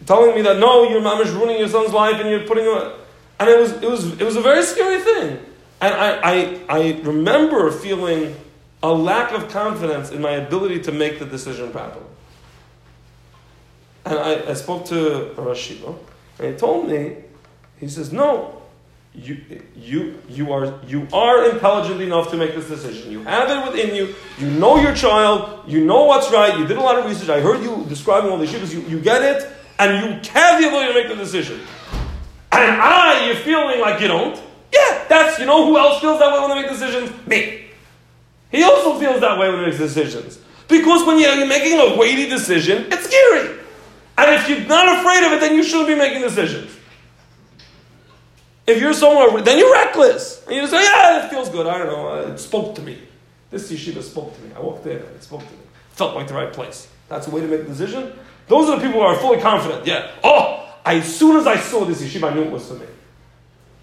telling 0.05 0.35
me 0.35 0.41
that 0.41 0.57
no, 0.57 0.89
your 0.89 1.01
mom 1.01 1.21
is 1.21 1.29
ruining 1.31 1.59
your 1.59 1.67
son's 1.67 1.93
life 1.93 2.19
and 2.19 2.29
you're 2.29 2.47
putting 2.47 2.65
him. 2.65 2.93
And 3.39 3.49
it 3.49 3.59
was, 3.59 3.71
it 3.73 3.89
was, 3.89 4.19
it 4.19 4.23
was 4.23 4.35
a 4.35 4.41
very 4.41 4.63
scary 4.63 5.01
thing. 5.01 5.39
And 5.81 5.93
I, 5.93 6.19
I, 6.23 6.59
I 6.69 7.01
remember 7.01 7.71
feeling 7.71 8.35
a 8.83 8.91
lack 8.91 9.31
of 9.31 9.49
confidence 9.49 10.11
in 10.11 10.21
my 10.21 10.31
ability 10.31 10.79
to 10.81 10.91
make 10.91 11.19
the 11.19 11.25
decision 11.25 11.71
properly. 11.71 12.05
And 14.05 14.17
I, 14.17 14.49
I 14.49 14.53
spoke 14.53 14.85
to 14.85 15.33
Rashiva, 15.37 15.95
and 16.39 16.53
he 16.53 16.59
told 16.59 16.89
me, 16.89 17.17
he 17.77 17.87
says, 17.87 18.11
no, 18.11 18.61
you, 19.13 19.37
you, 19.75 20.19
you, 20.29 20.53
are, 20.53 20.79
you 20.87 21.07
are 21.11 21.49
intelligent 21.49 22.01
enough 22.01 22.31
to 22.31 22.37
make 22.37 22.55
this 22.55 22.67
decision. 22.67 23.11
You 23.11 23.23
have 23.23 23.49
it 23.49 23.71
within 23.71 23.93
you. 23.93 24.15
You 24.39 24.49
know 24.51 24.79
your 24.79 24.95
child. 24.95 25.69
You 25.69 25.83
know 25.83 26.05
what's 26.05 26.31
right. 26.31 26.57
You 26.57 26.65
did 26.65 26.77
a 26.77 26.81
lot 26.81 26.97
of 26.97 27.05
research. 27.05 27.29
I 27.29 27.41
heard 27.41 27.61
you 27.61 27.85
describing 27.89 28.31
all 28.31 28.37
the 28.37 28.45
shivas. 28.45 28.73
You, 28.73 28.81
you 28.81 29.01
get 29.01 29.21
it, 29.21 29.49
and 29.79 29.91
you 30.05 30.31
have 30.31 30.61
the 30.61 30.67
ability 30.67 30.93
to 30.93 30.93
make 30.93 31.09
the 31.09 31.15
decision. 31.15 31.59
And 32.53 32.81
I, 32.81 33.25
you're 33.27 33.35
feeling 33.35 33.81
like 33.81 33.99
you 33.99 34.07
don't. 34.07 34.41
Yeah, 34.73 35.05
that's, 35.09 35.37
you 35.39 35.45
know 35.45 35.65
who 35.65 35.77
else 35.77 35.99
feels 35.99 36.19
that 36.19 36.31
way 36.33 36.39
when 36.39 36.49
they 36.49 36.61
make 36.61 36.71
decisions? 36.71 37.11
Me. 37.27 37.60
He 38.51 38.63
also 38.63 38.99
feels 38.99 39.21
that 39.21 39.39
way 39.39 39.49
when 39.49 39.59
he 39.59 39.65
makes 39.67 39.77
decisions. 39.77 40.39
Because 40.67 41.05
when 41.05 41.19
you're 41.19 41.45
making 41.47 41.79
a 41.79 41.97
weighty 41.97 42.29
decision, 42.29 42.87
it's 42.91 43.05
scary. 43.05 43.59
And 44.17 44.35
if 44.35 44.49
you're 44.49 44.67
not 44.67 44.99
afraid 44.99 45.25
of 45.25 45.33
it, 45.33 45.39
then 45.39 45.55
you 45.55 45.63
shouldn't 45.63 45.87
be 45.87 45.95
making 45.95 46.21
decisions. 46.21 46.71
If 48.67 48.79
you're 48.79 48.93
someone, 48.93 49.43
then 49.43 49.57
you're 49.57 49.71
reckless. 49.71 50.45
And 50.45 50.55
you 50.55 50.67
say, 50.67 50.83
yeah, 50.83 51.25
it 51.25 51.29
feels 51.29 51.49
good. 51.49 51.65
I 51.65 51.77
don't 51.77 51.87
know. 51.87 52.31
It 52.31 52.37
spoke 52.37 52.75
to 52.75 52.81
me. 52.81 52.99
This 53.49 53.71
yeshiva 53.71 54.01
spoke 54.01 54.35
to 54.35 54.41
me. 54.41 54.51
I 54.55 54.59
walked 54.61 54.85
in 54.85 54.97
and 54.97 55.15
it 55.15 55.23
spoke 55.23 55.41
to 55.41 55.51
me. 55.51 55.59
Felt 55.91 56.15
like 56.15 56.27
the 56.27 56.33
right 56.33 56.53
place. 56.53 56.87
That's 57.09 57.25
the 57.25 57.35
way 57.35 57.41
to 57.41 57.47
make 57.47 57.61
a 57.61 57.63
decision. 57.63 58.13
Those 58.47 58.69
are 58.69 58.79
the 58.79 58.85
people 58.85 59.01
who 59.01 59.05
are 59.05 59.17
fully 59.17 59.41
confident. 59.41 59.85
Yeah. 59.85 60.11
Oh, 60.23 60.73
as 60.85 61.13
soon 61.13 61.37
as 61.37 61.47
I 61.47 61.57
saw 61.57 61.83
this 61.83 62.01
yeshiva, 62.01 62.31
I 62.31 62.33
knew 62.33 62.43
it 62.43 62.51
was 62.51 62.67
for 62.67 62.75
me. 62.75 62.85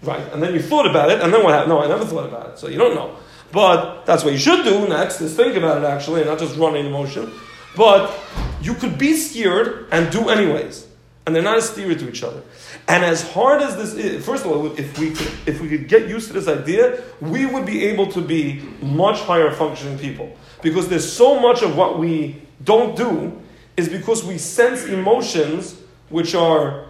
Right. 0.01 0.21
And 0.33 0.41
then 0.41 0.53
you 0.53 0.61
thought 0.61 0.87
about 0.87 1.11
it, 1.11 1.21
and 1.21 1.33
then 1.33 1.43
what 1.43 1.53
happened? 1.53 1.69
No, 1.69 1.83
I 1.83 1.87
never 1.87 2.05
thought 2.05 2.25
about 2.25 2.49
it. 2.51 2.59
So 2.59 2.67
you 2.67 2.77
don't 2.77 2.95
know. 2.95 3.15
But 3.51 4.05
that's 4.05 4.23
what 4.23 4.33
you 4.33 4.39
should 4.39 4.63
do 4.63 4.87
next, 4.87 5.21
is 5.21 5.35
think 5.35 5.55
about 5.55 5.77
it 5.79 5.85
actually, 5.85 6.21
and 6.21 6.29
not 6.29 6.39
just 6.39 6.55
run 6.57 6.75
in 6.75 6.85
emotion. 6.85 7.31
But 7.75 8.15
you 8.61 8.73
could 8.73 8.97
be 8.97 9.15
scared 9.15 9.87
and 9.91 10.11
do 10.11 10.29
anyways. 10.29 10.87
and 11.29 11.35
they're 11.35 11.43
not 11.43 11.59
a 11.59 11.61
steer 11.61 11.93
to 11.93 12.09
each 12.09 12.23
other. 12.23 12.41
And 12.87 13.05
as 13.05 13.21
hard 13.31 13.61
as 13.61 13.77
this 13.77 13.93
is, 13.93 14.25
first 14.25 14.45
of 14.45 14.51
all, 14.51 14.65
if 14.79 14.97
we 14.97 15.11
could, 15.11 15.31
if 15.45 15.61
we 15.61 15.69
could 15.69 15.87
get 15.87 16.09
used 16.09 16.25
to 16.29 16.33
this 16.33 16.47
idea, 16.47 17.03
we 17.21 17.45
would 17.45 17.67
be 17.67 17.85
able 17.85 18.11
to 18.13 18.21
be 18.21 18.63
much 18.81 19.19
higher 19.19 19.51
functioning 19.51 19.99
people. 19.99 20.35
Because 20.63 20.87
there's 20.87 21.11
so 21.11 21.39
much 21.39 21.61
of 21.61 21.77
what 21.77 21.99
we 21.99 22.41
don't 22.63 22.97
do 22.97 23.39
is 23.77 23.87
because 23.89 24.23
we 24.23 24.39
sense 24.39 24.85
emotions 24.85 25.79
which 26.09 26.33
are, 26.33 26.87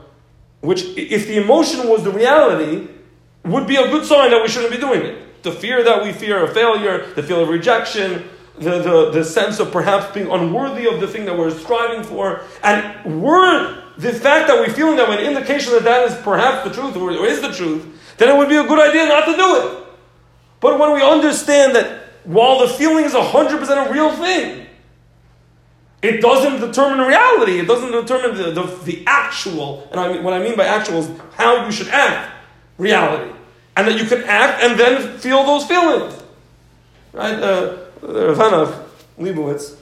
which 0.62 0.84
if 0.96 1.28
the 1.28 1.36
emotion 1.36 1.90
was 1.90 2.06
the 2.06 2.12
reality, 2.12 2.88
would 3.44 3.68
be 3.68 3.76
a 3.76 3.90
good 3.92 4.06
sign 4.06 4.32
that 4.32 4.42
we 4.42 4.48
shouldn't 4.48 4.72
be 4.72 4.80
doing 4.80 5.02
it. 5.02 5.22
The 5.42 5.52
fear 5.52 5.84
that 5.84 6.04
we 6.04 6.12
fear 6.12 6.44
of 6.44 6.54
failure, 6.54 7.14
the 7.14 7.24
fear 7.24 7.40
of 7.40 7.50
rejection, 7.50 8.30
the, 8.60 8.82
the, 8.82 9.12
the 9.12 9.24
sense 9.24 9.60
of 9.60 9.72
perhaps 9.72 10.14
being 10.14 10.30
unworthy 10.30 10.88
of 10.88 11.00
the 11.00 11.08
thing 11.08 11.26
that 11.26 11.38
we're 11.38 11.52
striving 11.52 12.04
for. 12.04 12.42
And 12.64 13.22
we're, 13.22 13.84
the 13.98 14.12
fact 14.12 14.48
that 14.48 14.60
we're 14.60 14.74
feeling 14.74 14.98
that 14.98 15.10
an 15.10 15.20
indication 15.20 15.74
that 15.74 15.84
that 15.84 16.10
is 16.10 16.16
perhaps 16.24 16.68
the 16.68 16.74
truth 16.74 16.96
or 16.96 17.12
is 17.26 17.42
the 17.42 17.52
truth, 17.52 17.86
then 18.18 18.36
it 18.36 18.38
would 18.38 18.50
be 18.50 18.58
a 18.58 18.64
good 18.64 18.80
idea 18.80 19.06
not 19.06 19.26
to 19.26 19.36
do 19.36 19.56
it. 19.56 19.88
But 20.60 20.78
when 20.78 20.94
we 20.94 21.02
understand 21.02 21.76
that 21.76 22.04
while 22.26 22.60
the 22.60 22.68
feeling 22.68 23.06
is 23.06 23.14
100% 23.14 23.88
a 23.88 23.92
real 23.92 24.12
thing, 24.16 24.68
it 26.02 26.22
doesn't 26.22 26.62
determine 26.66 27.06
reality. 27.06 27.60
It 27.60 27.68
doesn't 27.68 27.92
determine 27.92 28.38
the, 28.38 28.52
the, 28.52 28.64
the 28.84 29.04
actual, 29.08 29.88
and 29.92 30.00
I 30.00 30.14
mean, 30.14 30.24
what 30.24 30.34
I 30.34 30.40
mean 30.40 30.56
by 30.56 30.66
actual 30.66 31.00
is 31.00 31.10
how 31.34 31.66
you 31.66 31.72
should 31.72 31.90
act, 31.90 32.32
reality. 32.78 33.34
And 33.80 33.88
that 33.88 33.98
you 33.98 34.06
can 34.06 34.24
act 34.26 34.62
and 34.62 34.78
then 34.78 35.18
feel 35.20 35.46
those 35.46 35.66
feelings. 35.66 36.22
Right? 37.14 37.36
Uh, 37.36 37.78
the 38.02 38.34
Rav 38.34 38.90
Leibowitz 39.18 39.78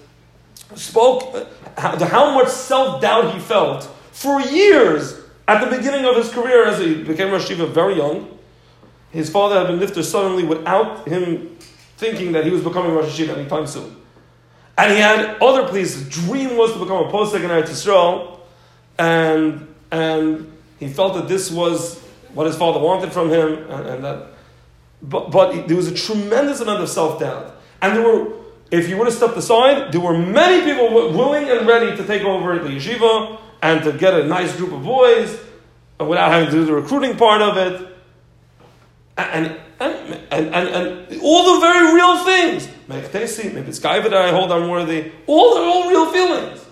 spoke 0.75 1.35
how, 1.75 1.97
how 2.05 2.35
much 2.35 2.49
self 2.49 3.01
doubt 3.01 3.33
he 3.33 3.39
felt 3.39 3.85
for 4.11 4.39
years 4.39 5.19
at 5.47 5.67
the 5.67 5.75
beginning 5.75 6.05
of 6.05 6.15
his 6.15 6.29
career 6.29 6.65
as 6.65 6.77
he 6.77 7.03
became 7.03 7.31
Rosh 7.31 7.49
Yeshiva 7.49 7.67
very 7.71 7.95
young. 7.95 8.37
His 9.09 9.31
father 9.31 9.57
had 9.57 9.65
been 9.65 9.79
lifted 9.79 10.03
suddenly 10.03 10.43
without 10.43 11.07
him 11.07 11.57
thinking 11.97 12.33
that 12.33 12.45
he 12.45 12.51
was 12.51 12.63
becoming 12.63 12.93
Rosh 12.93 13.19
Yeshiva 13.19 13.35
anytime 13.35 13.65
soon. 13.65 13.95
And 14.77 14.93
he 14.93 14.99
had 14.99 15.41
other 15.41 15.67
pleas. 15.67 15.95
His 15.95 16.07
dream 16.07 16.55
was 16.55 16.71
to 16.73 16.77
become 16.77 17.03
a 17.03 17.11
Eretz 17.11 17.69
Yisrael, 17.69 18.41
and 18.99 19.67
and 19.89 20.55
he 20.79 20.87
felt 20.87 21.15
that 21.15 21.27
this 21.27 21.49
was 21.49 22.06
what 22.33 22.47
his 22.47 22.57
father 22.57 22.79
wanted 22.79 23.11
from 23.11 23.29
him, 23.29 23.69
and, 23.69 23.87
and 23.87 24.03
that. 24.03 24.27
But, 25.01 25.31
but 25.31 25.67
there 25.67 25.77
was 25.77 25.87
a 25.87 25.93
tremendous 25.93 26.59
amount 26.59 26.81
of 26.81 26.89
self 26.89 27.19
doubt. 27.19 27.55
And 27.81 27.95
there 27.95 28.03
were, 28.03 28.33
if 28.71 28.89
you 28.89 28.97
would 28.97 29.07
have 29.07 29.15
stepped 29.15 29.37
aside, 29.37 29.91
there 29.91 30.01
were 30.01 30.17
many 30.17 30.63
people 30.63 30.89
willing 30.91 31.49
and 31.49 31.67
ready 31.67 31.95
to 31.95 32.05
take 32.05 32.23
over 32.23 32.57
the 32.59 32.69
yeshiva 32.69 33.39
and 33.61 33.83
to 33.83 33.91
get 33.93 34.13
a 34.13 34.25
nice 34.25 34.55
group 34.55 34.71
of 34.71 34.83
boys 34.83 35.39
without 35.99 36.31
having 36.31 36.47
to 36.47 36.51
do 36.51 36.65
the 36.65 36.73
recruiting 36.73 37.15
part 37.15 37.41
of 37.41 37.57
it. 37.57 37.95
And, 39.17 39.59
and, 39.79 40.19
and, 40.31 40.53
and, 40.53 40.67
and 41.09 41.21
all 41.21 41.55
the 41.55 41.61
very 41.61 41.93
real 41.93 42.23
things. 42.23 42.69
Maybe 42.87 43.05
it's 43.67 43.79
Gaiva 43.79 44.03
that 44.03 44.13
I 44.13 44.31
hold 44.31 44.51
unworthy. 44.51 45.11
All 45.25 45.55
the 45.55 45.61
all 45.61 45.89
real 45.89 46.11
feelings. 46.11 46.66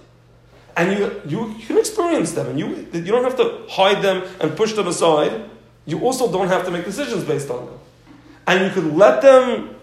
And 0.77 0.97
you, 0.97 1.21
you, 1.25 1.55
can 1.65 1.77
experience 1.77 2.33
them, 2.33 2.47
and 2.47 2.59
you, 2.59 2.87
you 2.91 3.05
don't 3.05 3.23
have 3.23 3.37
to 3.37 3.63
hide 3.69 4.01
them 4.01 4.23
and 4.41 4.57
push 4.57 4.73
them 4.73 4.87
aside. 4.87 5.49
You 5.85 6.01
also 6.01 6.29
don't 6.31 6.49
have 6.49 6.65
to 6.65 6.71
make 6.71 6.83
decisions 6.83 7.23
based 7.23 7.49
on 7.49 7.65
them. 7.65 7.79
And 8.47 8.65
you 8.65 8.71
could 8.71 8.93
let 8.93 9.21
them 9.21 9.75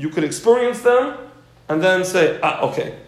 you 0.00 0.08
could 0.08 0.24
experience 0.24 0.80
them 0.80 1.16
and 1.68 1.82
then 1.82 2.04
say, 2.04 2.40
ah, 2.42 2.62
okay, 2.62 2.98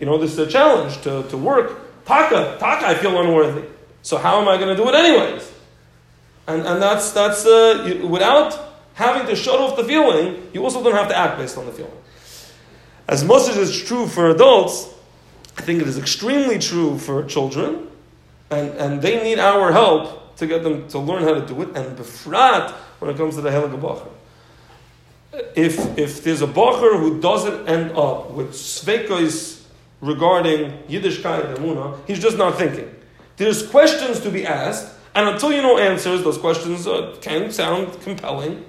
you 0.00 0.06
know, 0.06 0.16
this 0.16 0.32
is 0.32 0.38
a 0.38 0.46
challenge 0.46 1.00
to, 1.02 1.22
to 1.28 1.36
work. 1.36 1.78
Taka, 2.06 2.56
taka, 2.58 2.86
I 2.86 2.94
feel 2.94 3.20
unworthy. 3.20 3.68
So 4.02 4.16
how 4.16 4.40
am 4.40 4.48
I 4.48 4.56
going 4.56 4.74
to 4.74 4.82
do 4.82 4.88
it 4.88 4.94
anyways? 4.94 5.52
And, 6.46 6.62
and 6.66 6.80
that's, 6.80 7.12
that's 7.12 7.44
uh, 7.44 7.84
you, 7.86 8.06
without 8.06 8.58
having 8.94 9.26
to 9.28 9.36
shut 9.36 9.60
off 9.60 9.76
the 9.76 9.84
feeling, 9.84 10.48
you 10.54 10.64
also 10.64 10.82
don't 10.82 10.94
have 10.94 11.08
to 11.08 11.16
act 11.16 11.38
based 11.38 11.58
on 11.58 11.66
the 11.66 11.72
feeling. 11.72 11.92
As 13.06 13.22
much 13.24 13.48
as 13.48 13.56
it's 13.58 13.86
true 13.86 14.06
for 14.06 14.30
adults, 14.30 14.88
I 15.58 15.62
think 15.62 15.82
it 15.82 15.88
is 15.88 15.98
extremely 15.98 16.58
true 16.58 16.98
for 16.98 17.24
children, 17.24 17.88
and, 18.50 18.70
and 18.70 19.02
they 19.02 19.22
need 19.22 19.38
our 19.38 19.72
help 19.72 20.36
to 20.36 20.46
get 20.46 20.62
them 20.62 20.88
to 20.88 20.98
learn 20.98 21.24
how 21.24 21.34
to 21.34 21.44
do 21.44 21.60
it, 21.62 21.76
and 21.76 21.98
befrat 21.98 22.70
when 23.00 23.10
it 23.10 23.16
comes 23.16 23.34
to 23.34 23.40
the 23.40 23.50
Helig 23.50 23.72
if, 25.54 25.98
if 25.98 26.24
there's 26.24 26.42
a 26.42 26.46
bacher 26.46 26.98
who 26.98 27.20
doesn't 27.20 27.68
end 27.68 27.90
up 27.92 28.30
with 28.30 28.52
sveikos 28.52 29.62
regarding 30.00 30.72
Yiddishkeit 30.88 31.44
and 31.46 31.58
Emuna, 31.58 31.98
he's 32.06 32.18
just 32.18 32.38
not 32.38 32.56
thinking. 32.56 32.94
There's 33.36 33.66
questions 33.66 34.20
to 34.20 34.30
be 34.30 34.46
asked, 34.46 34.94
and 35.14 35.28
until 35.28 35.52
you 35.52 35.62
know 35.62 35.78
answers, 35.78 36.22
those 36.22 36.38
questions 36.38 36.86
uh, 36.86 37.16
can 37.20 37.50
sound 37.50 38.00
compelling. 38.00 38.64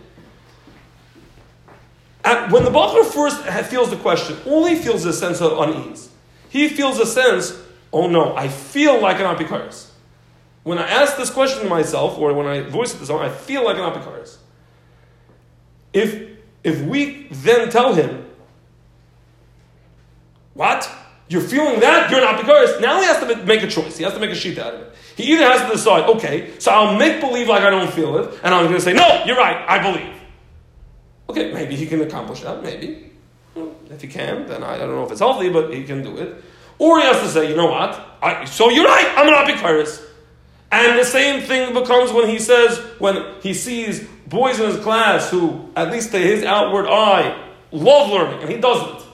When 2.23 2.63
the 2.63 2.71
bacher 2.71 3.05
first 3.05 3.41
feels 3.69 3.89
the 3.89 3.95
question, 3.97 4.37
he 4.43 4.75
feels 4.75 5.05
a 5.05 5.13
sense 5.13 5.41
of 5.41 5.57
unease. 5.57 6.08
He 6.49 6.67
feels 6.67 6.99
a 6.99 7.05
sense, 7.05 7.57
oh 7.93 8.07
no, 8.07 8.35
I 8.35 8.47
feel 8.47 8.99
like 9.01 9.19
an 9.19 9.25
apikaris. 9.25 9.89
When 10.63 10.77
I 10.77 10.87
ask 10.87 11.15
this 11.15 11.29
question 11.29 11.63
to 11.63 11.69
myself, 11.69 12.17
or 12.17 12.33
when 12.33 12.45
I 12.45 12.61
voice 12.61 12.93
it 12.93 12.97
to 12.99 13.05
someone, 13.05 13.25
I 13.25 13.29
feel 13.29 13.63
like 13.63 13.77
an 13.77 13.83
apikaris. 13.83 14.37
If 15.93 16.37
if 16.63 16.81
we 16.81 17.27
then 17.31 17.69
tell 17.69 17.93
him, 17.93 18.25
what? 20.53 20.89
You're 21.29 21.41
feeling 21.41 21.79
that? 21.79 22.09
You're 22.09 22.21
not 22.21 22.41
because 22.41 22.81
now 22.81 22.99
he 22.99 23.05
has 23.05 23.19
to 23.19 23.45
make 23.45 23.61
a 23.61 23.67
choice. 23.67 23.97
He 23.97 24.03
has 24.03 24.13
to 24.13 24.19
make 24.19 24.31
a 24.31 24.35
sheet 24.35 24.57
out 24.57 24.73
of 24.73 24.81
it. 24.81 24.95
He 25.15 25.31
either 25.33 25.43
has 25.43 25.61
to 25.61 25.69
decide, 25.69 26.09
okay, 26.09 26.57
so 26.59 26.71
I'll 26.71 26.97
make 26.97 27.21
believe 27.21 27.47
like 27.47 27.61
I 27.61 27.69
don't 27.69 27.91
feel 27.91 28.17
it, 28.17 28.39
and 28.43 28.53
I'm 28.53 28.65
going 28.65 28.75
to 28.75 28.81
say, 28.81 28.93
no, 28.93 29.23
you're 29.25 29.37
right, 29.37 29.63
I 29.67 29.79
believe. 29.79 30.15
Okay, 31.29 31.53
maybe 31.53 31.75
he 31.75 31.85
can 31.85 32.01
accomplish 32.01 32.41
that, 32.41 32.63
maybe. 32.63 33.08
If 33.89 34.01
he 34.01 34.07
can, 34.07 34.45
then 34.47 34.63
I, 34.63 34.77
don't 34.77 34.89
know 34.89 35.03
if 35.03 35.11
it's 35.11 35.19
healthy, 35.19 35.49
but 35.49 35.73
he 35.73 35.83
can 35.83 36.03
do 36.03 36.17
it. 36.17 36.43
Or 36.77 36.99
he 36.99 37.05
has 37.05 37.19
to 37.21 37.27
say, 37.27 37.49
you 37.49 37.55
know 37.55 37.65
what? 37.65 37.99
I, 38.21 38.45
so 38.45 38.69
you're 38.69 38.85
right, 38.85 39.13
I'm 39.17 39.25
not 39.25 39.47
Bikaris. 39.47 40.05
And 40.71 40.99
the 40.99 41.03
same 41.03 41.41
thing 41.41 41.73
becomes 41.73 42.11
when 42.11 42.29
he 42.29 42.39
says, 42.39 42.77
when 42.99 43.23
he 43.41 43.53
sees 43.53 44.07
boys 44.27 44.59
in 44.59 44.67
his 44.67 44.79
class 44.79 45.29
who, 45.29 45.69
at 45.75 45.91
least 45.91 46.11
to 46.11 46.19
his 46.19 46.43
outward 46.43 46.85
eye, 46.85 47.49
love 47.71 48.11
learning, 48.11 48.41
and 48.41 48.49
he 48.49 48.57
doesn't. 48.57 49.07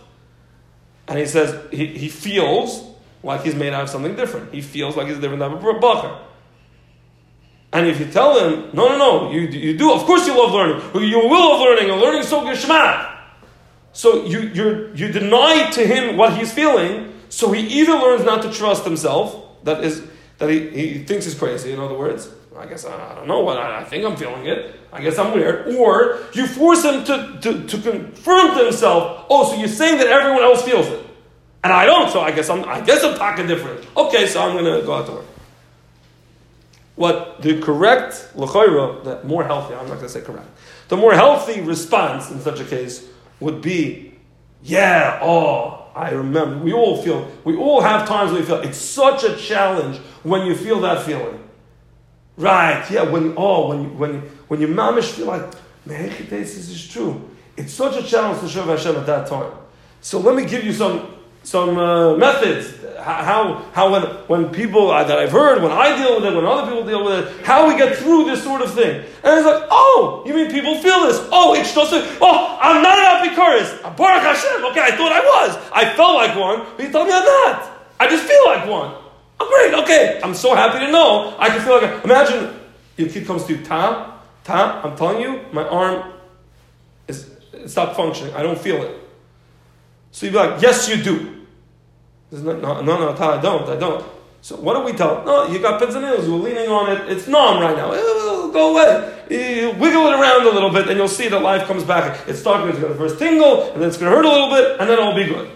And 1.07 1.17
he 1.17 1.25
says 1.25 1.71
he, 1.71 1.87
he 1.87 2.09
feels 2.09 2.83
like 3.23 3.43
he's 3.43 3.55
made 3.55 3.73
out 3.73 3.83
of 3.83 3.89
something 3.89 4.15
different. 4.15 4.53
He 4.53 4.61
feels 4.61 4.97
like 4.97 5.07
he's 5.07 5.17
a 5.17 5.21
different 5.21 5.41
type 5.41 5.51
of 5.51 5.61
bacher. 5.61 6.19
And 7.71 7.87
if 7.87 7.99
you 7.99 8.05
tell 8.07 8.39
him, 8.39 8.69
no, 8.73 8.89
no, 8.89 8.97
no, 8.97 9.31
you, 9.31 9.41
you 9.41 9.77
do, 9.77 9.93
of 9.93 10.03
course 10.03 10.27
you 10.27 10.37
love 10.37 10.51
learning. 10.51 10.81
You 11.09 11.19
will 11.19 11.31
love 11.31 11.61
learning, 11.61 11.89
and 11.89 12.01
learning 12.01 12.23
so 12.23 12.41
geschmack. 12.41 13.14
So 13.95 14.25
you, 14.25 14.41
you 14.41 14.91
you 14.93 15.07
deny 15.09 15.69
to 15.71 15.87
him 15.87 16.17
what 16.17 16.37
he's 16.37 16.51
feeling, 16.51 17.13
so 17.29 17.53
he 17.53 17.61
either 17.79 17.93
learns 17.93 18.25
not 18.25 18.41
to 18.41 18.51
trust 18.51 18.83
himself, 18.83 19.63
that 19.63 19.85
is, 19.85 20.03
that 20.37 20.49
he, 20.49 20.69
he 20.69 21.03
thinks 21.05 21.23
he's 21.23 21.33
crazy, 21.33 21.71
in 21.71 21.79
other 21.79 21.97
words, 21.97 22.29
I 22.57 22.65
guess 22.65 22.83
I, 22.83 23.11
I 23.11 23.15
don't 23.15 23.25
know 23.25 23.39
what 23.39 23.57
I, 23.57 23.79
I, 23.79 23.83
think 23.85 24.03
I'm 24.03 24.17
feeling 24.17 24.47
it. 24.47 24.75
I 24.91 25.01
guess 25.01 25.17
I'm 25.17 25.33
weird. 25.33 25.73
Or 25.75 26.19
you 26.33 26.45
force 26.45 26.83
him 26.83 27.05
to, 27.05 27.39
to, 27.41 27.67
to 27.67 27.77
confirm 27.77 28.57
to 28.57 28.65
himself, 28.65 29.27
oh, 29.29 29.49
so 29.49 29.55
you're 29.57 29.69
saying 29.69 29.97
that 29.99 30.07
everyone 30.07 30.43
else 30.43 30.61
feels 30.63 30.87
it. 30.87 31.05
And 31.63 31.71
I 31.71 31.85
don't, 31.85 32.11
so 32.11 32.19
I 32.19 32.31
guess 32.31 32.49
I'm 32.49 32.65
I 32.65 32.81
guess 32.81 33.01
I'm 33.01 33.17
talking 33.17 33.47
different. 33.47 33.87
Okay, 33.95 34.27
so 34.27 34.41
I'm 34.41 34.57
gonna 34.57 34.81
go 34.81 34.93
out 34.93 35.05
to 35.05 35.13
work. 35.13 35.25
What 36.95 37.41
the 37.41 37.61
correct 37.61 38.29
l'chayra, 38.35 39.05
the 39.05 39.23
more 39.23 39.45
healthy, 39.45 39.73
I'm 39.73 39.87
not 39.87 39.95
gonna 39.95 40.09
say 40.09 40.21
correct. 40.21 40.49
The 40.89 40.97
more 40.97 41.13
healthy 41.13 41.61
response 41.61 42.29
in 42.29 42.41
such 42.41 42.59
a 42.59 42.65
case 42.65 43.07
would 43.45 43.61
be, 43.61 44.11
yeah, 44.63 45.19
oh, 45.21 45.85
I 45.95 46.09
remember. 46.09 46.57
We 46.57 46.73
all 46.73 46.99
feel, 47.03 47.31
we 47.43 47.55
all 47.55 47.79
have 47.79 48.07
times 48.07 48.31
we 48.31 48.41
feel 48.41 48.59
it's 48.61 48.79
such 48.79 49.23
a 49.23 49.35
challenge 49.35 49.97
when 50.23 50.47
you 50.47 50.55
feel 50.55 50.81
that 50.81 51.05
feeling. 51.05 51.47
Right, 52.37 52.83
yeah, 52.89 53.03
when, 53.03 53.35
oh, 53.37 53.69
when, 53.69 53.97
when, 53.99 54.21
when 54.47 54.61
you 54.61 54.67
mamish 54.67 55.11
feel 55.11 55.27
like, 55.27 55.45
this 55.85 56.57
is 56.57 56.87
true. 56.87 57.29
It's 57.55 57.71
such 57.71 58.03
a 58.03 58.03
challenge 58.03 58.41
to 58.41 58.49
serve 58.49 58.65
Hashem 58.65 58.95
at 58.95 59.05
that 59.05 59.27
time. 59.27 59.51
So 60.01 60.19
let 60.19 60.35
me 60.35 60.45
give 60.45 60.63
you 60.63 60.73
some, 60.73 61.14
some 61.45 61.77
uh, 61.77 62.17
methods. 62.17 62.73
How, 62.99 63.63
how 63.73 63.91
when, 63.91 64.01
when 64.27 64.49
people 64.49 64.87
that 64.87 65.11
I've 65.11 65.31
heard, 65.31 65.61
when 65.61 65.71
I 65.71 65.95
deal 65.95 66.15
with 66.15 66.25
it, 66.25 66.35
when 66.35 66.43
other 66.43 66.65
people 66.71 66.83
deal 66.85 67.05
with 67.05 67.27
it, 67.27 67.45
how 67.45 67.67
we 67.67 67.77
get 67.77 67.95
through 67.97 68.25
this 68.25 68.43
sort 68.43 68.63
of 68.63 68.73
thing. 68.73 69.05
And 69.23 69.37
it's 69.37 69.45
like, 69.45 69.67
oh, 69.69 70.23
you 70.25 70.33
mean 70.33 70.49
people 70.49 70.81
feel 70.81 71.05
this? 71.05 71.19
Oh, 71.31 71.53
it's 71.53 71.71
just 71.73 71.93
a, 71.93 72.17
oh, 72.19 72.57
I'm 72.59 72.81
not 72.81 72.97
an 72.97 73.29
Apikaris. 73.29 73.95
Baruch 73.95 74.23
Hashem. 74.23 74.65
Okay, 74.65 74.81
I 74.81 74.97
thought 74.97 75.11
I 75.11 75.19
was. 75.19 75.71
I 75.71 75.93
felt 75.95 76.15
like 76.15 76.35
one, 76.35 76.65
but 76.75 76.85
you 76.85 76.91
told 76.91 77.07
me 77.07 77.13
I'm 77.13 77.23
not. 77.23 77.71
I 77.99 78.07
just 78.09 78.25
feel 78.25 78.45
like 78.45 78.67
one. 78.67 78.95
Oh, 79.39 79.47
great, 79.47 79.83
okay. 79.83 80.19
I'm 80.23 80.33
so 80.33 80.55
happy 80.55 80.83
to 80.83 80.91
know. 80.91 81.35
I 81.37 81.49
can 81.49 81.61
feel 81.61 81.79
like, 81.79 81.83
a, 81.83 82.01
imagine 82.03 82.59
your 82.97 83.09
kid 83.09 83.27
comes 83.27 83.43
to 83.45 83.55
you, 83.55 83.63
Ta, 83.63 84.19
Ta, 84.43 84.81
I'm 84.83 84.97
telling 84.97 85.21
you, 85.21 85.45
my 85.51 85.67
arm 85.67 86.11
is 87.07 87.29
stopped 87.67 87.95
functioning. 87.95 88.33
I 88.33 88.41
don't 88.41 88.57
feel 88.57 88.81
it. 88.81 88.99
So 90.09 90.25
you'd 90.25 90.31
be 90.31 90.37
like, 90.39 90.61
yes, 90.61 90.89
you 90.89 91.03
do. 91.03 91.34
No, 92.31 92.81
no, 92.81 92.81
no, 92.81 93.15
Ta, 93.15 93.37
I 93.37 93.41
don't, 93.41 93.69
I 93.69 93.75
don't. 93.75 94.05
So 94.41 94.55
what 94.57 94.75
do 94.75 94.83
we 94.83 94.93
tell? 94.93 95.25
No, 95.25 95.47
you 95.47 95.59
got 95.59 95.79
pins 95.79 95.95
and 95.95 96.05
needles. 96.05 96.27
You're 96.27 96.37
leaning 96.37 96.67
on 96.69 96.91
it. 96.91 97.09
It's 97.09 97.27
numb 97.27 97.61
right 97.61 97.75
now. 97.75 97.93
It'll 97.93 98.51
go 98.51 98.73
away. 98.73 99.23
You 99.29 99.71
wiggle 99.71 100.05
it 100.07 100.19
around 100.19 100.45
a 100.45 100.51
little 100.51 100.69
bit, 100.69 100.87
and 100.87 100.97
you'll 100.97 101.07
see 101.07 101.27
that 101.29 101.41
life 101.41 101.65
comes 101.65 101.83
back. 101.83 102.27
It's 102.27 102.39
starting. 102.39 102.79
To 102.79 102.93
first 102.95 103.17
tingle, 103.17 103.71
and 103.71 103.81
then 103.81 103.89
it's 103.89 103.97
going 103.97 104.11
to 104.11 104.15
hurt 104.15 104.25
a 104.25 104.29
little 104.29 104.49
bit, 104.49 104.79
and 104.79 104.89
then 104.89 104.99
it'll 104.99 105.15
be 105.15 105.25
good. 105.25 105.49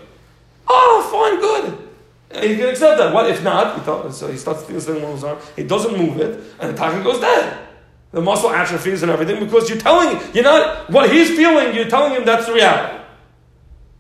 Oh, 0.68 1.08
fine, 1.12 1.40
good. 1.40 1.90
And 2.32 2.50
you 2.50 2.58
can 2.58 2.70
accept 2.70 2.98
that. 2.98 3.14
What 3.14 3.30
if 3.30 3.44
not? 3.44 3.78
He 3.78 4.12
so 4.12 4.28
he 4.28 4.38
starts 4.38 4.66
doing 4.66 4.80
something 4.80 5.04
on 5.04 5.12
his 5.14 5.24
arm. 5.24 5.38
He 5.56 5.64
doesn't 5.64 5.98
move 5.98 6.20
it, 6.20 6.44
and 6.60 6.74
the 6.74 6.78
target 6.78 7.04
goes 7.04 7.20
dead. 7.20 7.68
The 8.12 8.22
muscle 8.22 8.50
atrophies 8.50 9.04
and 9.04 9.12
everything 9.12 9.40
because 9.40 9.70
you're 9.70 9.78
telling 9.78 10.20
you're 10.34 10.44
not 10.44 10.90
what 10.90 11.12
he's 11.12 11.30
feeling. 11.30 11.76
You're 11.76 11.90
telling 11.90 12.14
him 12.14 12.26
that's 12.26 12.48
the 12.48 12.54
reality. 12.54 12.99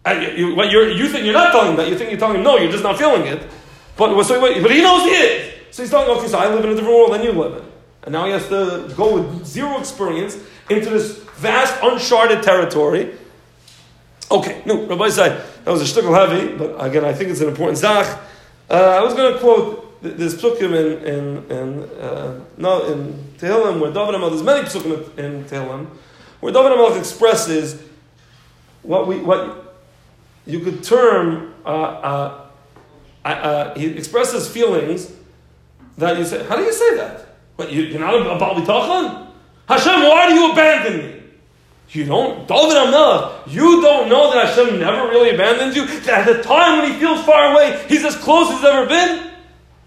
And 0.06 0.24
you, 0.24 0.30
you, 0.48 0.56
what 0.56 0.72
you 0.72 1.08
think 1.10 1.26
you're 1.26 1.34
not 1.34 1.52
telling 1.52 1.72
him 1.72 1.76
that. 1.78 1.90
You 1.90 1.98
think 1.98 2.10
you're 2.10 2.20
telling 2.20 2.38
him 2.38 2.44
no. 2.44 2.58
You're 2.58 2.72
just 2.72 2.84
not 2.84 2.98
feeling 2.98 3.28
it. 3.28 3.42
But 3.98 4.24
so, 4.24 4.40
but 4.40 4.72
he 4.72 4.82
knows 4.82 5.04
he 5.04 5.10
is. 5.10 5.54
So 5.72 5.84
he's 5.84 5.92
telling, 5.92 6.10
okay, 6.18 6.28
so 6.28 6.40
I 6.40 6.48
live 6.48 6.64
in 6.64 6.72
a 6.72 6.76
different 6.76 6.96
world 6.96 7.14
than 7.14 7.24
you 7.24 7.34
live 7.34 7.58
in, 7.58 7.64
and 8.04 8.14
now 8.14 8.26
he 8.26 8.32
has 8.32 8.48
to 8.48 8.92
go 8.96 9.16
with 9.16 9.46
zero 9.46 9.78
experience 9.78 10.38
into 10.70 10.90
this 10.90 11.18
vast 11.36 11.76
uncharted 11.84 12.42
territory. 12.42 13.14
Okay, 14.32 14.62
no, 14.66 14.86
Rabbi 14.86 15.10
said 15.10 15.44
that 15.66 15.72
was 15.72 15.82
a 15.82 16.02
shtickle 16.02 16.16
heavy, 16.16 16.56
but 16.56 16.84
again, 16.84 17.04
I 17.04 17.14
think 17.14 17.30
it's 17.30 17.42
an 17.42 17.50
important 17.50 17.78
zach. 17.78 18.22
Uh, 18.70 18.74
I 18.74 19.04
was 19.04 19.14
going 19.14 19.34
to 19.34 19.40
quote 19.40 20.02
this 20.02 20.36
psukim 20.36 20.74
in 20.74 21.06
in 21.06 21.52
in 21.52 21.84
uh, 22.00 22.40
no 22.58 22.94
in 22.94 23.14
Tehillim 23.38 23.82
where 23.82 23.92
David 23.92 24.16
Hamelech 24.16 24.30
there's 24.30 24.44
many 24.44 24.68
psukim 24.68 25.18
in 25.18 25.44
Tehillim 25.44 25.88
where 26.40 26.54
David 26.54 26.72
Hamelech 26.72 26.98
expresses 26.98 27.82
what 28.82 29.08
we 29.08 29.20
what 29.20 29.69
you 30.50 30.60
could 30.60 30.84
term 30.84 31.54
uh, 31.66 31.70
uh, 31.70 32.48
uh, 33.26 33.76
he 33.76 33.88
expresses 33.88 34.50
feelings 34.50 35.12
that 35.98 36.18
you 36.18 36.26
say 36.26 36.44
how 36.46 36.56
do 36.56 36.64
you 36.64 36.74
say 36.74 36.96
that? 36.98 37.28
What 37.56 37.72
you, 37.72 37.84
you're 37.84 38.00
not 38.00 38.16
a 38.16 38.40
Baal 38.40 38.56
Bitachon? 38.56 39.28
Hashem, 39.68 40.02
why 40.02 40.30
do 40.30 40.36
you 40.36 40.52
abandon 40.52 40.98
me? 40.98 41.20
You 41.92 42.06
don't, 42.06 42.48
David 42.48 42.78
Hamelech, 42.78 43.52
you 43.52 43.82
don't 43.82 44.10
know 44.10 44.32
that 44.32 44.50
Hashem 44.50 44.80
never 44.80 45.08
really 45.10 45.32
abandons 45.32 45.76
you? 45.76 45.86
That 46.02 46.28
at 46.28 46.38
the 46.38 46.44
time 46.44 46.80
when 46.80 46.92
he 46.92 47.00
feels 47.00 47.24
far 47.26 47.52
away, 47.52 47.84
he's 47.88 48.06
as 48.06 48.16
close 48.16 48.50
as 48.52 48.58
he's 48.58 48.66
ever 48.66 48.86
been? 48.86 49.32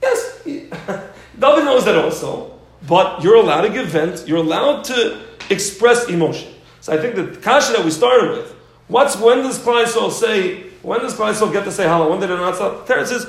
Yes, 0.03 0.43
David 1.39 1.65
knows 1.65 1.85
that 1.85 1.97
also, 1.97 2.59
but 2.89 3.23
you're 3.23 3.37
allowed 3.37 3.63
to 3.63 3.71
give 3.71 3.87
vent, 3.87 4.27
you're 4.27 4.39
allowed 4.39 4.83
to 4.85 5.21
express 5.49 6.09
emotion. 6.09 6.53
So 6.81 6.93
I 6.93 6.99
think 6.99 7.15
the 7.15 7.41
kasha 7.41 7.73
that 7.75 7.85
we 7.85 7.91
started 7.93 8.31
with, 8.31 8.55
what's 8.93 9.17
when 9.17 9.39
does 9.39 9.59
Kleisol 9.59 10.11
say, 10.11 10.65
when 10.83 11.01
does 11.01 11.15
Kleisol 11.15 11.53
get 11.53 11.65
to 11.65 11.73
say 11.73 11.85
hello? 11.85 12.11
When 12.11 12.21
did 12.21 12.31
it 12.31 12.37
not 12.37 12.57
say? 12.57 12.87
Terence 12.87 13.09
says, 13.09 13.27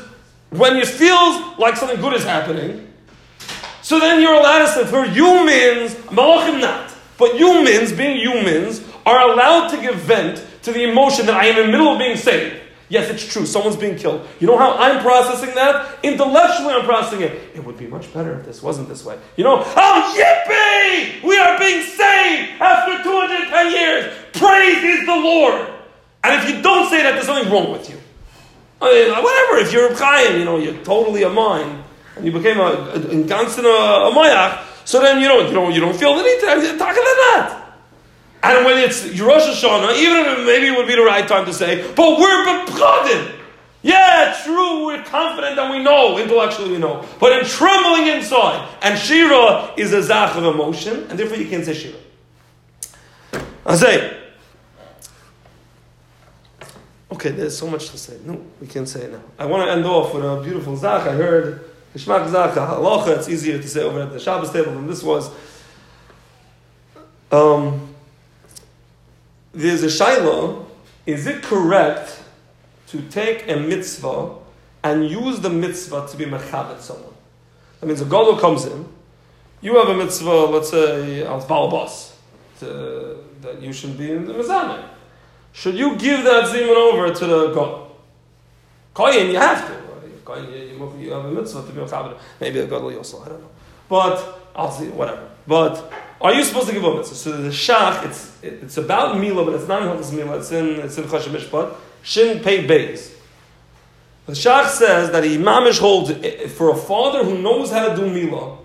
when 0.49 0.76
it 0.78 0.88
feels 0.88 1.57
like 1.57 1.78
something 1.78 1.99
good 1.99 2.14
is 2.14 2.24
happening, 2.24 2.88
so 3.82 3.99
then 3.99 4.22
you're 4.22 4.34
allowed 4.34 4.59
to 4.59 4.68
say, 4.68 4.86
for 4.86 5.03
humans, 5.05 5.95
malachim 6.11 6.61
not, 6.61 6.93
but 7.18 7.36
humans, 7.36 7.91
being 7.91 8.18
humans, 8.18 8.84
are 9.05 9.32
allowed 9.32 9.70
to 9.70 9.82
give 9.82 9.95
vent 9.95 10.45
to 10.64 10.72
the 10.72 10.84
emotion 10.84 11.26
that 11.26 11.36
I 11.36 11.45
am 11.45 11.57
in 11.57 11.66
the 11.66 11.72
middle 11.72 11.93
of 11.93 11.99
being 11.99 12.18
saved. 12.18 12.55
Yes, 12.89 13.09
it's 13.09 13.25
true. 13.25 13.45
Someone's 13.45 13.77
being 13.77 13.95
killed. 13.95 14.27
You 14.39 14.47
know 14.47 14.57
how 14.57 14.77
I'm 14.77 15.01
processing 15.01 15.55
that? 15.55 15.99
Intellectually, 16.03 16.73
I'm 16.73 16.86
processing 16.86 17.21
it. 17.21 17.31
It 17.55 17.63
would 17.63 17.77
be 17.77 17.88
much 17.88 18.13
better 18.13 18.38
if 18.39 18.45
this 18.45 18.61
wasn't 18.61 18.89
this 18.89 19.05
way. 19.05 19.17
You 19.38 19.43
know, 19.45 19.63
oh, 19.65 20.15
yippee! 20.17 21.23
We 21.23 21.38
are 21.38 21.57
being 21.57 21.81
saved 21.81 22.61
after 22.61 23.01
210 23.03 23.71
years. 23.71 24.13
Praise 24.34 24.84
is 24.84 25.05
the 25.05 25.15
Lord. 25.15 25.69
And 26.23 26.41
if 26.41 26.49
you 26.49 26.61
don't 26.61 26.89
say 26.89 27.03
that, 27.03 27.13
there's 27.13 27.25
something 27.25 27.51
wrong 27.51 27.71
with 27.71 27.89
you. 27.89 27.97
I 28.81 28.91
mean, 28.91 29.23
whatever, 29.23 29.57
if 29.57 29.71
you're 29.71 29.91
a 29.91 29.95
Chaim, 29.95 30.39
you 30.39 30.45
know, 30.45 30.57
you're 30.57 30.84
totally 30.84 31.23
a 31.23 31.29
mind, 31.29 31.84
and 32.15 32.25
you 32.25 32.31
became 32.31 32.59
a, 32.59 32.91
a, 32.93 32.99
Gansen 33.23 33.65
a, 33.65 33.67
a 33.67 34.11
Mayach, 34.13 34.61
so 34.86 35.01
then 35.01 35.21
you 35.21 35.27
don't, 35.27 35.47
you 35.47 35.53
don't, 35.53 35.73
you 35.73 35.79
don't 35.79 35.95
feel 35.95 36.15
the 36.15 36.23
need 36.23 36.39
to 36.41 36.77
talk 36.77 36.91
about 36.91 36.99
that. 36.99 37.62
And 38.44 38.66
when 38.66 38.78
it's 38.78 39.06
Rosh 39.20 39.44
Hashanah, 39.44 39.96
even 39.96 40.26
if 40.26 40.46
maybe 40.46 40.68
it 40.68 40.78
would 40.78 40.88
be 40.88 40.96
the 40.96 41.02
right 41.04 41.26
time 41.26 41.46
to 41.46 41.54
say, 41.54 41.82
but 41.96 42.20
we're 42.20 42.46
bepradim. 42.46 43.39
Yeah, 43.82 44.38
true, 44.44 44.86
we're 44.86 45.04
confident 45.04 45.56
that 45.56 45.72
we 45.72 45.82
know, 45.82 46.18
intellectually 46.18 46.72
we 46.72 46.78
know. 46.78 47.06
But 47.20 47.39
in 47.39 47.46
trembling 47.46 48.08
inside, 48.08 48.68
and 48.82 49.00
Shira 49.00 49.74
is 49.78 49.94
a 49.94 50.04
zach 50.04 50.36
of 50.36 50.44
emotion, 50.44 51.08
and 51.10 51.18
therefore 51.18 51.38
you 51.38 51.48
can't 51.48 51.64
say 51.64 51.74
Shira. 51.74 51.96
I 53.66 53.76
say, 53.76 54.18
okay, 57.12 57.32
there's 57.32 57.58
so 57.58 57.68
much 57.68 57.89
to 57.89 57.98
say. 57.98 58.18
No, 58.26 58.41
we 58.60 58.68
can't 58.68 58.88
say 58.88 59.04
it 59.04 59.12
now. 59.12 59.24
I 59.39 59.46
want 59.46 59.68
to 59.68 59.72
end 59.72 59.86
off 59.86 60.14
with 60.14 60.26
a 60.26 60.41
beautiful 60.44 60.76
zach. 60.76 61.08
I 61.08 61.14
heard 61.14 61.70
Hishmak 61.96 62.30
zach, 62.30 62.56
halacha, 62.56 63.18
it's 63.18 63.30
easier 63.30 63.58
to 63.58 63.68
say 63.68 63.84
over 63.84 64.02
at 64.02 64.12
the 64.12 64.20
Shabbos 64.20 64.52
table 64.52 64.74
than 64.74 64.88
this 64.88 65.02
was. 65.02 65.30
Um, 67.32 67.93
there's 69.54 69.84
a 69.84 69.88
shaila, 69.88 70.66
is 71.06 71.28
it 71.28 71.43
correct 71.43 72.22
to 72.88 73.01
take 73.04 73.47
a 73.47 73.56
mitzvah 73.56 74.36
and 74.84 75.10
use 75.10 75.39
the 75.39 75.49
mitzvah 75.49 76.08
to 76.10 76.18
be 76.18 76.26
mechabit 76.26 76.80
someone? 76.82 77.14
That 77.80 77.88
means 77.88 78.01
a 78.01 78.06
gadol 78.06 78.38
comes 78.38 78.66
in, 78.66 78.86
you 79.62 79.78
have 79.78 79.88
a 79.88 79.95
mitzvah, 79.95 80.45
let's 80.45 80.70
say, 80.70 81.24
als 81.24 81.45
balabas, 81.45 82.12
that 82.60 83.62
you 83.62 83.72
should 83.72 83.97
be 83.97 84.12
in 84.12 84.26
the 84.26 84.34
mezameh. 84.34 84.84
Should 85.54 85.76
you 85.76 85.95
give 85.95 86.24
that 86.24 86.45
zimun 86.45 86.76
over 86.76 87.14
to 87.14 87.26
the 87.26 87.47
gadol? 87.49 87.95
Koyin, 88.95 89.32
you 89.32 89.38
have 89.38 89.68
to. 89.68 89.74
Koyin, 90.26 91.01
you, 91.01 91.12
have 91.12 91.26
a 91.26 91.32
mitzvah 91.32 91.66
to 91.66 91.72
be 91.72 91.82
mechabit. 91.82 92.18
Maybe 92.39 92.60
a 92.60 92.66
gadol 92.66 92.95
also, 92.97 93.22
I 93.24 93.30
don't 93.30 93.41
know. 93.41 93.49
But, 93.88 94.41
I'll 94.56 94.72
see, 94.72 94.89
whatever. 94.89 95.30
But, 95.45 95.91
are 96.24 96.34
you 96.34 96.43
supposed 96.45 96.67
to 96.67 96.74
give 96.74 96.84
mitzvah? 96.84 97.15
So 97.15 97.32
the 97.34 97.49
shach, 97.49 98.05
it's, 98.05 98.32
it's 98.41 98.78
about 98.78 99.19
Mila, 99.19 99.43
but 99.43 99.55
it's 99.55 99.67
not 99.67 99.82
in 99.82 99.89
Hilchas 99.89 100.13
Mila, 100.13 100.38
it's 100.38 100.51
in, 100.53 100.80
it's 100.80 100.97
in 100.97 101.03
Choshen 101.03 101.36
Mishpat. 101.36 101.76
Shin 102.01 102.41
Pei 102.41 102.65
Beis. 102.65 103.13
The 104.26 104.32
shach 104.32 104.69
says 104.69 105.11
that 105.11 105.26
he 105.26 105.38
mamish 105.38 105.80
holds, 105.80 106.11
for 106.53 106.71
a 106.71 106.78
father 106.78 107.26
who 107.26 107.41
knows 107.41 107.71
how 107.71 107.89
to 107.89 107.95
do 107.95 108.09
Mila, 108.09 108.57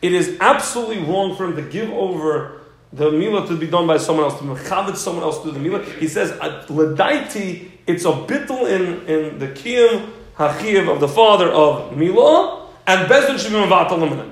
it 0.00 0.14
is 0.14 0.38
absolutely 0.40 1.00
wrong 1.04 1.36
for 1.36 1.44
him 1.44 1.56
to 1.56 1.62
give 1.62 1.90
over 1.90 2.62
the 2.94 3.10
Mila 3.10 3.46
to 3.46 3.56
be 3.56 3.66
done 3.66 3.86
by 3.86 3.98
someone 3.98 4.24
else, 4.24 4.38
to 4.38 4.44
mechavit 4.44 4.96
someone 4.96 5.22
else 5.22 5.38
to 5.40 5.48
do 5.48 5.50
the 5.52 5.60
Mila. 5.60 5.84
He 5.84 6.08
says, 6.08 6.32
Ledaiti, 6.32 7.72
it's 7.86 8.06
a 8.06 8.12
bittul 8.12 8.70
in, 8.70 9.06
in 9.06 9.38
the 9.38 9.48
Kiyam 9.48 10.10
Hachiv 10.36 10.90
of 10.90 11.00
the 11.00 11.08
father 11.08 11.48
of 11.48 11.94
Mila, 11.94 12.70
and 12.86 13.06
Bezdin 13.06 13.36
Shemim 13.36 13.68
Vatal 13.68 14.31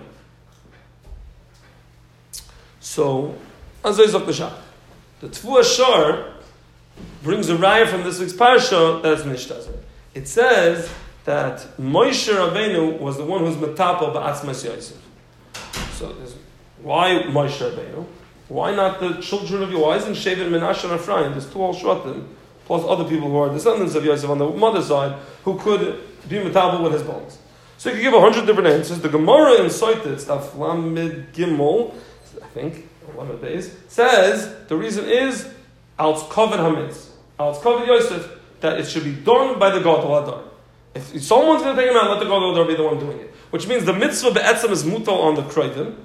so, 2.91 3.37
Azoy 3.85 4.11
the 4.11 4.33
Shach. 4.33 4.53
The 5.21 5.29
Tvu 5.29 5.61
Ashar 5.61 6.33
brings 7.23 7.49
a 7.49 7.55
raya 7.55 7.87
from 7.87 8.03
this 8.03 8.19
week's 8.19 8.33
parsha 8.33 9.01
that's 9.01 9.23
it's. 9.25 9.69
It 10.13 10.27
says 10.27 10.91
that 11.25 11.59
Moshe 11.79 12.35
Rabbeinu 12.35 12.99
was 12.99 13.17
the 13.17 13.25
one 13.25 13.45
who's 13.45 13.55
metapa 13.55 14.13
ba'atzmas 14.13 14.65
Yosef. 14.65 14.97
So, 15.93 16.13
why 16.83 17.11
Moshe 17.29 17.59
Rabbeinu? 17.59 18.07
Why 18.49 18.75
not 18.75 18.99
the 18.99 19.21
children 19.21 19.63
of? 19.63 19.73
Why 19.73 19.95
isn't 19.99 20.15
Shevet 20.15 20.51
Menashe 20.51 20.91
and 20.91 21.01
Ephraim? 21.01 21.31
There's 21.31 21.47
two 21.47 21.61
shvatim, 21.61 22.27
plus 22.65 22.83
other 22.85 23.05
people 23.05 23.31
who 23.31 23.37
are 23.37 23.51
descendants 23.51 23.95
of 23.95 24.05
Yosef 24.05 24.29
on 24.29 24.39
the 24.39 24.49
mother's 24.49 24.89
side, 24.89 25.17
who 25.45 25.57
could 25.61 26.01
be 26.29 26.39
metapa 26.39 26.83
with 26.83 26.95
his 26.95 27.05
bones. 27.05 27.39
So 27.79 27.91
you 27.91 27.95
could 27.95 28.03
give 28.03 28.15
a 28.15 28.21
hundred 28.21 28.47
different 28.47 28.69
answers. 28.69 29.01
The 29.01 29.09
Gemara 29.09 29.61
in 29.61 29.67
Soitit, 29.67 30.27
Daf 30.27 30.51
Gimel, 31.33 31.95
I 32.43 32.47
think, 32.49 32.89
one 33.15 33.31
of 33.31 33.41
the 33.41 33.47
days, 33.49 33.75
says 33.89 34.55
the 34.69 34.77
reason 34.77 35.05
is 35.05 35.53
Al's 35.99 36.23
Kovid 36.25 36.59
Hamitz, 36.59 37.11
Al's 37.39 37.59
Kovid 37.59 37.87
Yosef, 37.87 38.39
that 38.61 38.79
it 38.79 38.87
should 38.87 39.05
be 39.05 39.13
done 39.13 39.59
by 39.59 39.71
the 39.71 39.79
gadol 39.79 40.11
hador. 40.11 40.43
If 40.95 41.23
someone's 41.23 41.63
going 41.63 41.77
to 41.77 41.83
take 41.83 41.91
him 41.91 41.97
out, 41.97 42.11
let 42.11 42.19
the 42.19 42.27
gadol 42.27 42.55
hador 42.55 42.67
be 42.67 42.77
the 42.77 42.83
one 42.83 42.99
doing 42.99 43.21
it. 43.21 43.35
Which 43.51 43.67
means 43.67 43.85
the 43.85 43.93
mitzvah 43.93 44.33
be'etzem 44.33 44.71
is 44.71 44.85
mutal 44.85 45.21
on 45.21 45.35
the 45.35 45.43
kroivim, 45.43 45.97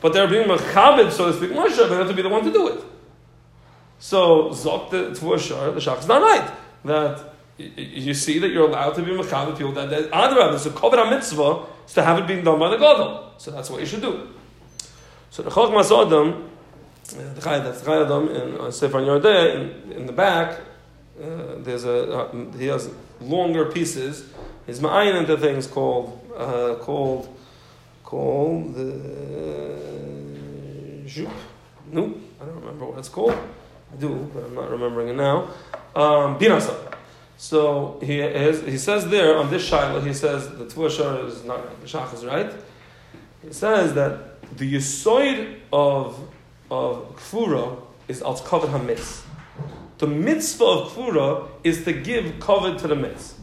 but 0.00 0.12
they're 0.12 0.28
being 0.28 0.46
mechabed, 0.46 1.10
so 1.12 1.30
to 1.30 1.36
speak, 1.36 1.50
Moshe, 1.50 1.76
they 1.76 1.94
have 1.94 2.08
to 2.08 2.14
be 2.14 2.22
the 2.22 2.28
one 2.28 2.44
to 2.44 2.52
do 2.52 2.68
it. 2.68 2.84
So, 3.98 4.50
Zok 4.50 4.90
the 4.90 5.10
Tvuashar, 5.18 5.72
the 5.72 5.80
Shach 5.80 6.00
is 6.00 6.06
not 6.06 6.20
right. 6.20 6.50
That 6.84 7.32
you 7.56 8.12
see 8.12 8.38
that 8.40 8.48
you're 8.48 8.68
allowed 8.68 8.94
to 8.96 9.02
be 9.02 9.12
mechabed 9.12 9.56
people 9.56 9.72
that, 9.72 9.88
that 9.88 10.10
there's 10.10 10.66
a 10.66 10.70
Kovid 10.70 11.08
mitzvah, 11.08 11.64
is 11.86 11.94
to 11.94 12.02
have 12.02 12.18
it 12.18 12.26
being 12.26 12.44
done 12.44 12.58
by 12.58 12.68
the 12.68 12.76
Gadol. 12.76 13.32
So 13.38 13.50
that's 13.50 13.70
what 13.70 13.80
you 13.80 13.86
should 13.86 14.02
do. 14.02 14.28
So 15.34 15.42
the 15.42 15.50
Chochmas 15.50 15.90
Adam, 15.90 16.48
the 17.08 17.40
Chai, 17.40 17.58
that's 17.58 17.80
the 17.80 17.86
Chai 17.86 18.02
Adam 18.02 18.28
in 18.28 18.60
uh, 18.60 18.70
Sefer 18.70 19.00
Yordeh, 19.00 19.56
in, 19.56 19.90
in 19.90 20.06
the 20.06 20.12
back, 20.12 20.60
uh, 21.20 21.56
there's 21.58 21.84
a, 21.84 22.08
uh, 22.08 22.52
he 22.56 22.66
has 22.66 22.88
longer 23.20 23.64
pieces. 23.64 24.28
He's 24.64 24.78
ma'ayin 24.78 25.16
into 25.18 25.36
things 25.36 25.66
called, 25.66 26.20
uh, 26.36 26.76
called, 26.76 27.36
called 28.04 28.76
the 28.76 28.92
uh, 31.02 31.30
No, 31.90 32.14
I 32.40 32.44
don't 32.44 32.60
remember 32.60 32.86
what 32.86 33.00
it's 33.00 33.08
called. 33.08 33.32
I 33.32 33.96
do, 33.96 34.30
but 34.32 34.44
I'm 34.44 34.54
not 34.54 34.70
remembering 34.70 35.08
it 35.08 35.16
now. 35.16 35.48
Um, 35.96 36.38
Binasa. 36.38 36.94
So 37.38 37.98
he 38.04 38.18
has, 38.18 38.60
he 38.60 38.78
says 38.78 39.08
there 39.08 39.36
on 39.36 39.50
this 39.50 39.68
shaila, 39.68 40.06
he 40.06 40.14
says 40.14 40.48
the 40.50 40.66
Tvua 40.66 41.26
is 41.26 41.42
not 41.42 41.80
the 41.80 41.88
Shach 41.88 42.14
is 42.14 42.24
right. 42.24 42.52
He 43.42 43.52
says 43.52 43.94
that 43.94 44.33
the 44.56 44.74
yisoid 44.74 45.60
of 45.72 46.18
of 46.70 47.16
kfura 47.16 47.80
is 48.08 48.22
al 48.22 48.36
kavod 48.36 48.68
hamitz. 48.68 49.22
The 49.98 50.06
mitzvah 50.06 50.64
of 50.64 50.92
kfura 50.92 51.48
is 51.62 51.84
to 51.84 51.92
give 51.92 52.24
kavod 52.38 52.80
to 52.80 52.88
the 52.88 52.96
mitzvah. 52.96 53.40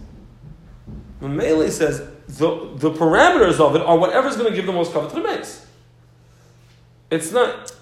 Mamele 1.22 1.70
says 1.70 2.00
the, 2.28 2.74
the 2.76 2.92
parameters 2.92 3.60
of 3.60 3.76
it 3.76 3.82
are 3.82 3.98
whatever 3.98 4.28
is 4.28 4.36
going 4.36 4.50
to 4.50 4.56
give 4.56 4.66
the 4.66 4.74
most 4.74 4.92
kavod 4.92 5.10
to 5.10 5.16
the 5.16 5.24
mitzvah. 5.24 5.68
It's 7.10 7.32
not 7.32 7.74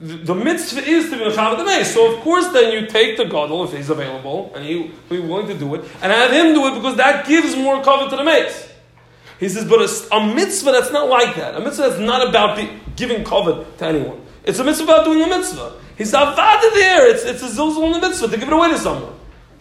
the, 0.00 0.16
the 0.16 0.34
mitzvah 0.34 0.82
is 0.82 1.10
to 1.10 1.16
be 1.16 1.24
mechaber 1.24 1.58
the 1.58 1.64
mace. 1.64 1.94
So 1.94 2.14
of 2.14 2.20
course, 2.22 2.48
then 2.48 2.72
you 2.72 2.88
take 2.88 3.16
the 3.16 3.24
gadol 3.24 3.64
if 3.64 3.72
he's 3.72 3.88
available 3.88 4.52
and 4.54 4.64
he 4.64 4.90
be 5.08 5.20
willing 5.20 5.46
to 5.46 5.54
do 5.56 5.74
it, 5.76 5.84
and 6.02 6.10
have 6.10 6.32
him 6.32 6.54
do 6.54 6.66
it 6.66 6.74
because 6.74 6.96
that 6.96 7.26
gives 7.26 7.54
more 7.54 7.82
cover 7.84 8.10
to 8.10 8.16
the 8.16 8.24
mace. 8.24 8.71
He 9.42 9.48
says, 9.48 9.64
but 9.64 9.80
a, 9.80 10.14
a, 10.14 10.34
mitzvah 10.34 10.70
that's 10.70 10.92
not 10.92 11.08
like 11.08 11.34
that. 11.34 11.56
A 11.56 11.60
mitzvah 11.60 11.88
that's 11.88 11.98
not 11.98 12.28
about 12.28 12.56
be, 12.56 12.70
giving 12.94 13.24
cover 13.24 13.64
to 13.78 13.84
anyone. 13.84 14.24
It's 14.44 14.60
a 14.60 14.62
mitzvah 14.62 14.84
about 14.84 15.04
doing 15.04 15.20
a 15.20 15.26
mitzvah. 15.26 15.80
He's 15.98 16.12
avada 16.12 16.72
there. 16.74 17.10
It's 17.10 17.24
it's 17.24 17.42
a 17.42 17.48
zilzul 17.48 17.86
in 17.86 18.00
the 18.00 18.06
mitzvah 18.06 18.28
to 18.28 18.36
give 18.36 18.46
it 18.46 18.52
away 18.52 18.68
to 18.68 18.78
someone. 18.78 19.12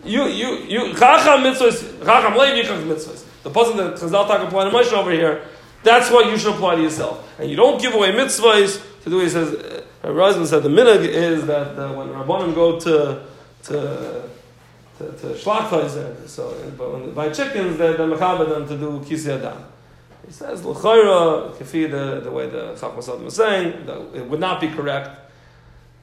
You 0.05 0.27
you 0.27 0.49
you 0.73 0.93
chacham 0.93 1.41
mitzvahs 1.41 2.05
chacham 2.05 2.34
leiv 2.34 2.61
yichach 2.61 2.84
mitzvahs. 2.84 3.25
The 3.41 3.49
puzzle 3.49 3.73
that 3.77 3.95
Chazal 3.95 4.27
talk 4.27 4.47
apply 4.47 4.69
to 4.69 4.69
Moshe 4.69 4.93
over 4.93 5.09
here. 5.09 5.47
That's 5.82 6.11
what 6.11 6.27
you 6.27 6.38
should 6.38 6.53
apply 6.53 6.75
to 6.75 6.84
yourself. 6.84 7.27
And 7.39 7.49
you 7.49 7.55
don't 7.55 7.82
give 7.82 7.95
away 7.95 8.11
mitzvahs 8.11 8.84
to 9.03 9.09
do. 9.09 9.17
He 9.17 9.29
says 9.29 9.84
Rosman 10.03 10.45
said 10.45 10.61
the 10.61 10.69
minhag 10.69 11.07
is 11.07 11.47
that 11.47 11.75
uh, 11.75 11.91
when 11.93 12.09
rabbanim 12.09 12.53
go 12.53 12.79
to 12.82 13.25
to 13.63 14.29
to, 14.99 15.11
to 15.21 15.27
shlachtheiser, 15.34 16.29
so 16.29 16.55
but 16.77 16.93
when 16.93 17.07
they 17.07 17.11
buy 17.13 17.29
chickens, 17.29 17.79
they 17.79 17.93
they 17.93 18.03
mechaber 18.03 18.47
them 18.47 18.67
to 18.67 18.77
do 18.77 18.99
kisi 18.99 19.29
adam. 19.39 19.70
He 20.26 20.32
says 20.32 20.63
l'chayra 20.63 21.53
kafi 21.55 21.89
the 21.89 22.22
the 22.22 22.32
way 22.32 22.47
the 22.47 22.76
Chacham 22.76 23.24
was 23.26 23.36
saying 23.36 23.86
that 23.86 23.97
it 24.15 24.26
would 24.28 24.39
not 24.39 24.61
be 24.61 24.69
correct. 24.69 25.19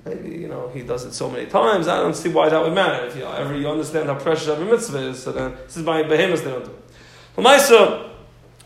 Maybe 0.04 0.30
you 0.30 0.48
know 0.48 0.68
he 0.68 0.82
does 0.82 1.04
it 1.04 1.12
so 1.12 1.30
many 1.30 1.46
times. 1.46 1.88
I 1.88 1.98
don't 1.98 2.14
see 2.14 2.28
why 2.28 2.48
that 2.48 2.62
would 2.62 2.74
matter. 2.74 3.06
If 3.06 3.16
you 3.16 3.22
know, 3.22 3.32
every 3.32 3.60
you 3.60 3.68
understand 3.68 4.08
how 4.08 4.16
precious 4.16 4.48
every 4.48 4.66
mitzvah 4.66 4.98
is, 4.98 5.22
so 5.22 5.32
then 5.32 5.54
this 5.66 5.76
is 5.76 5.82
by 5.82 6.02
behemoths 6.02 6.42
they 6.42 6.50
don't 6.50 6.64
do 6.64 6.70
it. 6.70 7.36
Lamaisa, 7.36 8.08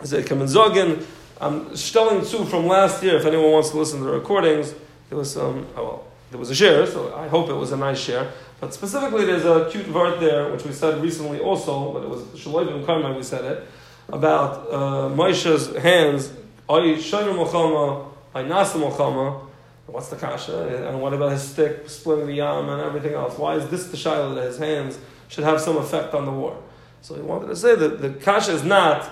is 0.02 0.12
a 0.12 0.22
Kamenzogen. 0.22 1.04
I'm 1.40 1.74
stelling 1.76 2.24
two 2.24 2.44
from 2.44 2.66
last 2.66 3.02
year. 3.02 3.16
If 3.16 3.26
anyone 3.26 3.52
wants 3.52 3.70
to 3.70 3.78
listen 3.78 3.98
to 4.00 4.04
the 4.04 4.12
recordings, 4.12 4.74
there 5.08 5.18
was 5.18 5.32
some, 5.32 5.66
oh, 5.76 5.82
well, 5.82 6.06
there 6.30 6.38
was 6.38 6.50
a 6.50 6.54
share, 6.54 6.86
so 6.86 7.14
I 7.14 7.28
hope 7.28 7.48
it 7.50 7.54
was 7.54 7.72
a 7.72 7.76
nice 7.76 8.00
share. 8.00 8.30
But 8.60 8.72
specifically, 8.72 9.24
there's 9.24 9.44
a 9.44 9.68
cute 9.70 9.88
word 9.92 10.20
there, 10.20 10.50
which 10.50 10.64
we 10.64 10.72
said 10.72 11.02
recently 11.02 11.40
also, 11.40 11.92
but 11.92 12.04
it 12.04 12.08
was 12.08 12.22
Shaloivim 12.40 12.86
Karma, 12.86 13.14
we 13.14 13.22
said 13.22 13.44
it, 13.44 13.68
about 14.12 14.72
uh, 14.72 15.08
Moshe's 15.08 15.74
hands, 15.76 16.32
Ay 16.68 16.96
Shayr 16.96 17.34
Mochama, 17.34 18.10
Ay 18.34 18.44
Nasa 18.44 18.80
Mochama. 18.80 19.48
What's 19.86 20.08
the 20.08 20.16
kasha? 20.16 20.88
And 20.88 21.02
what 21.02 21.12
about 21.12 21.32
his 21.32 21.42
stick 21.42 21.88
splitting 21.88 22.26
the 22.26 22.34
yam 22.34 22.68
and 22.68 22.80
everything 22.80 23.14
else? 23.14 23.36
Why 23.36 23.56
is 23.56 23.68
this 23.68 23.88
the 23.88 23.96
shiloh 23.96 24.34
that 24.36 24.44
his 24.44 24.58
hands 24.58 24.98
should 25.28 25.44
have 25.44 25.60
some 25.60 25.76
effect 25.76 26.14
on 26.14 26.24
the 26.24 26.30
war? 26.30 26.62
So 27.02 27.14
he 27.14 27.20
wanted 27.20 27.48
to 27.48 27.56
say 27.56 27.74
that 27.74 28.00
the 28.00 28.10
kasha 28.10 28.52
is 28.52 28.64
not, 28.64 29.02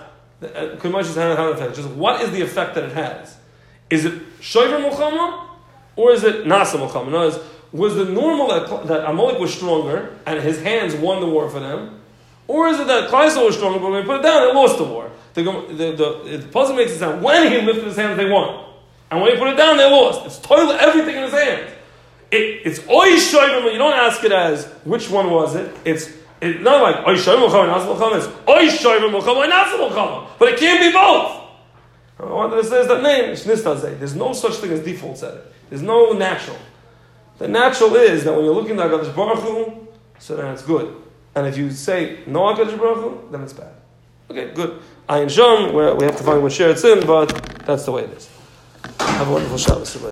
uh, 0.42 0.76
could 0.78 0.92
Moshe's 0.92 1.16
hand 1.16 1.36
have 1.36 1.50
an 1.50 1.56
effect? 1.56 1.76
Just 1.76 1.90
what 1.90 2.22
is 2.22 2.30
the 2.30 2.40
effect 2.40 2.76
that 2.76 2.84
it 2.84 2.92
has? 2.92 3.36
Is 3.90 4.04
it 4.04 4.14
Shayr 4.40 4.88
Mochama? 4.88 5.48
Or 5.96 6.12
is 6.12 6.24
it 6.24 6.44
Nasa 6.44 6.78
Muhammad? 6.78 7.08
In 7.08 7.14
other 7.14 7.30
words, 7.30 7.38
was 7.72 7.94
the 7.94 8.06
normal 8.06 8.48
that, 8.48 8.86
that 8.86 9.08
Amalek 9.08 9.38
was 9.38 9.52
stronger 9.52 10.16
and 10.24 10.40
his 10.40 10.62
hands 10.62 10.94
won 10.94 11.20
the 11.20 11.26
war 11.26 11.50
for 11.50 11.60
them? 11.60 11.99
Or 12.50 12.66
is 12.66 12.80
it 12.80 12.88
that 12.88 13.08
Klaisel 13.10 13.46
was 13.46 13.54
stronger, 13.54 13.78
but 13.78 13.92
when 13.92 14.02
he 14.02 14.06
put 14.08 14.18
it 14.18 14.22
down, 14.24 14.48
they 14.48 14.52
lost 14.52 14.76
the 14.76 14.82
war? 14.82 15.08
The, 15.34 15.44
the, 15.44 15.92
the, 15.92 16.38
the 16.38 16.48
puzzle 16.48 16.74
makes 16.74 16.90
it 16.90 16.98
sound 16.98 17.22
when 17.22 17.48
he 17.48 17.60
lifted 17.64 17.84
his 17.84 17.94
hands, 17.94 18.16
they 18.16 18.28
won. 18.28 18.64
And 19.08 19.20
when 19.22 19.30
he 19.30 19.38
put 19.38 19.46
it 19.46 19.56
down, 19.56 19.76
they 19.76 19.88
lost. 19.88 20.26
It's 20.26 20.38
totally 20.40 20.74
everything 20.74 21.14
in 21.14 21.22
his 21.22 21.32
hands. 21.32 21.70
It, 22.32 22.62
it's 22.66 22.80
Oy 22.88 23.10
Shoyim, 23.10 23.72
you 23.72 23.78
don't 23.78 23.94
ask 23.94 24.24
it 24.24 24.32
as 24.32 24.66
which 24.82 25.08
one 25.08 25.30
was 25.30 25.54
it. 25.54 25.72
It's 25.84 26.10
it, 26.40 26.60
not 26.60 26.82
like 26.82 27.06
Oy 27.06 27.14
Shoyim 27.14 27.38
Muhammad, 27.38 28.16
It's 28.16 28.26
Oy 28.48 28.66
Shoyim 28.66 29.12
Muhammad, 29.12 30.28
But 30.36 30.48
it 30.48 30.58
can't 30.58 30.80
be 30.80 30.90
both. 30.90 32.66
Say 32.68 32.80
is 32.80 32.88
that 32.88 33.00
name, 33.00 33.98
There's 34.00 34.16
no 34.16 34.32
such 34.32 34.54
thing 34.54 34.72
as 34.72 34.80
default 34.80 35.18
setting. 35.18 35.40
There's 35.68 35.82
no 35.82 36.14
natural. 36.14 36.58
The 37.38 37.46
natural 37.46 37.94
is 37.94 38.24
that 38.24 38.34
when 38.34 38.44
you're 38.44 38.54
looking 38.54 38.80
at 38.80 38.90
HaKadosh 38.90 39.14
Baruch 39.14 39.38
Hu, 39.38 39.86
so 40.18 40.34
then 40.34 40.52
it's 40.52 40.62
good. 40.62 41.00
And 41.40 41.48
if 41.48 41.56
you 41.56 41.70
say 41.70 42.18
no 42.26 42.40
HaKadosh 42.40 42.78
Baruch 42.78 42.98
Hu, 42.98 43.32
then 43.32 43.40
it's 43.40 43.54
bad. 43.54 43.72
Okay, 44.30 44.52
good. 44.52 44.82
Ayin 45.08 45.24
Shom, 45.24 45.72
we 45.98 46.04
have 46.04 46.18
to 46.18 46.22
find 46.22 46.42
what 46.42 46.52
share 46.52 46.68
it's 46.68 46.84
in, 46.84 47.06
but 47.06 47.28
that's 47.64 47.86
the 47.86 47.92
way 47.92 48.02
it 48.02 48.10
is. 48.10 48.28
Have 48.98 49.26
a 49.26 49.32
wonderful 49.32 49.56
Shabbos. 49.56 49.96